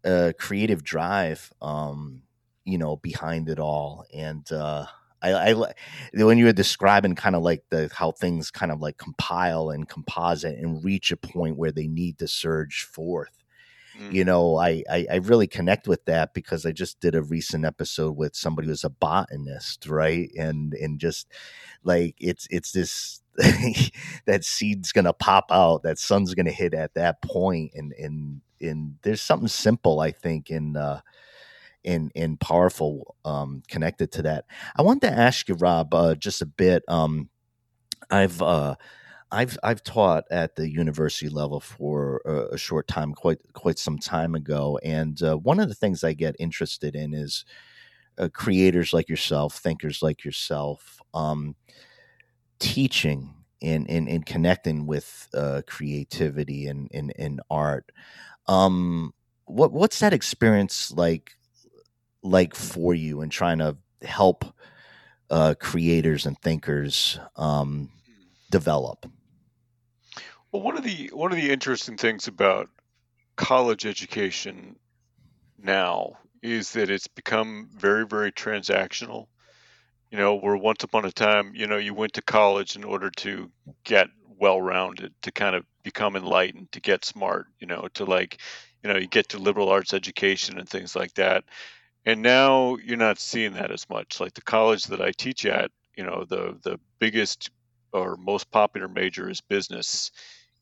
uh, 0.05 0.33
creative 0.39 0.85
drive, 0.85 1.53
um, 1.61 2.23
you 2.65 2.79
know, 2.79 2.97
behind 2.97 3.49
it 3.49 3.59
all, 3.59 4.05
and. 4.15 4.51
uh 4.53 4.87
I, 5.33 5.53
I 5.53 5.73
when 6.13 6.39
you 6.39 6.47
were 6.47 6.53
describing 6.53 7.15
kind 7.15 7.35
of 7.37 7.43
like 7.43 7.65
the 7.71 7.91
how 7.95 8.13
things 8.13 8.51
kind 8.51 8.73
of 8.73 8.81
like 8.81 8.99
compile 8.99 9.71
and 9.71 9.89
composite 9.89 10.59
and 10.59 10.85
reach 10.85 11.13
a 11.13 11.17
point 11.17 11.57
where 11.57 11.73
they 11.73 11.87
need 11.87 12.19
to 12.19 12.29
surge 12.29 12.85
forth 12.85 13.31
Mm. 13.99 14.13
you 14.13 14.25
know 14.25 14.57
I, 14.57 14.83
I 14.91 15.07
i 15.09 15.17
really 15.17 15.47
connect 15.47 15.87
with 15.87 16.05
that 16.07 16.35
because 16.35 16.67
i 16.67 16.73
just 16.73 16.99
did 16.99 17.15
a 17.15 17.23
recent 17.23 17.65
episode 17.65 18.17
with 18.17 18.35
somebody 18.35 18.67
who's 18.67 18.83
a 18.83 18.91
botanist 18.91 19.87
right 19.87 20.31
and 20.37 20.75
and 20.75 20.99
just 20.99 21.29
like 21.85 22.17
it's 22.19 22.49
it's 22.51 22.73
this 22.73 23.23
that 24.27 24.45
seed's 24.45 24.91
gonna 24.91 25.13
pop 25.13 25.47
out 25.53 25.85
that 25.85 26.01
sun's 26.01 26.35
gonna 26.35 26.51
hit 26.51 26.75
at 26.75 26.95
that 26.95 27.23
point 27.23 27.71
and 27.75 27.93
and 27.93 28.41
and 28.61 28.97
there's 29.03 29.23
something 29.23 29.47
simple 29.47 30.01
i 30.01 30.11
think 30.11 30.51
in 30.51 30.77
uh 30.77 31.01
and 31.85 32.11
and 32.17 32.41
powerful 32.41 33.17
um 33.25 33.63
connected 33.69 34.13
to 34.13 34.23
that 34.23 34.45
i 34.77 34.83
wanted 34.83 35.09
to 35.09 35.13
ask 35.19 35.49
you 35.49 35.55
rob 35.57 35.95
uh 35.95 36.15
just 36.15 36.43
a 36.43 36.47
bit 36.47 36.83
um 36.89 37.29
i've 38.11 38.41
uh 38.43 38.75
I've 39.33 39.59
I've 39.63 39.83
taught 39.85 40.25
at 40.31 40.57
the 40.57 40.71
university 40.71 41.29
level 41.29 41.61
for 41.61 42.23
a, 42.25 42.55
a 42.55 42.59
short 42.59 42.89
time, 42.89 43.15
quite 43.15 43.39
quite 43.55 43.79
some 43.79 43.99
time 43.99 44.35
ago, 44.37 44.79
and 44.85 45.23
uh, 45.23 45.37
one 45.37 45.61
of 45.61 45.69
the 45.69 45.75
things 45.75 46.05
I 46.05 46.15
get 46.15 46.37
interested 46.39 46.97
in 46.97 47.15
is 47.15 47.45
uh, 48.19 48.29
creators 48.33 48.93
like 48.93 49.09
yourself, 49.09 49.57
thinkers 49.59 50.03
like 50.03 50.25
yourself, 50.25 51.01
um, 51.15 51.57
teaching 52.59 53.35
and, 53.63 53.89
and 53.89 54.09
and 54.09 54.27
connecting 54.27 54.87
with 54.87 55.29
uh, 55.35 55.63
creativity 55.67 56.67
and, 56.67 56.89
and 56.93 57.13
and 57.19 57.41
art. 57.51 57.91
Um, 58.49 59.15
what 59.47 59.73
what's 59.73 60.01
that 60.01 60.13
experience 60.13 60.93
like 60.93 61.33
like 62.25 62.57
for 62.57 62.95
you 62.95 63.21
in 63.21 63.29
trying 63.29 63.59
to 63.59 63.77
help 64.03 64.45
uh, 65.31 65.55
creators 65.61 66.27
and 66.27 66.37
thinkers 66.41 67.21
um, 67.37 67.91
develop? 68.51 69.07
Well, 70.51 70.63
one 70.63 70.77
of 70.77 70.85
the 70.85 71.11
one 71.13 71.33
of 71.33 71.37
the 71.37 71.51
interesting 71.51 71.97
things 71.97 72.27
about 72.27 72.69
college 73.37 73.87
education 73.87 74.77
now 75.59 76.19
is 76.43 76.73
that 76.73 76.91
it's 76.91 77.09
become 77.09 77.69
very 77.77 78.07
very 78.07 78.33
transactional. 78.33 79.27
You 80.11 80.19
know, 80.19 80.37
where 80.37 80.57
once 80.57 80.85
upon 80.85 81.05
a 81.05 81.11
time, 81.11 81.53
you 81.57 81.67
know, 81.67 81.77
you 81.77 81.93
went 81.93 82.13
to 82.13 82.23
college 82.23 82.77
in 82.77 82.85
order 82.85 83.11
to 83.11 83.51
get 83.83 84.09
well-rounded, 84.39 85.13
to 85.23 85.33
kind 85.33 85.57
of 85.57 85.65
become 85.83 86.15
enlightened, 86.15 86.71
to 86.71 86.81
get 86.81 87.05
smart, 87.05 87.47
you 87.59 87.67
know, 87.67 87.89
to 87.95 88.05
like, 88.05 88.39
you 88.83 88.93
know, 88.93 88.99
you 88.99 89.09
get 89.09 89.29
to 89.31 89.39
liberal 89.39 89.71
arts 89.71 89.93
education 89.93 90.59
and 90.59 90.69
things 90.69 90.95
like 90.95 91.15
that. 91.15 91.45
And 92.07 92.23
now 92.23 92.77
you're 92.77 92.97
not 92.99 93.19
seeing 93.19 93.55
that 93.55 93.71
as 93.71 93.89
much. 93.91 94.21
Like 94.21 94.35
the 94.35 94.43
college 94.43 94.85
that 94.87 95.01
I 95.01 95.13
teach 95.13 95.47
at, 95.47 95.71
you 95.97 96.05
know, 96.05 96.25
the 96.29 96.59
the 96.63 96.81
biggest 96.99 97.51
or 97.93 98.17
most 98.17 98.51
popular 98.51 98.89
major 98.89 99.31
is 99.31 99.41
business 99.41 100.11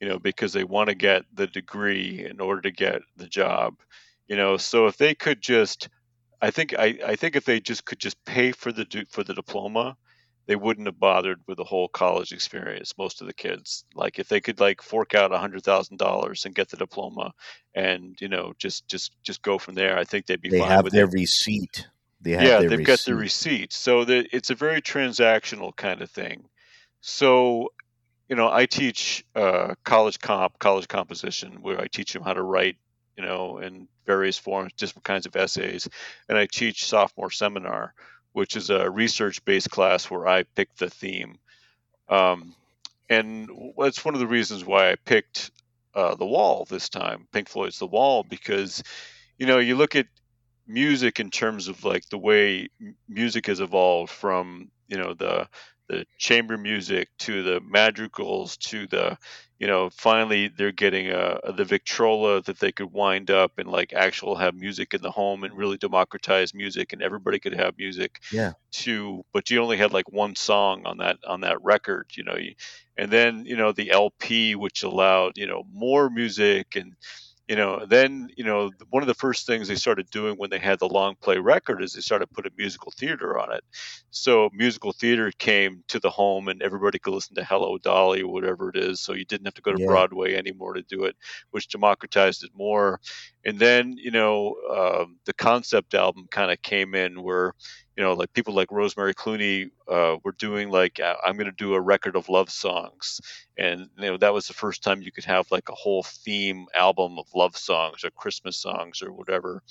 you 0.02 0.09
know, 0.09 0.18
because 0.18 0.52
they 0.52 0.64
want 0.64 0.88
to 0.88 0.96
get 0.96 1.24
the 1.33 1.46
degree 1.46 2.26
in 2.28 2.40
order 2.40 2.61
to 2.62 2.72
get 2.72 3.02
the 3.16 3.28
job. 3.28 3.76
You 4.26 4.37
know, 4.37 4.57
so 4.57 4.88
if 4.88 4.96
they 4.96 5.14
could 5.14 5.40
just, 5.40 5.88
I 6.40 6.50
think, 6.50 6.74
I, 6.76 6.98
I 7.07 7.16
think 7.16 7.37
if 7.37 7.44
they 7.44 7.61
just 7.61 7.85
could 7.85 8.00
just 8.00 8.22
pay 8.24 8.50
for 8.50 8.72
the 8.72 9.07
for 9.11 9.22
the 9.22 9.35
diploma, 9.35 9.96
they 10.53 10.57
wouldn't 10.57 10.87
have 10.87 11.01
bothered 11.01 11.41
with 11.47 11.57
the 11.57 11.65
whole 11.65 11.88
college 11.88 12.31
experience. 12.31 12.93
Most 12.99 13.23
of 13.23 13.27
the 13.27 13.33
kids, 13.33 13.87
like 13.95 14.19
if 14.19 14.29
they 14.29 14.43
could 14.43 14.61
like 14.61 14.83
fork 14.83 15.15
out 15.15 15.33
a 15.33 15.38
hundred 15.38 15.65
thousand 15.65 15.97
dollars 15.97 16.45
and 16.45 16.55
get 16.55 16.69
the 16.69 16.77
diploma, 16.77 17.33
and 17.75 18.15
you 18.21 18.29
know, 18.29 18.53
just 18.59 18.87
just 18.87 19.12
just 19.23 19.41
go 19.41 19.57
from 19.57 19.75
there, 19.77 19.97
I 19.97 20.05
think 20.05 20.27
they'd 20.27 20.43
be 20.43 20.51
They 20.51 20.61
have 20.61 20.85
with 20.85 20.93
their 20.93 21.07
it 21.07 21.15
receipt. 21.15 21.88
They 22.21 22.33
have 22.33 22.43
yeah, 22.43 22.59
they've 22.59 22.73
receipt. 22.73 22.85
got 22.85 22.99
the 23.07 23.14
receipt. 23.14 23.72
So 23.72 24.05
that 24.05 24.26
it's 24.31 24.51
a 24.51 24.55
very 24.55 24.83
transactional 24.83 25.74
kind 25.74 26.03
of 26.03 26.11
thing. 26.11 26.45
So, 27.01 27.72
you 28.29 28.37
know, 28.37 28.51
I 28.53 28.66
teach 28.66 29.24
uh, 29.35 29.74
college 29.85 30.18
comp, 30.18 30.59
college 30.59 30.87
composition, 30.87 31.62
where 31.62 31.81
I 31.81 31.87
teach 31.87 32.12
them 32.12 32.24
how 32.24 32.35
to 32.35 32.43
write, 32.43 32.76
you 33.16 33.24
know, 33.24 33.57
in 33.57 33.89
various 34.05 34.37
forms, 34.37 34.74
different 34.74 35.05
kinds 35.05 35.24
of 35.24 35.35
essays, 35.35 35.89
and 36.29 36.37
I 36.37 36.45
teach 36.45 36.85
sophomore 36.85 37.31
seminar, 37.31 37.95
which 38.33 38.57
is 38.57 38.70
a 38.70 38.91
research-based 38.91 39.70
class 39.70 40.11
where 40.11 40.26
I 40.26 40.43
pick 40.43 40.74
the 40.76 40.91
theme. 40.91 41.37
Um, 42.09 42.55
and 43.09 43.49
that's 43.78 44.05
one 44.05 44.14
of 44.14 44.20
the 44.20 44.26
reasons 44.26 44.64
why 44.64 44.91
I 44.91 44.97
picked 44.97 45.51
uh, 45.95 46.14
The 46.14 46.26
Wall 46.26 46.66
this 46.68 46.89
time, 46.89 47.26
Pink 47.33 47.49
Floyd's 47.49 47.78
The 47.78 47.87
Wall, 47.87 48.22
because, 48.22 48.83
you 49.39 49.47
know, 49.47 49.59
you 49.59 49.76
look 49.76 49.97
at 49.97 50.07
music 50.66 51.20
in 51.20 51.30
terms 51.30 51.68
of 51.68 51.85
like 51.85 52.09
the 52.09 52.18
way 52.18 52.68
music 53.09 53.47
has 53.47 53.61
evolved 53.61 54.11
from, 54.11 54.70
you 54.89 54.97
know, 54.97 55.14
the 55.14 55.49
the 55.89 56.07
chamber 56.16 56.57
music 56.57 57.09
to 57.18 57.43
the 57.43 57.61
madrigals 57.61 58.57
to 58.57 58.87
the 58.87 59.18
you 59.63 59.69
know 59.69 59.89
finally 59.91 60.49
they're 60.49 60.73
getting 60.73 61.09
a, 61.11 61.39
the 61.57 61.65
victrola 61.65 62.43
that 62.43 62.59
they 62.59 62.73
could 62.73 62.93
wind 62.93 63.31
up 63.31 63.53
and 63.59 63.69
like 63.69 63.93
actual 63.93 64.35
have 64.35 64.57
music 64.57 64.93
in 64.93 65.01
the 65.03 65.11
home 65.13 65.45
and 65.45 65.57
really 65.57 65.77
democratize 65.77 66.53
music 66.53 66.93
and 66.93 67.01
everybody 67.01 67.39
could 67.39 67.55
have 67.55 67.79
music 67.79 68.21
yeah. 68.33 68.55
to 68.73 69.25
but 69.33 69.51
you 69.51 69.63
only 69.63 69.77
had 69.77 69.93
like 69.93 70.11
one 70.11 70.35
song 70.35 70.83
on 70.85 70.99
that 70.99 71.17
on 71.29 71.43
that 71.43 71.63
record 71.63 72.11
you 72.15 72.25
know 72.25 72.37
and 72.97 73.13
then 73.13 73.47
you 73.47 73.55
know 73.55 73.71
the 73.71 73.93
lp 73.93 74.57
which 74.57 74.83
allowed 74.83 75.39
you 75.39 75.47
know 75.47 75.63
more 75.73 76.11
music 76.11 76.75
and 76.75 76.97
you 77.53 77.57
know 77.57 77.84
then 77.84 78.30
you 78.34 78.44
know 78.44 78.70
one 78.88 79.03
of 79.03 79.07
the 79.07 79.12
first 79.12 79.46
things 79.46 79.68
they 79.68 79.74
started 79.74 80.09
doing 80.09 80.36
when 80.38 80.48
they 80.48 80.59
had 80.59 80.78
the 80.78 80.88
long 80.88 81.14
play 81.20 81.36
record 81.36 81.82
is 81.82 81.92
they 81.92 82.00
started 82.00 82.30
putting 82.32 82.50
musical 82.57 82.90
theater 82.96 83.38
on 83.38 83.53
it 83.53 83.62
so 84.11 84.48
musical 84.55 84.90
theater 84.90 85.30
came 85.38 85.84
to 85.86 86.00
the 86.00 86.09
home 86.09 86.48
and 86.48 86.62
everybody 86.62 86.98
could 86.98 87.12
listen 87.12 87.34
to 87.34 87.44
hello 87.44 87.76
dolly 87.76 88.22
or 88.22 88.32
whatever 88.32 88.70
it 88.70 88.76
is 88.76 89.00
so 89.00 89.12
you 89.12 89.26
didn't 89.26 89.44
have 89.44 89.53
to 89.53 89.61
go 89.61 89.70
to 89.70 89.82
yeah. 89.82 89.86
broadway 89.86 90.34
anymore 90.34 90.72
to 90.72 90.82
do 90.84 91.05
it 91.05 91.14
which 91.50 91.68
democratized 91.68 92.42
it 92.42 92.50
more 92.55 92.98
and 93.44 93.59
then 93.59 93.98
you 93.98 94.11
know 94.11 94.55
um, 94.74 95.18
the 95.26 95.34
concept 95.34 95.92
album 95.92 96.26
kind 96.30 96.50
of 96.50 96.62
came 96.62 96.94
in 96.94 97.22
where 97.22 97.53
you 97.97 98.03
know, 98.03 98.14
like 98.14 98.32
people 98.32 98.55
like 98.55 98.72
Rosemary 98.72 99.14
Clooney 99.14 99.70
uh, 99.86 100.16
were 100.24 100.32
doing 100.32 100.70
like 100.70 100.99
I'm 101.01 101.36
going 101.36 101.47
to 101.47 101.53
do 101.53 101.74
a 101.74 101.80
record 101.80 102.16
of 102.16 102.30
love 102.30 102.51
songs, 102.51 103.20
and 103.59 103.88
you 103.99 104.11
know 104.11 104.16
that 104.16 104.32
was 104.32 104.47
the 104.47 104.55
first 104.55 104.82
time 104.82 105.03
you 105.03 105.12
could 105.12 105.26
have 105.26 105.51
like 105.51 105.68
a 105.68 105.74
whole 105.74 106.03
theme 106.03 106.66
album 106.74 107.18
of 107.18 107.26
love 107.34 107.57
songs 107.57 108.05
or 108.05 108.11
Christmas 108.11 108.57
songs 108.57 109.03
or 109.03 109.12
whatever, 109.12 109.62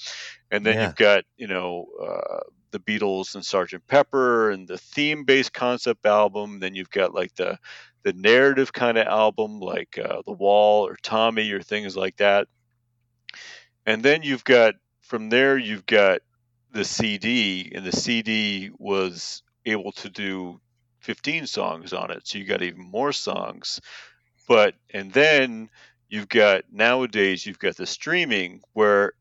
and 0.52 0.64
then 0.64 0.76
yeah. 0.76 0.86
you've 0.86 0.96
got 0.96 1.24
you 1.38 1.48
know 1.48 1.88
uh, 2.00 2.42
the 2.70 2.80
Beatles 2.80 3.34
and 3.34 3.44
Sergeant 3.44 3.88
Pepper 3.88 4.52
and 4.52 4.68
the 4.68 4.78
theme-based 4.78 5.54
concept 5.54 6.06
album. 6.06 6.60
Then 6.60 6.76
you've 6.76 6.92
got 6.92 7.16
like 7.16 7.34
the 7.36 7.58
the 8.04 8.14
narrative 8.14 8.72
kind 8.72 9.00
of 9.00 9.08
album 9.08 9.60
like 9.60 9.98
uh, 9.98 10.22
The 10.28 10.34
Wall 10.34 10.88
or 10.88 10.96
Tommy 11.02 11.52
or 11.52 11.62
things 11.62 11.98
like 11.98 12.18
that, 12.18 12.48
and 13.88 14.04
then 14.04 14.22
you've 14.22 14.44
got 14.44 14.76
from 15.02 15.30
there 15.30 15.58
you've 15.58 15.88
got 15.88 16.22
the 16.72 16.86
CD, 16.86 17.72
and 17.76 17.86
the 17.86 17.92
CD 17.92 18.72
was 18.78 19.44
able 19.66 19.92
to 19.94 20.10
do 20.10 20.60
15 21.00 21.48
songs 21.48 21.94
on 21.94 22.12
it. 22.12 22.28
So 22.28 22.38
you 22.38 22.46
got 22.46 22.62
even 22.62 22.82
more 22.82 23.12
songs. 23.12 23.82
But, 24.48 24.76
and 24.94 25.12
then 25.12 25.70
you've 26.10 26.30
got 26.30 26.64
nowadays, 26.72 27.46
you've 27.46 27.60
got 27.60 27.76
the 27.78 27.86
streaming 27.86 28.62
where, 28.74 29.14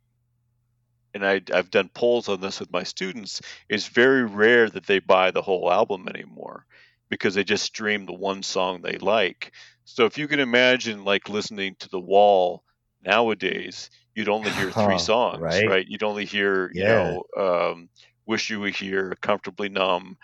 and 1.14 1.26
I, 1.26 1.40
I've 1.52 1.70
done 1.70 1.90
polls 1.92 2.28
on 2.28 2.40
this 2.40 2.60
with 2.60 2.72
my 2.72 2.84
students, 2.84 3.40
it's 3.68 3.88
very 3.88 4.24
rare 4.24 4.68
that 4.70 4.86
they 4.86 4.98
buy 5.00 5.30
the 5.30 5.42
whole 5.42 5.70
album 5.70 6.08
anymore 6.08 6.66
because 7.08 7.34
they 7.34 7.44
just 7.44 7.64
stream 7.64 8.06
the 8.06 8.12
one 8.12 8.42
song 8.42 8.80
they 8.80 8.98
like. 8.98 9.52
So 9.84 10.04
if 10.04 10.18
you 10.18 10.28
can 10.28 10.40
imagine 10.40 11.04
like 11.04 11.28
listening 11.28 11.74
to 11.80 11.88
The 11.88 12.00
Wall 12.00 12.62
nowadays, 13.04 13.90
you'd 14.14 14.28
only 14.28 14.50
hear 14.50 14.70
three 14.70 14.98
songs, 14.98 15.40
right? 15.40 15.66
right? 15.66 15.86
You'd 15.86 16.02
only 16.02 16.24
hear, 16.24 16.70
yeah. 16.74 17.12
you 17.12 17.22
know, 17.36 17.70
um, 17.72 17.88
"Wish 18.26 18.50
You 18.50 18.60
Were 18.60 18.68
Here," 18.68 19.16
"Comfortably 19.20 19.68
Numb," 19.68 20.16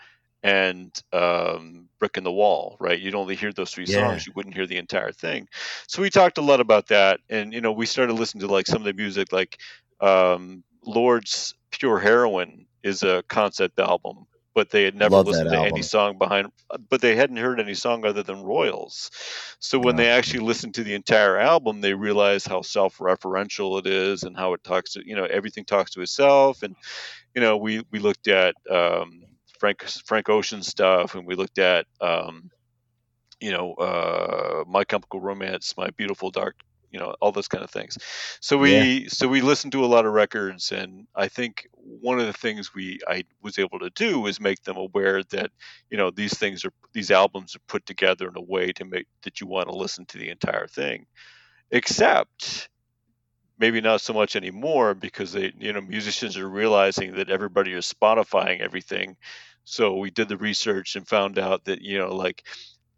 and 0.43 0.91
um, 1.13 1.89
"Brick 1.99 2.17
in 2.17 2.23
the 2.23 2.31
Wall," 2.31 2.77
right? 2.79 2.99
You'd 2.99 3.15
only 3.15 3.35
hear 3.35 3.51
those 3.51 3.71
three 3.71 3.85
yeah. 3.85 4.09
songs. 4.09 4.27
You 4.27 4.33
wouldn't 4.35 4.55
hear 4.55 4.67
the 4.67 4.77
entire 4.77 5.11
thing. 5.11 5.47
So 5.87 6.01
we 6.01 6.09
talked 6.09 6.37
a 6.37 6.41
lot 6.41 6.59
about 6.59 6.87
that, 6.87 7.19
and 7.29 7.53
you 7.53 7.61
know, 7.61 7.71
we 7.71 7.85
started 7.85 8.13
listening 8.13 8.47
to 8.47 8.53
like 8.53 8.67
some 8.67 8.81
of 8.81 8.85
the 8.85 8.93
music, 8.93 9.31
like 9.31 9.59
um, 9.99 10.63
Lorde's 10.85 11.53
"Pure 11.71 11.99
Heroin" 11.99 12.65
is 12.83 13.03
a 13.03 13.23
concept 13.27 13.79
album 13.79 14.27
but 14.57 14.71
they 14.71 14.85
had 14.85 14.95
never 14.95 15.17
Love 15.17 15.27
listened 15.27 15.51
to 15.51 15.59
any 15.59 15.83
song 15.83 16.17
behind 16.17 16.47
but 16.89 16.99
they 16.99 17.15
hadn't 17.15 17.37
heard 17.37 17.59
any 17.59 17.75
song 17.75 18.03
other 18.03 18.23
than 18.23 18.41
royals. 18.41 19.11
So 19.59 19.77
when 19.77 19.97
they 19.97 20.09
actually 20.09 20.39
listened 20.39 20.73
to 20.75 20.83
the 20.83 20.95
entire 20.95 21.37
album 21.37 21.79
they 21.79 21.93
realized 21.93 22.47
how 22.47 22.63
self-referential 22.63 23.77
it 23.77 23.85
is 23.85 24.23
and 24.23 24.35
how 24.35 24.53
it 24.53 24.63
talks 24.63 24.93
to 24.93 25.07
you 25.07 25.15
know 25.15 25.25
everything 25.25 25.63
talks 25.63 25.91
to 25.91 26.01
itself. 26.01 26.63
And 26.63 26.75
you 27.35 27.41
know 27.41 27.57
we 27.57 27.83
we 27.91 27.99
looked 27.99 28.27
at 28.27 28.55
um, 28.67 29.21
frank 29.59 29.83
frank 29.83 30.27
ocean 30.27 30.63
stuff 30.63 31.13
and 31.13 31.27
we 31.27 31.35
looked 31.35 31.59
at 31.59 31.85
um, 32.01 32.49
you 33.39 33.51
know 33.51 33.75
uh, 33.75 34.63
my 34.67 34.83
chemical 34.85 35.21
romance 35.21 35.75
my 35.77 35.91
beautiful 35.91 36.31
dark 36.31 36.55
you 36.91 36.99
know 36.99 37.15
all 37.21 37.31
those 37.31 37.47
kind 37.47 37.63
of 37.63 37.69
things 37.69 37.97
so 38.39 38.57
we 38.57 38.73
yeah. 38.73 39.07
so 39.09 39.27
we 39.27 39.41
listened 39.41 39.71
to 39.71 39.83
a 39.83 39.87
lot 39.87 40.05
of 40.05 40.13
records 40.13 40.71
and 40.71 41.07
i 41.15 41.27
think 41.27 41.67
one 41.73 42.19
of 42.19 42.25
the 42.25 42.33
things 42.33 42.73
we 42.73 42.99
i 43.07 43.23
was 43.41 43.59
able 43.59 43.79
to 43.79 43.89
do 43.91 44.19
was 44.19 44.39
make 44.39 44.61
them 44.63 44.77
aware 44.77 45.23
that 45.23 45.51
you 45.89 45.97
know 45.97 46.09
these 46.09 46.37
things 46.37 46.63
are 46.65 46.71
these 46.93 47.11
albums 47.11 47.55
are 47.55 47.61
put 47.67 47.85
together 47.85 48.27
in 48.27 48.37
a 48.37 48.41
way 48.41 48.71
to 48.71 48.85
make 48.85 49.07
that 49.23 49.41
you 49.41 49.47
want 49.47 49.67
to 49.67 49.75
listen 49.75 50.05
to 50.05 50.17
the 50.17 50.29
entire 50.29 50.67
thing 50.67 51.05
except 51.71 52.69
maybe 53.59 53.81
not 53.81 54.01
so 54.01 54.13
much 54.13 54.35
anymore 54.35 54.93
because 54.93 55.33
they 55.33 55.51
you 55.59 55.73
know 55.73 55.81
musicians 55.81 56.37
are 56.37 56.49
realizing 56.49 57.15
that 57.15 57.29
everybody 57.29 57.73
is 57.73 57.91
spotifying 57.91 58.61
everything 58.61 59.17
so 59.63 59.97
we 59.97 60.09
did 60.09 60.29
the 60.29 60.37
research 60.37 60.95
and 60.95 61.07
found 61.07 61.37
out 61.37 61.65
that 61.65 61.81
you 61.81 61.97
know 61.97 62.15
like 62.15 62.43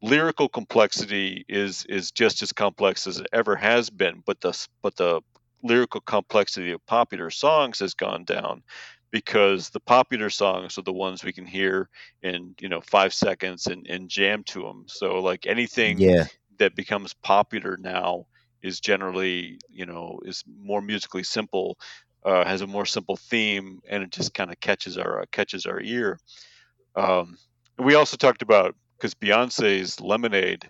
lyrical 0.02 0.48
complexity 0.48 1.46
is 1.48 1.86
is 1.86 2.12
just 2.12 2.42
as 2.42 2.54
complex 2.54 3.08
as 3.08 3.20
it 3.20 3.28
ever 3.34 3.56
has 3.56 3.90
been, 3.90 4.24
but 4.26 4.42
the 4.42 4.68
but 4.82 4.96
the 4.96 5.22
lyrical 5.64 6.02
complexity 6.02 6.72
of 6.72 6.86
popular 6.86 7.30
songs 7.30 7.80
has 7.80 7.94
gone 7.94 8.24
down 8.24 8.64
because 9.12 9.70
the 9.70 9.80
popular 9.80 10.30
songs 10.30 10.78
are 10.78 10.84
the 10.84 10.94
ones 10.94 11.24
we 11.24 11.34
can 11.34 11.46
hear 11.46 11.90
in 12.22 12.56
you 12.60 12.70
know 12.70 12.82
five 12.82 13.14
seconds 13.14 13.68
and, 13.68 13.88
and 13.88 14.10
jam 14.10 14.44
to 14.44 14.62
them. 14.62 14.86
So 14.88 15.20
like 15.20 15.46
anything 15.46 16.00
yeah. 16.00 16.26
that 16.60 16.76
becomes 16.76 17.14
popular 17.14 17.78
now 17.78 18.28
is 18.62 18.80
generally 18.80 19.60
you 19.70 19.86
know 19.86 20.20
is 20.26 20.44
more 20.62 20.82
musically 20.82 21.24
simple, 21.24 21.78
uh, 22.24 22.46
has 22.46 22.62
a 22.62 22.68
more 22.68 22.86
simple 22.86 23.18
theme, 23.18 23.82
and 23.90 24.04
it 24.04 24.12
just 24.12 24.34
kind 24.34 24.52
of 24.52 24.60
catches 24.60 24.98
our 24.98 25.22
uh, 25.22 25.26
catches 25.32 25.66
our 25.66 25.82
ear. 25.82 26.20
Um, 26.96 27.38
we 27.78 27.96
also 27.96 28.18
talked 28.18 28.42
about 28.42 28.76
because 29.00 29.16
Beyonce's 29.16 30.02
Lemonade, 30.02 30.68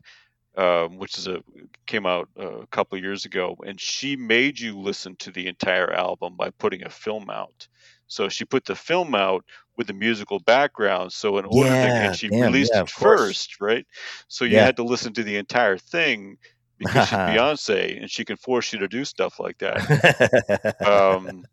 um, 0.56 0.98
which 0.98 1.18
is 1.18 1.28
a 1.28 1.42
came 1.86 2.06
out 2.06 2.30
a 2.38 2.68
couple 2.68 2.98
years 2.98 3.26
ago, 3.26 3.58
and 3.66 3.80
she 3.80 4.16
made 4.16 4.60
you 4.60 4.78
listen 4.78 5.16
to 5.18 5.32
the 5.32 5.48
entire 5.48 5.92
album 5.92 6.36
by 6.36 6.50
putting 6.52 6.84
a 6.84 6.90
film 6.90 7.30
out. 7.30 7.68
So 8.08 8.30
she 8.30 8.46
put 8.46 8.66
the 8.66 8.76
film 8.76 9.14
out 9.16 9.46
with 9.78 9.88
the 9.88 9.94
musical 9.94 10.40
background. 10.40 11.14
So 11.14 11.38
in 11.38 11.46
order 11.46 11.70
yeah, 11.70 11.86
to, 11.86 11.94
and 11.94 12.16
she 12.16 12.28
damn, 12.28 12.52
released 12.52 12.72
yeah, 12.74 12.82
it 12.82 12.90
first, 12.90 13.62
right? 13.62 13.86
So 14.28 14.46
you 14.46 14.56
yeah. 14.56 14.66
had 14.66 14.78
to 14.78 14.84
listen 14.84 15.14
to 15.14 15.24
the 15.24 15.38
entire 15.38 15.78
thing 15.78 16.38
because 16.78 17.08
she's 17.08 17.18
Beyonce 17.18 18.02
and 18.02 18.10
she 18.10 18.26
can 18.26 18.38
force 18.38 18.74
you 18.74 18.80
to 18.80 18.88
do 18.88 19.06
stuff 19.06 19.40
like 19.40 19.60
that. 19.60 20.76
um, 20.86 21.46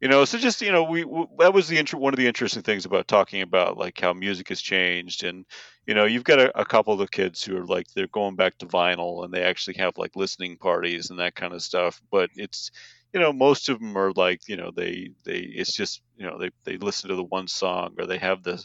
you 0.00 0.08
know 0.08 0.24
so 0.24 0.38
just 0.38 0.62
you 0.62 0.72
know 0.72 0.82
we, 0.82 1.04
we 1.04 1.26
that 1.38 1.52
was 1.52 1.68
the 1.68 1.82
one 1.92 2.12
of 2.12 2.18
the 2.18 2.26
interesting 2.26 2.62
things 2.62 2.86
about 2.86 3.06
talking 3.06 3.42
about 3.42 3.76
like 3.76 4.00
how 4.00 4.12
music 4.12 4.48
has 4.48 4.60
changed 4.60 5.24
and 5.24 5.44
you 5.90 5.96
know 5.96 6.04
you've 6.04 6.22
got 6.22 6.38
a, 6.38 6.60
a, 6.60 6.64
couple 6.64 7.02
of 7.02 7.10
kids 7.10 7.42
who 7.42 7.56
are 7.58 7.66
like 7.66 7.84
they're 7.88 8.06
going 8.06 8.36
back 8.36 8.56
to 8.58 8.66
vinyl 8.66 9.24
and 9.24 9.34
they 9.34 9.42
actually 9.42 9.76
have 9.76 9.98
like 9.98 10.14
listening 10.14 10.56
parties 10.56 11.10
and 11.10 11.18
that 11.18 11.34
kind 11.34 11.52
of 11.52 11.60
stuff 11.60 12.00
but 12.12 12.30
it's 12.36 12.70
you 13.12 13.18
know 13.18 13.32
most 13.32 13.68
of 13.68 13.80
them 13.80 13.98
are 13.98 14.12
like 14.12 14.40
you 14.46 14.56
know 14.56 14.70
they 14.70 15.10
they 15.24 15.38
it's 15.38 15.74
just 15.74 16.00
you 16.16 16.24
know 16.24 16.38
they 16.38 16.50
they 16.62 16.76
listen 16.76 17.10
to 17.10 17.16
the 17.16 17.24
one 17.24 17.48
song 17.48 17.96
or 17.98 18.06
they 18.06 18.18
have 18.18 18.44
the 18.44 18.64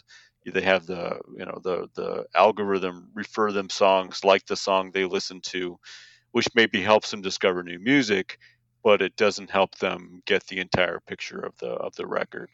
they 0.54 0.60
have 0.60 0.86
the 0.86 1.18
you 1.36 1.44
know 1.44 1.58
the 1.64 1.88
the 1.96 2.24
algorithm 2.36 3.10
refer 3.12 3.50
them 3.50 3.68
songs 3.68 4.22
like 4.22 4.46
the 4.46 4.54
song 4.54 4.92
they 4.92 5.04
listen 5.04 5.40
to 5.40 5.76
which 6.30 6.46
maybe 6.54 6.80
helps 6.80 7.10
them 7.10 7.22
discover 7.22 7.64
new 7.64 7.80
music 7.80 8.38
but 8.84 9.02
it 9.02 9.16
doesn't 9.16 9.50
help 9.50 9.76
them 9.78 10.22
get 10.26 10.46
the 10.46 10.60
entire 10.60 11.00
picture 11.08 11.40
of 11.40 11.58
the 11.58 11.70
of 11.70 11.92
the 11.96 12.06
record. 12.06 12.48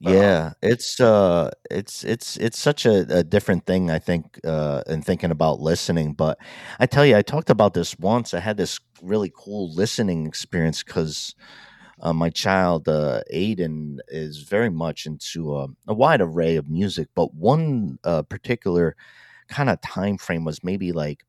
Yeah, 0.00 0.46
um, 0.48 0.54
it's 0.62 1.00
uh, 1.00 1.50
it's 1.70 2.04
it's 2.04 2.36
it's 2.36 2.58
such 2.58 2.86
a, 2.86 3.18
a 3.18 3.24
different 3.24 3.66
thing. 3.66 3.90
I 3.90 3.98
think 3.98 4.38
uh, 4.44 4.82
in 4.86 5.02
thinking 5.02 5.32
about 5.32 5.60
listening, 5.60 6.12
but 6.12 6.38
I 6.78 6.86
tell 6.86 7.04
you, 7.04 7.16
I 7.16 7.22
talked 7.22 7.50
about 7.50 7.74
this 7.74 7.98
once. 7.98 8.32
I 8.32 8.38
had 8.38 8.56
this 8.56 8.78
really 9.02 9.32
cool 9.36 9.74
listening 9.74 10.26
experience 10.26 10.84
because 10.84 11.34
uh, 12.00 12.12
my 12.12 12.30
child 12.30 12.88
uh, 12.88 13.22
Aiden 13.34 13.98
is 14.08 14.38
very 14.42 14.70
much 14.70 15.06
into 15.06 15.54
uh, 15.56 15.68
a 15.88 15.94
wide 15.94 16.20
array 16.22 16.56
of 16.56 16.68
music, 16.70 17.08
but 17.14 17.34
one 17.34 17.98
uh, 18.04 18.22
particular 18.22 18.96
kind 19.48 19.70
of 19.70 19.80
time 19.82 20.18
frame 20.18 20.44
was 20.44 20.64
maybe 20.64 20.92
like 20.92 21.24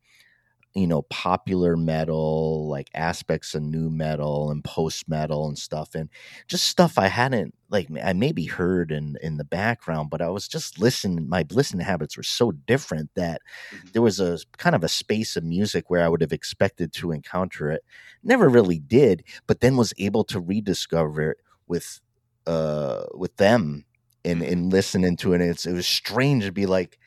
you 0.75 0.85
know 0.85 1.01
popular 1.03 1.75
metal 1.75 2.67
like 2.67 2.89
aspects 2.93 3.55
of 3.55 3.63
new 3.63 3.89
metal 3.89 4.51
and 4.51 4.63
post 4.63 5.09
metal 5.09 5.47
and 5.47 5.57
stuff 5.57 5.95
and 5.95 6.09
just 6.47 6.65
stuff 6.65 6.99
i 6.99 7.07
hadn't 7.07 7.55
like 7.69 7.87
i 8.03 8.13
maybe 8.13 8.45
heard 8.45 8.91
in 8.91 9.17
in 9.23 9.37
the 9.37 9.43
background 9.43 10.09
but 10.11 10.21
i 10.21 10.29
was 10.29 10.47
just 10.47 10.79
listening 10.79 11.27
my 11.27 11.43
listening 11.49 11.85
habits 11.85 12.15
were 12.15 12.23
so 12.23 12.51
different 12.51 13.09
that 13.15 13.41
mm-hmm. 13.73 13.87
there 13.93 14.01
was 14.01 14.19
a 14.19 14.37
kind 14.57 14.75
of 14.75 14.83
a 14.83 14.89
space 14.89 15.35
of 15.35 15.43
music 15.43 15.89
where 15.89 16.03
i 16.03 16.07
would 16.07 16.21
have 16.21 16.33
expected 16.33 16.93
to 16.93 17.11
encounter 17.11 17.71
it 17.71 17.83
never 18.23 18.47
really 18.47 18.79
did 18.79 19.23
but 19.47 19.61
then 19.61 19.75
was 19.75 19.93
able 19.97 20.23
to 20.23 20.39
rediscover 20.39 21.31
it 21.31 21.37
with 21.67 21.99
uh 22.45 23.03
with 23.15 23.35
them 23.37 23.85
and 24.23 24.43
and 24.43 24.71
listening 24.71 25.17
to 25.17 25.33
it 25.33 25.41
and 25.41 25.49
it's, 25.49 25.65
it 25.65 25.73
was 25.73 25.87
strange 25.87 26.45
to 26.45 26.51
be 26.51 26.67
like 26.67 26.98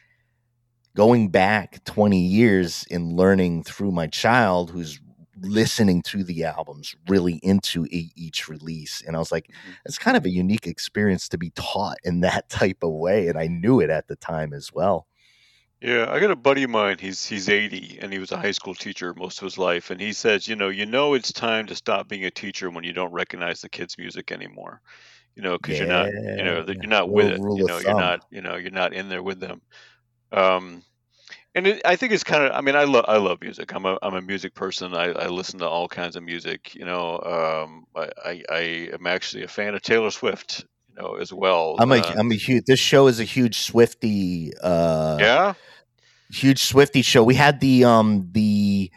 going 0.97 1.29
back 1.31 1.83
20 1.85 2.21
years 2.21 2.85
and 2.91 3.13
learning 3.15 3.63
through 3.65 3.93
my 3.93 4.07
child 4.07 4.71
who's 4.71 5.01
listening 5.41 6.03
to 6.03 6.23
the 6.23 6.45
albums 6.45 6.95
really 7.09 7.41
into 7.43 7.87
e- 7.87 8.13
each 8.17 8.49
release 8.49 9.03
and 9.07 9.17
i 9.17 9.19
was 9.19 9.33
like 9.33 9.51
Mm-hmm. 9.51 9.73
it's 9.87 9.99
kind 9.99 10.17
of 10.17 10.25
a 10.25 10.31
unique 10.31 10.67
experience 10.67 11.29
to 11.29 11.39
be 11.39 11.51
taught 11.51 11.99
in 12.05 12.21
that 12.21 12.49
type 12.49 12.79
of 12.83 12.93
way 12.93 13.29
and 13.29 13.39
i 13.39 13.47
knew 13.49 13.81
it 13.81 13.91
at 13.91 14.07
the 14.09 14.17
time 14.17 14.53
as 14.53 14.73
well 14.73 15.07
Yeah, 15.81 16.07
I 16.11 16.21
got 16.21 16.31
a 16.31 16.37
buddy 16.37 16.63
of 16.63 16.71
mine. 16.71 16.99
He's 16.99 17.27
he's 17.27 17.49
80 17.49 17.99
and 18.01 18.13
he 18.13 18.19
was 18.21 18.31
a 18.31 18.37
high 18.37 18.53
school 18.53 18.75
teacher 18.75 19.13
most 19.15 19.39
of 19.39 19.45
his 19.45 19.59
life. 19.59 19.91
And 19.91 20.01
he 20.01 20.13
says, 20.13 20.47
you 20.47 20.55
know, 20.55 20.69
you 20.69 20.87
know, 20.87 21.15
it's 21.15 21.33
time 21.33 21.67
to 21.67 21.75
stop 21.75 22.09
being 22.09 22.25
a 22.25 22.31
teacher 22.31 22.71
when 22.71 22.85
you 22.85 22.93
don't 22.93 23.13
recognize 23.13 23.61
the 23.61 23.69
kids' 23.69 23.99
music 23.99 24.31
anymore. 24.31 24.81
You 25.37 25.43
know, 25.43 25.55
because 25.55 25.79
you're 25.79 25.89
not, 25.89 26.13
you 26.35 26.45
know, 26.45 26.65
you're 26.67 26.91
not 26.91 27.13
with 27.13 27.29
it. 27.29 27.45
You 27.55 27.65
know, 27.65 27.79
you're 27.79 27.95
not, 27.95 28.21
you 28.31 28.43
know, 28.43 28.57
you're 28.57 28.71
not 28.73 28.95
in 28.95 29.09
there 29.09 29.23
with 29.25 29.41
them. 29.41 29.63
Um, 30.33 30.83
and 31.55 31.67
it, 31.67 31.83
I 31.85 31.97
think 31.97 32.13
it's 32.13 32.25
kind 32.25 32.45
of. 32.45 32.53
I 32.53 32.61
mean, 32.61 32.77
I 32.77 32.85
love 32.85 33.05
I 33.09 33.19
love 33.19 33.41
music. 33.41 33.75
I'm 33.75 33.85
a 33.85 33.99
I'm 34.03 34.15
a 34.15 34.23
music 34.23 34.55
person. 34.55 34.95
I, 34.95 35.13
I 35.13 35.27
listen 35.29 35.59
to 35.61 35.69
all 35.69 35.89
kinds 35.89 36.17
of 36.17 36.23
music. 36.23 36.75
You 36.75 36.85
know, 36.85 37.19
um, 37.19 37.87
I, 37.95 38.11
I 38.25 38.43
I 38.49 38.61
am 38.95 39.07
actually 39.07 39.43
a 39.43 39.49
fan 39.49 39.75
of 39.75 39.83
Taylor 39.83 40.11
Swift. 40.11 40.65
You 40.95 41.03
know, 41.03 41.15
as 41.15 41.33
well. 41.33 41.77
i'm 41.79 41.91
a 41.91 41.97
Uh, 41.97 42.15
am 42.19 42.31
a 42.31 42.35
huge 42.35 42.65
this 42.67 42.79
show 42.79 43.07
is 43.07 43.19
a 43.19 43.25
huge 43.25 43.61
swifty 43.61 44.53
uh 44.63 45.17
yeah. 45.19 45.55
huge 46.31 46.63
swifty 46.63 47.01
show 47.01 47.25
we 47.25 47.35
had 47.35 47.61
the 47.61 47.83
um 47.83 48.29
the 48.33 48.91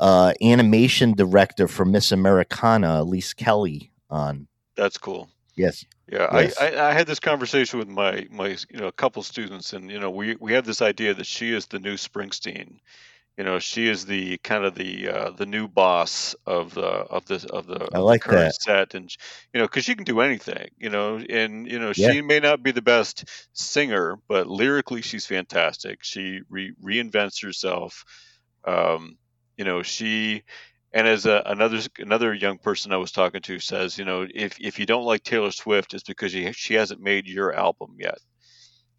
uh 0.00 0.32
animation 0.42 1.12
director 1.12 1.68
for 1.68 1.84
miss 1.84 2.10
americana 2.10 3.04
elyse 3.04 3.36
kelly 3.36 3.92
on 4.10 4.48
That's 4.76 4.98
cool. 4.98 5.28
Yes 5.58 5.84
Yeah, 6.10 6.24
Yes. 6.30 6.54
I, 6.60 6.70
I, 6.70 6.90
I 6.90 6.92
had 6.94 7.06
this 7.06 7.20
conversation 7.20 7.78
with 7.78 7.88
my 7.88 8.26
my 8.30 8.48
you 8.70 8.78
know 8.80 8.88
a 8.88 8.92
couple 8.92 9.22
students, 9.22 9.72
and 9.74 9.90
you 9.90 10.00
know 10.00 10.10
we 10.10 10.36
we 10.40 10.54
have 10.54 10.64
this 10.66 10.82
idea 10.82 11.14
that 11.14 11.26
she 11.26 11.52
is 11.52 11.66
the 11.66 11.78
new 11.78 11.96
Springsteen. 11.96 12.78
You 13.38 13.44
know, 13.44 13.58
she 13.60 13.88
is 13.88 14.06
the 14.06 14.38
kind 14.38 14.64
of 14.64 14.74
the 14.76 15.08
uh, 15.08 15.30
the 15.32 15.46
new 15.46 15.68
boss 15.68 16.34
of 16.46 16.74
the 16.74 16.82
of 16.88 17.26
the, 17.26 17.48
of 17.52 17.66
the 17.66 17.90
like 17.92 18.20
current 18.20 18.52
that. 18.52 18.54
set, 18.54 18.94
and 18.94 19.10
you 19.54 19.60
know 19.60 19.66
because 19.66 19.84
she 19.86 19.96
can 19.96 20.04
do 20.04 20.20
anything. 20.20 20.68
You 20.78 20.90
know, 20.90 21.18
and 21.18 21.70
you 21.70 21.78
know 21.80 21.92
Yeah. 21.96 22.12
she 22.12 22.22
may 22.22 22.40
not 22.40 22.62
be 22.62 22.72
the 22.72 22.82
best 22.82 23.24
singer, 23.54 24.16
but 24.28 24.46
lyrically 24.48 25.02
she's 25.02 25.26
fantastic. 25.26 26.04
She 26.04 26.40
re- 26.50 26.74
reinvents 26.82 27.42
herself. 27.42 28.04
Um, 28.64 29.18
you 29.56 29.64
know, 29.64 29.82
she 29.82 30.44
and 30.92 31.06
as 31.06 31.26
a, 31.26 31.42
another 31.46 31.80
another 31.98 32.34
young 32.34 32.58
person 32.58 32.92
I 32.92 32.96
was 32.96 33.12
talking 33.12 33.42
to 33.42 33.58
says, 33.58 33.98
you 33.98 34.04
know, 34.04 34.26
if 34.32 34.58
if 34.60 34.78
you 34.78 34.86
don't 34.86 35.04
like 35.04 35.22
Taylor 35.22 35.50
Swift, 35.50 35.94
it's 35.94 36.02
because 36.02 36.32
she 36.32 36.50
she 36.52 36.74
hasn't 36.74 37.00
made 37.00 37.26
your 37.26 37.52
album 37.52 37.96
yet. 37.98 38.18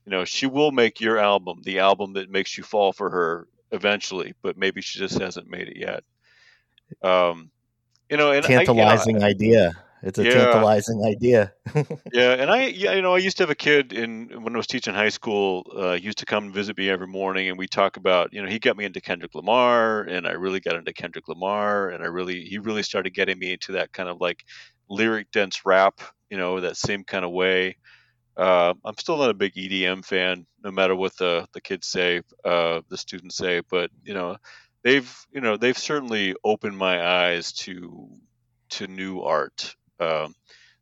You 0.06 0.12
know, 0.12 0.26
she 0.26 0.48
will 0.48 0.72
make 0.72 1.00
your 1.00 1.18
album, 1.18 1.62
the 1.64 1.80
album 1.80 2.14
that 2.14 2.30
makes 2.30 2.58
you 2.58 2.64
fall 2.64 2.94
for 2.94 3.10
her 3.10 3.48
eventually, 3.72 4.34
but 4.42 4.58
maybe 4.58 4.82
she 4.82 5.00
just 5.00 5.20
hasn't 5.20 5.50
made 5.50 5.68
it 5.68 5.78
yet. 5.78 6.04
Um, 7.02 7.52
you 8.10 8.18
know, 8.18 8.32
and 8.32 8.46
I- 8.46 8.66
tantalizing 8.66 9.22
idea 9.24 9.74
it's 10.04 10.20
a 10.20 10.26
Yeah. 10.26 10.26
tantalizing 10.26 11.04
idea 11.06 11.54
yeah, 12.12 12.32
and 12.34 12.50
I, 12.50 12.66
yeah, 12.68 12.94
you 12.94 13.04
know, 13.04 13.14
I 13.14 13.20
used 13.20 13.38
to 13.38 13.44
have 13.44 13.52
a 13.52 13.56
kid 13.56 13.94
in 13.94 14.42
when 14.42 14.56
I 14.56 14.58
was 14.58 14.66
teaching 14.66 14.96
high 14.96 15.10
school. 15.10 15.64
Uh, 15.76 15.94
he 15.94 16.02
used 16.02 16.18
to 16.20 16.26
come 16.26 16.46
and 16.46 16.54
visit 16.54 16.76
me 16.76 16.90
every 16.90 17.06
morning, 17.06 17.50
and 17.50 17.58
we 17.58 17.68
talk 17.68 17.98
about, 17.98 18.34
you 18.34 18.42
know, 18.42 18.50
he 18.50 18.58
got 18.58 18.76
me 18.78 18.86
into 18.86 19.00
Kendrick 19.00 19.36
Lamar, 19.36 20.02
and 20.02 20.28
I 20.28 20.32
really 20.32 20.60
got 20.60 20.76
into 20.76 20.92
Kendrick 20.92 21.28
Lamar, 21.28 21.90
and 21.90 22.04
I 22.04 22.08
really, 22.08 22.46
he 22.46 22.58
really 22.58 22.82
started 22.82 23.14
getting 23.14 23.38
me 23.38 23.54
into 23.54 23.74
that 23.74 23.94
kind 23.94 24.10
of 24.10 24.20
like 24.20 24.44
lyric 24.90 25.30
dense 25.30 25.64
rap, 25.66 26.02
you 26.32 26.38
know, 26.38 26.60
that 26.62 26.78
same 26.78 27.04
kind 27.04 27.24
of 27.24 27.32
way. 27.32 27.78
Uh, 28.38 28.74
I'm 28.86 28.98
still 28.98 29.18
not 29.18 29.32
a 29.32 29.36
big 29.36 29.58
EDM 29.58 30.04
fan, 30.04 30.48
no 30.64 30.72
matter 30.72 30.96
what 30.96 31.18
the 31.18 31.48
the 31.54 31.62
kids 31.62 31.88
say, 31.88 32.22
uh, 32.46 32.82
the 32.90 32.98
students 32.98 33.38
say, 33.38 33.62
but 33.70 33.92
you 34.04 34.14
know, 34.14 34.38
they've, 34.84 35.14
you 35.32 35.42
know, 35.42 35.58
they've 35.58 35.78
certainly 35.78 36.36
opened 36.44 36.78
my 36.78 37.06
eyes 37.06 37.54
to 37.54 38.10
to 38.72 38.88
new 38.88 39.22
art. 39.22 39.76
Um, 40.00 40.36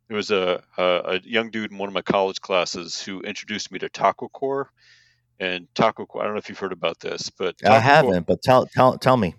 there 0.08 0.16
was 0.16 0.30
a, 0.30 0.62
a 0.76 0.82
a 0.82 1.20
young 1.20 1.50
dude 1.50 1.70
in 1.70 1.78
one 1.78 1.88
of 1.88 1.94
my 1.94 2.02
college 2.02 2.40
classes 2.40 3.00
who 3.00 3.20
introduced 3.20 3.70
me 3.70 3.78
to 3.80 3.88
Taqwacore, 3.88 4.66
and 5.38 5.68
Taqwacore. 5.74 6.20
I 6.20 6.24
don't 6.24 6.34
know 6.34 6.38
if 6.38 6.48
you've 6.48 6.58
heard 6.58 6.72
about 6.72 7.00
this, 7.00 7.30
but 7.30 7.56
i 7.64 7.68
Taco 7.68 7.74
Core- 7.74 7.80
haven't 7.80 8.26
but 8.26 8.42
tell 8.42 8.66
tell 8.66 8.96
tell 8.98 9.16
me 9.16 9.34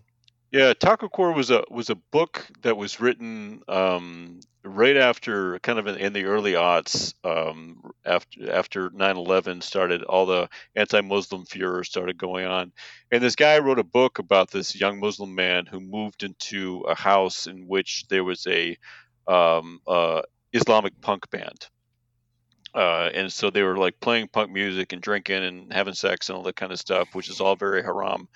yeah, 0.51 0.73
Taqwacore 0.73 1.35
was 1.35 1.51
a 1.51 1.63
was 1.69 1.91
a 1.91 1.95
book 1.95 2.47
that 2.63 2.75
was 2.75 2.99
written 2.99 3.61
um, 3.67 4.39
right 4.63 4.97
after, 4.97 5.59
kind 5.59 5.77
of 5.77 5.85
in, 5.85 5.95
in 5.97 6.13
the 6.13 6.25
early 6.25 6.53
aughts, 6.53 7.13
um, 7.23 7.83
after 8.03 8.51
after 8.51 8.89
9/11 8.89 9.61
started, 9.61 10.03
all 10.03 10.25
the 10.25 10.49
anti-Muslim 10.75 11.45
furor 11.45 11.83
started 11.83 12.17
going 12.17 12.47
on, 12.47 12.71
and 13.11 13.21
this 13.21 13.35
guy 13.35 13.59
wrote 13.59 13.77
a 13.77 13.83
book 13.83 14.17
about 14.17 14.49
this 14.49 14.79
young 14.79 14.99
Muslim 14.99 15.35
man 15.35 15.67
who 15.67 15.79
moved 15.79 16.23
into 16.23 16.79
a 16.89 16.95
house 16.95 17.45
in 17.45 17.67
which 17.67 18.07
there 18.09 18.23
was 18.23 18.47
a 18.47 18.75
um, 19.29 19.79
uh, 19.87 20.21
Islamic 20.53 20.99
punk 21.01 21.29
band. 21.29 21.67
Uh, 22.73 23.09
and 23.13 23.33
so 23.33 23.49
they 23.49 23.63
were 23.63 23.77
like 23.77 23.99
playing 23.99 24.27
punk 24.27 24.51
music 24.51 24.93
and 24.93 25.01
drinking 25.01 25.43
and 25.43 25.73
having 25.73 25.93
sex 25.93 26.29
and 26.29 26.37
all 26.37 26.43
that 26.43 26.55
kind 26.55 26.71
of 26.71 26.79
stuff, 26.79 27.07
which 27.13 27.29
is 27.29 27.41
all 27.41 27.55
very 27.55 27.81
haram 27.81 28.27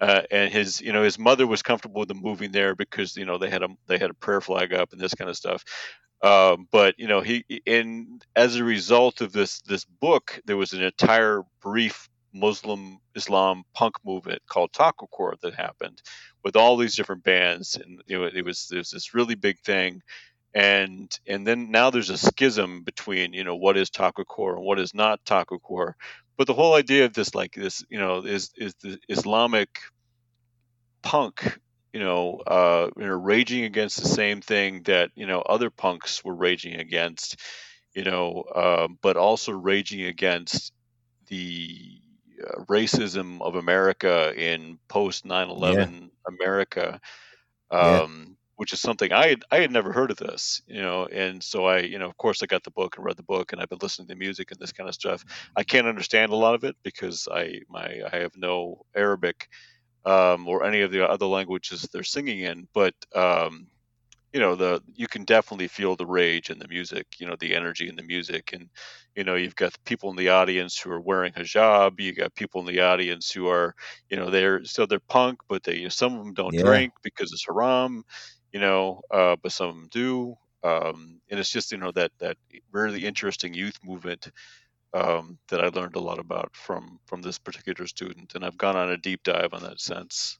uh, 0.00 0.22
and 0.30 0.52
his 0.52 0.80
you 0.80 0.92
know 0.92 1.02
his 1.02 1.18
mother 1.18 1.46
was 1.46 1.62
comfortable 1.62 2.00
with 2.00 2.10
him 2.10 2.20
moving 2.20 2.52
there 2.52 2.74
because 2.74 3.16
you 3.16 3.24
know 3.24 3.38
they 3.38 3.50
had 3.50 3.62
a 3.62 3.68
they 3.86 3.98
had 3.98 4.10
a 4.10 4.14
prayer 4.14 4.40
flag 4.40 4.74
up 4.74 4.92
and 4.92 5.00
this 5.00 5.14
kind 5.14 5.30
of 5.30 5.36
stuff 5.36 5.64
um, 6.22 6.68
but 6.70 6.94
you 6.98 7.08
know 7.08 7.20
he 7.20 7.44
in 7.64 8.20
as 8.34 8.56
a 8.56 8.64
result 8.64 9.20
of 9.20 9.32
this 9.32 9.60
this 9.62 9.84
book 9.84 10.40
there 10.44 10.56
was 10.56 10.72
an 10.72 10.82
entire 10.82 11.42
brief 11.60 12.08
muslim 12.32 12.98
islam 13.14 13.64
punk 13.74 13.94
movement 14.04 14.42
called 14.48 14.72
taqwacore 14.72 15.38
that 15.40 15.54
happened 15.54 16.00
with 16.46 16.54
all 16.54 16.76
these 16.76 16.94
different 16.94 17.24
bands. 17.24 17.74
And 17.74 18.00
you 18.06 18.20
know 18.20 18.30
it 18.32 18.44
was 18.44 18.68
there's 18.70 18.90
this 18.90 19.14
really 19.14 19.34
big 19.34 19.58
thing. 19.58 20.02
And 20.54 21.10
and 21.26 21.44
then 21.44 21.72
now 21.72 21.90
there's 21.90 22.08
a 22.08 22.16
schism 22.16 22.84
between 22.84 23.32
you 23.32 23.42
know 23.42 23.56
what 23.56 23.76
is 23.76 23.90
taqwacore 23.90 24.54
and 24.54 24.64
what 24.64 24.78
is 24.78 24.94
not 24.94 25.24
taqwacore. 25.24 25.94
But 26.36 26.46
the 26.46 26.54
whole 26.54 26.74
idea 26.74 27.04
of 27.04 27.14
this 27.14 27.34
like 27.34 27.54
this 27.54 27.84
you 27.90 27.98
know 27.98 28.20
is 28.20 28.52
is 28.56 28.74
the 28.82 28.98
islamic 29.08 29.80
punk 31.02 31.58
you 31.92 32.00
know 32.00 32.40
uh 32.46 32.90
you 32.96 33.06
know 33.06 33.14
raging 33.14 33.64
against 33.64 34.00
the 34.00 34.08
same 34.08 34.40
thing 34.40 34.82
that 34.84 35.10
you 35.16 35.26
know 35.26 35.40
other 35.40 35.70
punks 35.70 36.24
were 36.24 36.34
raging 36.34 36.74
against 36.78 37.40
you 37.94 38.04
know 38.04 38.44
um, 38.54 38.98
but 39.02 39.16
also 39.16 39.50
raging 39.52 40.02
against 40.02 40.72
the 41.26 42.00
uh, 42.44 42.64
racism 42.64 43.40
of 43.42 43.56
america 43.56 44.32
in 44.36 44.78
post 44.88 45.24
9-11 45.24 46.10
america 46.28 47.00
Yeah. 47.78 48.00
um 48.00 48.36
which 48.58 48.72
is 48.72 48.80
something 48.80 49.12
I 49.12 49.26
had, 49.28 49.42
I 49.50 49.58
had 49.60 49.70
never 49.70 49.92
heard 49.92 50.10
of 50.10 50.16
this, 50.16 50.62
you 50.66 50.80
know, 50.80 51.04
and 51.04 51.42
so 51.42 51.66
I, 51.66 51.80
you 51.80 51.98
know, 51.98 52.06
of 52.08 52.16
course 52.16 52.42
I 52.42 52.46
got 52.46 52.62
the 52.62 52.70
book 52.70 52.96
and 52.96 53.04
read 53.04 53.18
the 53.18 53.22
book 53.22 53.52
and 53.52 53.60
I've 53.60 53.68
been 53.68 53.80
listening 53.82 54.08
to 54.08 54.14
the 54.14 54.18
music 54.18 54.50
and 54.50 54.58
this 54.58 54.72
kind 54.72 54.88
of 54.88 54.94
stuff. 54.94 55.22
I 55.56 55.62
can't 55.62 55.86
understand 55.86 56.32
a 56.32 56.36
lot 56.36 56.54
of 56.54 56.64
it 56.64 56.74
because 56.82 57.28
I 57.30 57.60
my 57.68 58.00
I 58.10 58.16
have 58.16 58.34
no 58.34 58.86
Arabic 58.94 59.48
um, 60.04 60.48
or 60.48 60.64
any 60.64 60.82
of 60.82 60.92
the 60.92 61.08
other 61.08 61.26
languages 61.26 61.88
they're 61.92 62.02
singing 62.04 62.40
in, 62.40 62.68
but 62.72 62.94
um, 63.14 63.68
you 64.32 64.40
know 64.40 64.54
the 64.54 64.82
you 64.94 65.06
can 65.08 65.24
definitely 65.24 65.68
feel 65.68 65.96
the 65.96 66.06
rage 66.06 66.50
in 66.50 66.58
the 66.58 66.68
music, 66.68 67.06
you 67.18 67.26
know, 67.26 67.36
the 67.36 67.54
energy 67.54 67.88
in 67.88 67.96
the 67.96 68.02
music, 68.02 68.52
and 68.52 68.70
you 69.14 69.24
know 69.24 69.34
you've 69.34 69.56
got 69.56 69.76
people 69.84 70.10
in 70.10 70.16
the 70.16 70.28
audience 70.28 70.78
who 70.78 70.90
are 70.90 71.00
wearing 71.00 71.32
hijab, 71.32 72.00
you 72.00 72.12
got 72.14 72.34
people 72.34 72.60
in 72.60 72.66
the 72.66 72.80
audience 72.80 73.30
who 73.32 73.48
are, 73.48 73.74
you 74.10 74.16
know, 74.16 74.30
they're 74.30 74.64
so 74.64 74.86
they're 74.86 75.00
punk, 75.08 75.40
but 75.48 75.62
they 75.64 75.76
you 75.76 75.82
know, 75.84 75.88
some 75.88 76.14
of 76.18 76.24
them 76.24 76.34
don't 76.34 76.56
Yeah. 76.56 76.62
drink 76.64 76.92
because 77.02 77.32
it's 77.32 77.46
haram, 77.46 78.04
you 78.52 78.60
know, 78.60 79.00
uh, 79.10 79.36
but 79.42 79.52
some 79.52 79.68
of 79.70 79.74
them 79.76 79.88
do. 79.90 80.34
Um, 80.62 81.20
and 81.30 81.38
it's 81.40 81.50
just 81.52 81.70
you 81.72 81.78
know 81.78 81.92
that 81.92 82.12
that 82.18 82.36
really 82.72 83.04
interesting 83.04 83.54
youth 83.54 83.78
movement 83.84 84.30
um, 84.94 85.38
that 85.48 85.62
I 85.64 85.68
learned 85.68 85.96
a 85.96 86.00
lot 86.00 86.18
about 86.18 86.54
from 86.56 86.98
from 87.06 87.22
this 87.22 87.38
particular 87.38 87.86
student, 87.86 88.34
and 88.34 88.44
I've 88.44 88.58
gone 88.58 88.76
on 88.76 88.90
a 88.90 88.96
deep 88.96 89.22
dive 89.22 89.52
on 89.54 89.62
that 89.62 89.80
since. 89.80 90.38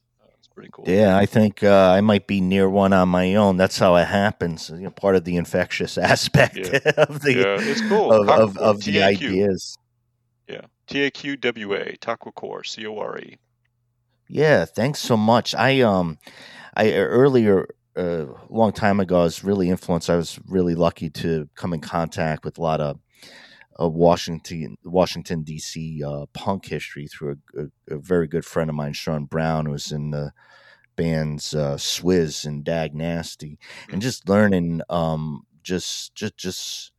Uh, 0.57 0.61
pretty 0.61 0.69
cool. 0.73 0.85
Yeah, 0.87 1.17
I 1.17 1.25
think 1.25 1.63
uh, 1.63 1.91
I 1.91 2.01
might 2.01 2.27
be 2.27 2.41
near 2.41 2.69
one 2.69 2.93
on 2.93 3.09
my 3.09 3.35
own. 3.35 3.57
That's 3.57 3.77
how 3.77 3.95
it 3.95 4.05
happens. 4.05 4.69
You 4.69 4.81
know, 4.81 4.89
part 4.89 5.15
of 5.15 5.23
the 5.23 5.37
infectious 5.37 5.97
aspect 5.97 6.57
Yeah. 6.57 6.79
of 6.97 7.21
the 7.21 7.33
Yeah, 7.33 7.57
it's 7.59 7.81
cool. 7.87 8.11
of, 8.11 8.27
Taco 8.27 8.43
of, 8.43 8.57
of 8.57 8.83
the 8.83 9.03
ideas. 9.03 9.77
Yeah, 10.47 10.61
T 10.87 11.03
A 11.03 11.11
Q 11.11 11.37
W 11.37 11.73
A 11.73 11.97
Taqwacore 11.97 12.65
C 12.65 12.85
O 12.85 12.97
R 12.97 13.19
E. 13.19 13.37
Yeah, 14.29 14.65
thanks 14.65 14.99
so 14.99 15.15
much. 15.15 15.55
I 15.55 15.81
um, 15.81 16.17
I 16.75 16.93
earlier 16.93 17.67
a 17.95 18.27
long 18.49 18.71
time 18.71 18.99
ago, 18.99 19.21
I 19.21 19.23
was 19.23 19.43
really 19.43 19.69
influenced. 19.69 20.09
I 20.09 20.15
was 20.15 20.39
really 20.47 20.75
lucky 20.75 21.09
to 21.11 21.49
come 21.55 21.73
in 21.73 21.81
contact 21.81 22.45
with 22.45 22.57
a 22.57 22.61
lot 22.61 22.79
of, 22.79 22.99
of 23.77 23.93
Washington 23.93 24.77
Washington 24.83 25.43
D.C. 25.43 26.03
Uh, 26.03 26.25
punk 26.33 26.65
history 26.65 27.07
through 27.07 27.37
a, 27.55 27.61
a, 27.61 27.95
a 27.95 27.99
very 27.99 28.27
good 28.27 28.45
friend 28.45 28.69
of 28.69 28.75
mine, 28.75 28.93
Shawn 28.93 29.25
Brown, 29.25 29.65
who 29.65 29.71
was 29.73 29.91
in 29.91 30.11
the 30.11 30.33
bands 30.95 31.53
uh, 31.53 31.75
Swiz 31.75 32.45
and 32.45 32.63
Dag 32.63 32.95
Nasty, 32.95 33.59
and 33.91 34.01
just 34.01 34.27
learning 34.27 34.81
um, 34.89 35.45
just 35.63 36.15
just 36.15 36.37
just 36.37 36.91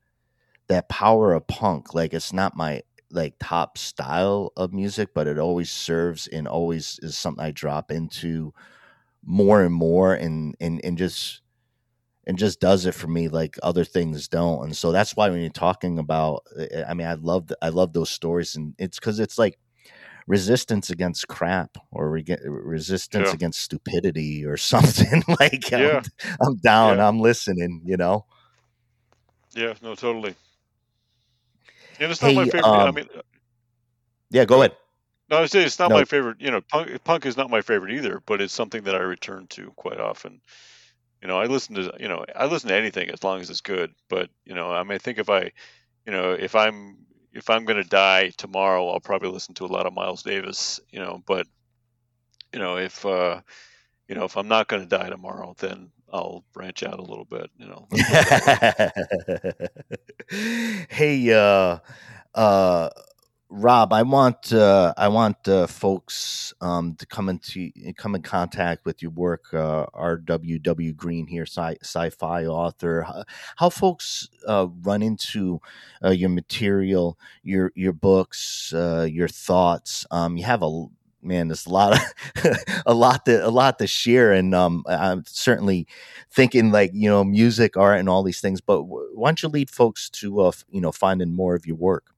that 0.69 0.89
power 0.89 1.35
of 1.35 1.47
punk. 1.47 1.95
Like 1.95 2.15
it's 2.15 2.33
not 2.33 2.57
my 2.57 2.83
like 3.11 3.35
top 3.41 3.79
style 3.79 4.53
of 4.57 4.73
music, 4.73 5.11
but 5.15 5.27
it 5.27 5.39
always 5.39 5.71
serves 5.71 6.27
and 6.27 6.47
always 6.47 7.01
is 7.03 7.19
something 7.19 7.45
I 7.45 7.51
drop 7.51 7.91
into 7.91 8.53
more 9.25 9.63
and 9.63 9.75
more 9.75 10.15
and 10.15 10.55
and 10.61 10.81
and 10.85 10.97
just 10.97 11.43
and 12.29 12.39
just 12.39 12.61
does 12.61 12.87
it 12.87 12.95
for 12.95 13.09
me 13.09 13.29
like 13.29 13.59
other 13.65 13.85
things 13.85 14.29
don't. 14.29 14.65
And 14.65 14.77
so 14.77 14.93
that's 14.93 15.17
why 15.17 15.31
when 15.31 15.41
you're 15.41 15.51
talking 15.51 15.99
about 15.99 16.45
eh, 16.59 16.85
I 16.89 16.95
mean 16.95 17.09
I 17.09 17.15
love 17.15 17.51
I 17.63 17.71
love 17.71 17.95
those 17.95 18.11
stories 18.11 18.57
and 18.57 18.75
it's 18.79 19.01
cuz 19.01 19.21
it's 19.21 19.39
like 19.39 19.59
resistance 20.29 20.91
against 20.91 21.29
crap 21.29 21.79
or 21.93 22.11
re- 22.11 22.25
resistance 22.47 23.29
Yeah. 23.29 23.35
against 23.35 23.61
stupidity 23.63 24.45
or 24.47 24.57
something 24.59 25.23
like 25.41 25.73
I'm, 25.73 26.01
I'm 26.41 26.57
down, 26.59 27.01
Yeah. 27.01 27.01
I'm 27.01 27.21
listening, 27.21 27.83
you 27.87 27.97
know. 27.97 28.27
Yeah, 29.55 29.75
no, 29.83 29.95
totally. 29.95 30.37
And 32.01 32.11
it's 32.11 32.23
not 32.23 32.35
my 32.35 32.45
Hey, 32.45 32.47
favorite. 32.47 32.81
I 32.85 32.91
um, 32.91 32.93
mean, 32.93 33.09
Yeah, 34.31 34.45
go 34.45 34.61
ahead. 34.63 34.77
no, 35.31 35.39
I 35.39 35.47
say 35.47 35.65
it's 35.65 35.79
not 35.79 35.91
no. 35.91 35.95
my 35.95 36.05
favorite. 36.05 36.41
You 36.41 36.51
know, 36.51 36.61
punk, 36.63 37.03
punk 37.05 37.27
is 37.27 37.37
not 37.37 37.51
my 37.51 37.61
favorite 37.61 37.93
either, 37.95 38.21
but 38.27 38.41
it's 38.41 38.55
something 38.55 38.83
that 38.85 38.95
I 38.95 39.01
return 39.01 39.47
to 39.49 39.71
quite 39.77 40.01
often. 40.01 40.41
You 41.23 41.29
know, 41.29 41.39
I 41.39 41.47
listen 41.47 41.75
to 41.77 41.93
you 41.99 42.09
know 42.09 42.25
I 42.37 42.47
listen 42.47 42.69
to 42.69 42.77
anything 42.77 43.11
as 43.11 43.25
long 43.25 43.41
as 43.41 43.51
it's 43.51 43.61
good. 43.61 43.93
But 44.09 44.31
you 44.45 44.55
know, 44.55 44.71
I 44.71 44.83
mean, 44.85 44.93
I 44.93 44.99
think 44.99 45.19
if 45.19 45.31
I, 45.31 45.53
you 46.07 46.13
know, 46.13 46.33
if 46.33 46.55
I'm 46.55 46.99
if 47.33 47.51
I'm 47.51 47.65
gonna 47.65 47.85
die 47.85 48.31
tomorrow, 48.37 48.89
I'll 48.91 49.01
probably 49.01 49.31
listen 49.31 49.55
to 49.57 49.65
a 49.65 49.67
lot 49.67 49.87
of 49.87 49.95
Miles 49.95 50.23
Davis. 50.23 50.81
You 50.91 51.01
know, 51.01 51.23
but 51.27 51.47
you 52.53 52.59
know 52.59 52.77
if 52.77 53.05
uh, 53.05 53.41
you 54.09 54.15
know 54.15 54.25
if 54.25 54.37
I'm 54.37 54.49
not 54.49 54.69
gonna 54.69 54.87
die 54.87 55.11
tomorrow, 55.11 55.55
then 55.59 55.91
I'll 56.13 56.45
branch 56.55 56.83
out 56.83 56.99
a 56.99 57.03
little 57.03 57.27
bit. 57.27 57.51
You 57.59 57.69
know, 57.69 57.89
hey, 60.91 61.33
uh, 61.33 61.79
uh, 62.35 62.91
Rob, 63.51 63.95
I 63.95 64.03
want 64.03 64.53
uh, 64.53 64.93
I 64.99 65.09
want 65.09 65.49
uh, 65.49 65.67
folks 65.67 66.53
um, 66.61 66.95
to 66.97 67.07
come 67.07 67.31
into 67.31 67.71
come 67.97 68.15
in 68.15 68.21
contact 68.21 68.85
with 68.85 69.01
your 69.01 69.11
work. 69.11 69.55
Uh, 69.55 69.87
R.W.W. 69.95 70.93
Greene 70.93 71.27
here, 71.27 71.47
sci- 71.47 71.79
sci-fi 71.83 72.45
author. 72.45 73.03
How, 73.03 73.25
how 73.57 73.71
folks 73.71 74.29
uh, 74.47 74.67
run 74.83 75.03
into 75.03 75.61
uh, 76.05 76.11
your 76.11 76.29
material, 76.29 77.19
your 77.43 77.73
your 77.75 77.95
books, 77.95 78.71
uh, 78.75 79.09
your 79.11 79.29
thoughts. 79.29 80.05
Um, 80.11 80.37
you 80.37 80.45
have 80.45 80.63
a 80.63 80.85
man. 81.23 81.49
There's 81.49 81.65
a 81.65 81.71
lot 81.71 81.95
of 81.95 82.55
a 82.87 82.93
lot 82.93 83.25
to 83.25 83.47
a 83.47 83.49
lot 83.49 83.79
to 83.79 83.87
share, 83.87 84.31
and 84.33 84.55
um, 84.55 84.85
I'm 84.87 85.25
certainly 85.27 85.87
thinking 86.31 86.71
like 86.71 86.91
you 86.93 87.09
know 87.09 87.25
music, 87.25 87.79
art, 87.79 87.99
and 87.99 88.11
all 88.11 88.23
these 88.23 88.43
things. 88.43 88.61
But 88.61 88.83
wh- 88.83 89.17
why 89.17 89.31
don't 89.31 89.43
you 89.43 89.49
lead 89.49 89.71
folks 89.71 90.11
to 90.11 90.53
you 90.69 90.83
know 90.83 90.93
finding 90.93 91.33
more 91.35 91.55
of 91.55 91.65
your 91.65 91.77
work? 91.77 92.13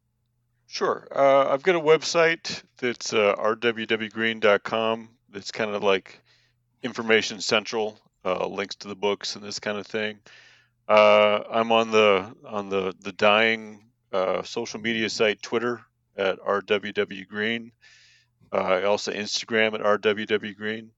Sure. 0.73 1.09
Uh, 1.11 1.49
I've 1.49 1.64
got 1.64 1.75
a 1.75 1.81
website 1.81 2.62
that's 2.79 3.12
uh, 3.12 3.35
rwwgreene.com. 3.35 5.09
That's 5.33 5.51
kind 5.51 5.75
of 5.75 5.83
like 5.83 6.21
information 6.85 7.41
central, 7.41 7.99
uh, 8.25 8.47
links 8.47 8.77
to 8.77 8.89
the 8.89 8.95
books 8.95 9.35
and 9.35 9.45
this 9.45 9.59
kind 9.59 9.79
of 9.79 9.87
thing. 9.89 10.21
Uh, 10.87 11.41
I'm 11.51 11.73
on 11.73 11.91
the 11.91 12.33
on 12.47 12.68
the 12.68 12.95
the 13.01 13.11
dying 13.11 13.83
uh, 14.12 14.45
social 14.45 14.79
media 14.79 15.11
site 15.11 15.43
Twitter 15.43 15.81
at 16.16 16.39
rwwgreene. 16.39 17.73
Uh, 18.53 18.83
also 18.87 19.12
Instagram 19.12 19.75
at 19.75 19.81
rwwgreen. 19.81 20.91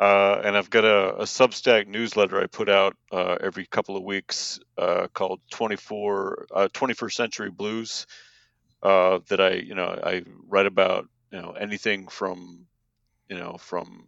Uh, 0.00 0.40
and 0.42 0.56
I've 0.56 0.70
got 0.70 0.86
a, 0.86 1.16
a 1.16 1.24
Substack 1.24 1.88
newsletter 1.88 2.40
I 2.40 2.46
put 2.46 2.70
out 2.70 2.96
uh, 3.12 3.36
every 3.38 3.66
couple 3.66 3.98
of 3.98 4.02
weeks 4.02 4.60
called 5.12 5.40
24 5.50 6.46
uh, 6.50 6.68
21st 6.72 7.12
Century 7.12 7.50
Blues 7.50 8.06
uh, 8.84 9.20
that 9.28 9.40
I, 9.40 9.54
you 9.54 9.74
know, 9.74 9.98
I 10.04 10.22
write 10.46 10.66
about, 10.66 11.08
you 11.32 11.40
know, 11.40 11.52
anything 11.52 12.06
from, 12.08 12.66
you 13.28 13.38
know, 13.38 13.56
from, 13.58 14.06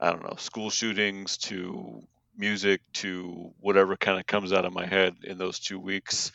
I 0.00 0.10
don't 0.10 0.22
know, 0.22 0.36
school 0.38 0.70
shootings 0.70 1.36
to 1.38 2.02
music 2.36 2.80
to 2.94 3.52
whatever 3.60 3.96
kind 3.96 4.18
of 4.18 4.26
comes 4.26 4.52
out 4.52 4.64
of 4.64 4.72
my 4.72 4.86
head 4.86 5.16
in 5.24 5.36
those 5.36 5.58
two 5.58 5.78
weeks. 5.78 6.30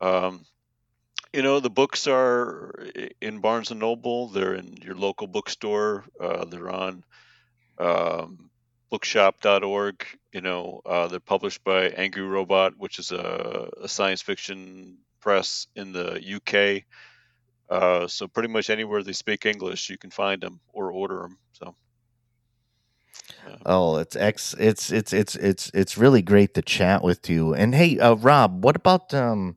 Um, 0.00 0.44
you 1.32 1.42
know, 1.42 1.58
the 1.58 1.70
books 1.70 2.06
are 2.06 2.86
in 3.20 3.40
Barnes 3.40 3.70
and 3.70 3.80
Noble. 3.80 4.28
They're 4.28 4.54
in 4.54 4.76
your 4.82 4.94
local 4.94 5.26
bookstore. 5.26 6.04
Uh, 6.20 6.44
they're 6.44 6.70
on 6.70 7.02
um, 7.78 8.50
bookshop.org. 8.90 10.06
You 10.32 10.40
know, 10.42 10.82
uh, 10.86 11.08
they're 11.08 11.18
published 11.18 11.64
by 11.64 11.88
Angry 11.88 12.22
Robot, 12.22 12.74
which 12.76 13.00
is 13.00 13.10
a, 13.10 13.70
a 13.82 13.88
science 13.88 14.22
fiction 14.22 14.98
press 15.24 15.66
in 15.74 15.92
the 15.92 16.20
UK. 16.22 16.84
Uh, 17.70 18.06
so 18.08 18.28
pretty 18.28 18.50
much 18.50 18.70
anywhere 18.70 19.02
they 19.02 19.14
speak 19.14 19.46
English, 19.46 19.90
you 19.90 19.98
can 19.98 20.10
find 20.10 20.42
them 20.42 20.60
or 20.74 20.92
order 20.92 21.20
them. 21.22 21.38
So 21.52 21.76
Oh, 23.66 23.96
it's 23.96 24.16
ex. 24.16 24.54
It's 24.58 24.90
it's 24.92 25.12
it's 25.12 25.36
it's 25.36 25.70
it's 25.74 25.98
really 25.98 26.22
great 26.22 26.54
to 26.54 26.62
chat 26.62 27.02
with 27.02 27.28
you. 27.30 27.54
And 27.54 27.74
hey, 27.74 27.98
uh, 27.98 28.14
Rob, 28.16 28.64
what 28.64 28.76
about 28.76 29.14
um, 29.14 29.56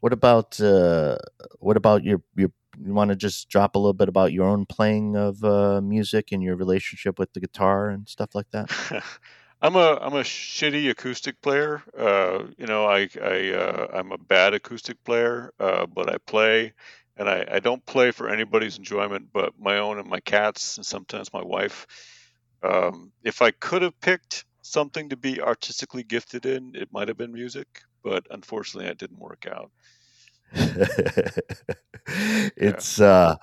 what 0.00 0.12
about 0.12 0.60
uh, 0.60 1.18
what 1.60 1.76
about 1.76 2.04
your 2.04 2.22
your? 2.36 2.50
You 2.82 2.94
want 2.94 3.10
to 3.10 3.16
just 3.16 3.50
drop 3.50 3.76
a 3.76 3.78
little 3.78 3.94
bit 3.94 4.08
about 4.08 4.32
your 4.32 4.46
own 4.48 4.66
playing 4.66 5.16
of 5.16 5.44
uh, 5.44 5.80
music 5.82 6.32
and 6.32 6.42
your 6.42 6.56
relationship 6.56 7.18
with 7.18 7.32
the 7.34 7.40
guitar 7.40 7.90
and 7.90 8.08
stuff 8.08 8.34
like 8.34 8.50
that? 8.52 8.70
I'm 9.62 9.76
a 9.76 9.98
I'm 10.02 10.14
a 10.14 10.24
shitty 10.24 10.90
acoustic 10.90 11.42
player. 11.42 11.82
Uh, 11.98 12.46
you 12.58 12.66
know, 12.66 12.86
I 12.86 13.08
I 13.22 13.50
uh, 13.52 13.88
I'm 13.94 14.12
a 14.12 14.18
bad 14.18 14.54
acoustic 14.54 15.02
player, 15.04 15.52
uh, 15.60 15.86
but 15.86 16.10
I 16.12 16.18
play, 16.18 16.74
and 17.18 17.28
I, 17.30 17.46
I 17.52 17.60
don't 17.60 17.86
play 17.86 18.12
for 18.12 18.30
anybody's 18.30 18.78
enjoyment, 18.78 19.28
but 19.32 19.54
my 19.60 19.78
own 19.78 20.00
and 20.00 20.08
my 20.10 20.20
cats, 20.20 20.78
and 20.78 20.86
sometimes 20.86 21.32
my 21.34 21.44
wife. 21.44 21.86
Um, 22.64 23.12
if 23.24 23.42
I 23.42 23.52
could 23.52 23.82
have 23.82 24.00
picked 24.00 24.46
something 24.62 25.10
to 25.10 25.18
be 25.18 25.42
artistically 25.42 26.04
gifted 26.04 26.46
in, 26.46 26.74
it 26.76 26.90
might 26.92 27.08
have 27.08 27.18
been 27.18 27.32
music, 27.32 27.68
but 28.04 28.26
unfortunately, 28.30 28.90
it 28.90 28.98
didn't 28.98 29.20
work 29.20 29.46
out. 29.50 29.70
it's 32.56 33.00
uh 33.00 33.36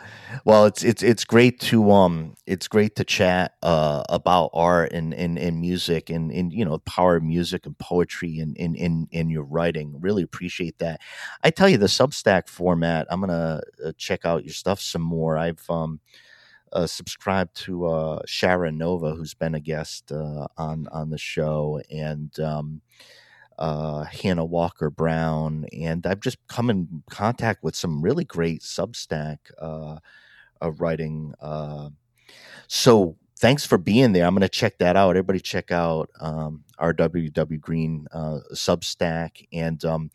well 0.45 0.65
it's 0.65 0.83
it's 0.83 1.01
it's 1.01 1.23
great 1.23 1.59
to 1.59 1.91
um 1.91 2.35
it's 2.45 2.67
great 2.67 2.95
to 2.95 3.03
chat 3.03 3.53
uh 3.63 4.03
about 4.09 4.49
art 4.53 4.91
and 4.91 5.13
and, 5.13 5.39
and 5.39 5.59
music 5.61 6.09
and 6.09 6.31
and 6.31 6.53
you 6.53 6.65
know 6.65 6.77
power 6.79 7.15
of 7.15 7.23
music 7.23 7.65
and 7.65 7.77
poetry 7.79 8.39
and 8.39 8.55
in 8.57 8.75
in 8.75 9.07
in 9.11 9.29
your 9.29 9.43
writing. 9.43 9.95
Really 9.99 10.23
appreciate 10.23 10.77
that. 10.79 10.99
I 11.43 11.51
tell 11.51 11.69
you 11.69 11.77
the 11.77 11.87
substack 11.87 12.47
format 12.49 13.07
i'm 13.09 13.21
gonna 13.21 13.61
uh, 13.85 13.91
check 13.97 14.25
out 14.25 14.43
your 14.45 14.53
stuff 14.53 14.79
some 14.81 15.01
more. 15.01 15.37
I've 15.37 15.63
um 15.69 15.99
uh, 16.73 16.87
subscribed 16.87 17.55
to 17.55 17.85
uh 17.87 18.21
sharon 18.27 18.77
nova 18.77 19.15
who's 19.15 19.33
been 19.33 19.55
a 19.55 19.59
guest 19.59 20.11
uh 20.11 20.47
on 20.57 20.87
on 20.91 21.09
the 21.09 21.17
show 21.17 21.81
and 21.91 22.39
um 22.39 22.81
uh, 23.59 24.05
Hannah 24.05 24.45
Walker 24.45 24.89
Brown, 24.89 25.65
and 25.77 26.07
I've 26.07 26.21
just 26.21 26.37
come 26.47 26.69
in 26.69 27.03
contact 27.09 27.63
with 27.63 27.75
some 27.75 28.01
really 28.01 28.23
great 28.23 28.61
Substack 28.61 29.37
uh, 29.61 29.97
uh, 30.61 30.71
writing. 30.71 31.33
Uh, 31.41 31.89
so 32.67 33.17
thanks 33.37 33.65
for 33.65 33.77
being 33.77 34.13
there. 34.13 34.25
I'm 34.25 34.33
going 34.33 34.41
to 34.41 34.49
check 34.49 34.77
that 34.79 34.95
out. 34.95 35.11
Everybody, 35.11 35.41
check 35.41 35.71
out 35.71 36.09
um, 36.21 36.63
R.W.W. 36.77 37.59
Greene 37.59 38.07
uh, 38.13 38.39
Substack, 38.53 39.45
and 39.51 39.83
um, 39.83 40.09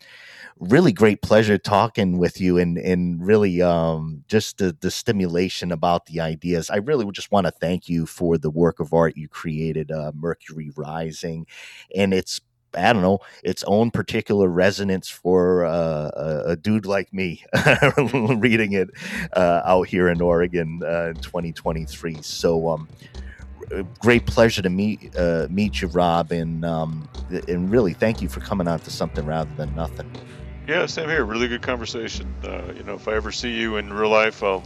really 0.59 0.93
great 0.93 1.21
pleasure 1.21 1.59
talking 1.59 2.17
with 2.17 2.41
you, 2.41 2.57
and 2.57 2.79
and 2.79 3.27
really 3.27 3.61
um, 3.61 4.25
just 4.27 4.57
the 4.59 4.75
the 4.81 4.91
stimulation 4.91 5.71
about 5.71 6.07
the 6.07 6.21
ideas. 6.21 6.71
I 6.71 6.77
really 6.77 7.11
just 7.13 7.31
want 7.31 7.47
to 7.47 7.51
thank 7.51 7.91
you 7.91 8.07
for 8.07 8.39
the 8.39 8.51
work 8.51 8.81
of 8.81 8.95
art 8.95 9.19
you 9.19 9.29
created, 9.29 9.93
uh, 9.93 10.13
Mercury 10.15 10.71
Rising, 10.75 11.47
and 11.95 12.15
it's 12.15 12.41
I 12.77 12.93
don't 12.93 13.03
know, 13.03 13.21
its 13.43 13.65
own 13.65 13.91
particular 13.91 14.49
resonance 14.49 15.09
for 15.09 15.65
uh, 15.65 16.11
a, 16.15 16.43
a 16.53 16.57
dude 16.57 16.87
like 16.87 17.13
me 17.13 17.45
reading 17.99 18.73
it 18.73 18.91
uh, 19.33 19.63
out 19.65 19.89
here 19.89 20.09
in 20.09 20.21
Oregon 20.21 20.83
uh, 20.85 21.13
in 21.15 21.17
2023. 21.17 22.19
So, 22.23 22.69
um, 22.69 22.89
great 23.99 24.27
pleasure 24.27 24.63
to 24.63 24.71
meet 24.71 25.17
uh, 25.17 25.47
meet 25.51 25.81
you, 25.81 25.89
Rob, 25.89 26.33
and 26.33 26.65
um, 26.65 27.09
and 27.49 27.71
really 27.71 27.95
thank 27.95 28.21
you 28.21 28.29
for 28.29 28.41
coming 28.41 28.69
out 28.69 28.85
to 28.85 28.91
something 28.91 29.25
rather 29.27 29.53
than 29.57 29.75
nothing. 29.75 30.11
Yeah, 30.67 30.87
same 30.87 31.09
here. 31.09 31.25
Really 31.25 31.49
good 31.49 31.63
conversation. 31.63 32.33
Uh, 32.43 32.73
you 32.75 32.83
know, 32.85 32.95
if 32.95 33.07
I 33.07 33.15
ever 33.15 33.31
see 33.33 33.53
you 33.53 33.77
in 33.77 33.93
real 33.93 34.11
life, 34.11 34.43
I'll 34.43 34.65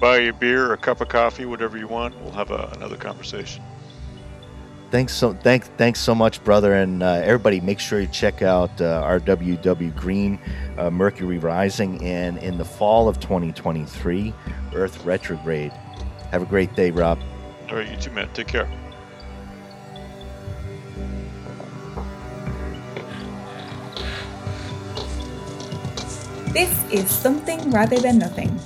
buy 0.00 0.18
you 0.18 0.30
a 0.30 0.32
beer, 0.32 0.66
or 0.66 0.72
a 0.72 0.78
cup 0.78 1.00
of 1.00 1.08
coffee, 1.08 1.46
whatever 1.46 1.78
you 1.78 1.86
want. 1.86 2.20
We'll 2.20 2.32
have 2.32 2.50
a, 2.50 2.70
another 2.74 2.96
conversation. 2.96 3.62
Thanks 4.90 5.12
so 5.14 5.32
thank 5.32 5.64
thanks 5.76 5.98
so 5.98 6.14
much, 6.14 6.42
brother, 6.44 6.74
and 6.74 7.02
uh, 7.02 7.20
everybody. 7.24 7.60
Make 7.60 7.80
sure 7.80 8.00
you 8.00 8.06
check 8.06 8.42
out 8.42 8.80
uh, 8.80 9.02
R.W.W. 9.04 9.90
Greene, 9.90 10.38
uh, 10.78 10.90
Mercury 10.90 11.38
Rising, 11.38 12.02
and 12.04 12.38
in 12.38 12.56
the 12.56 12.64
fall 12.64 13.08
of 13.08 13.18
2023, 13.18 14.32
Earth 14.74 15.04
retrograde. 15.04 15.72
Have 16.30 16.42
a 16.42 16.46
great 16.46 16.74
day, 16.76 16.92
Rob. 16.92 17.18
All 17.68 17.76
right, 17.76 17.90
you 17.90 17.96
too, 17.96 18.10
man. 18.12 18.28
Take 18.32 18.46
care. 18.46 18.68
This 26.52 26.92
is 26.92 27.10
Something 27.10 27.70
Rather 27.70 27.98
Than 27.98 28.18
Nothing, 28.18 28.58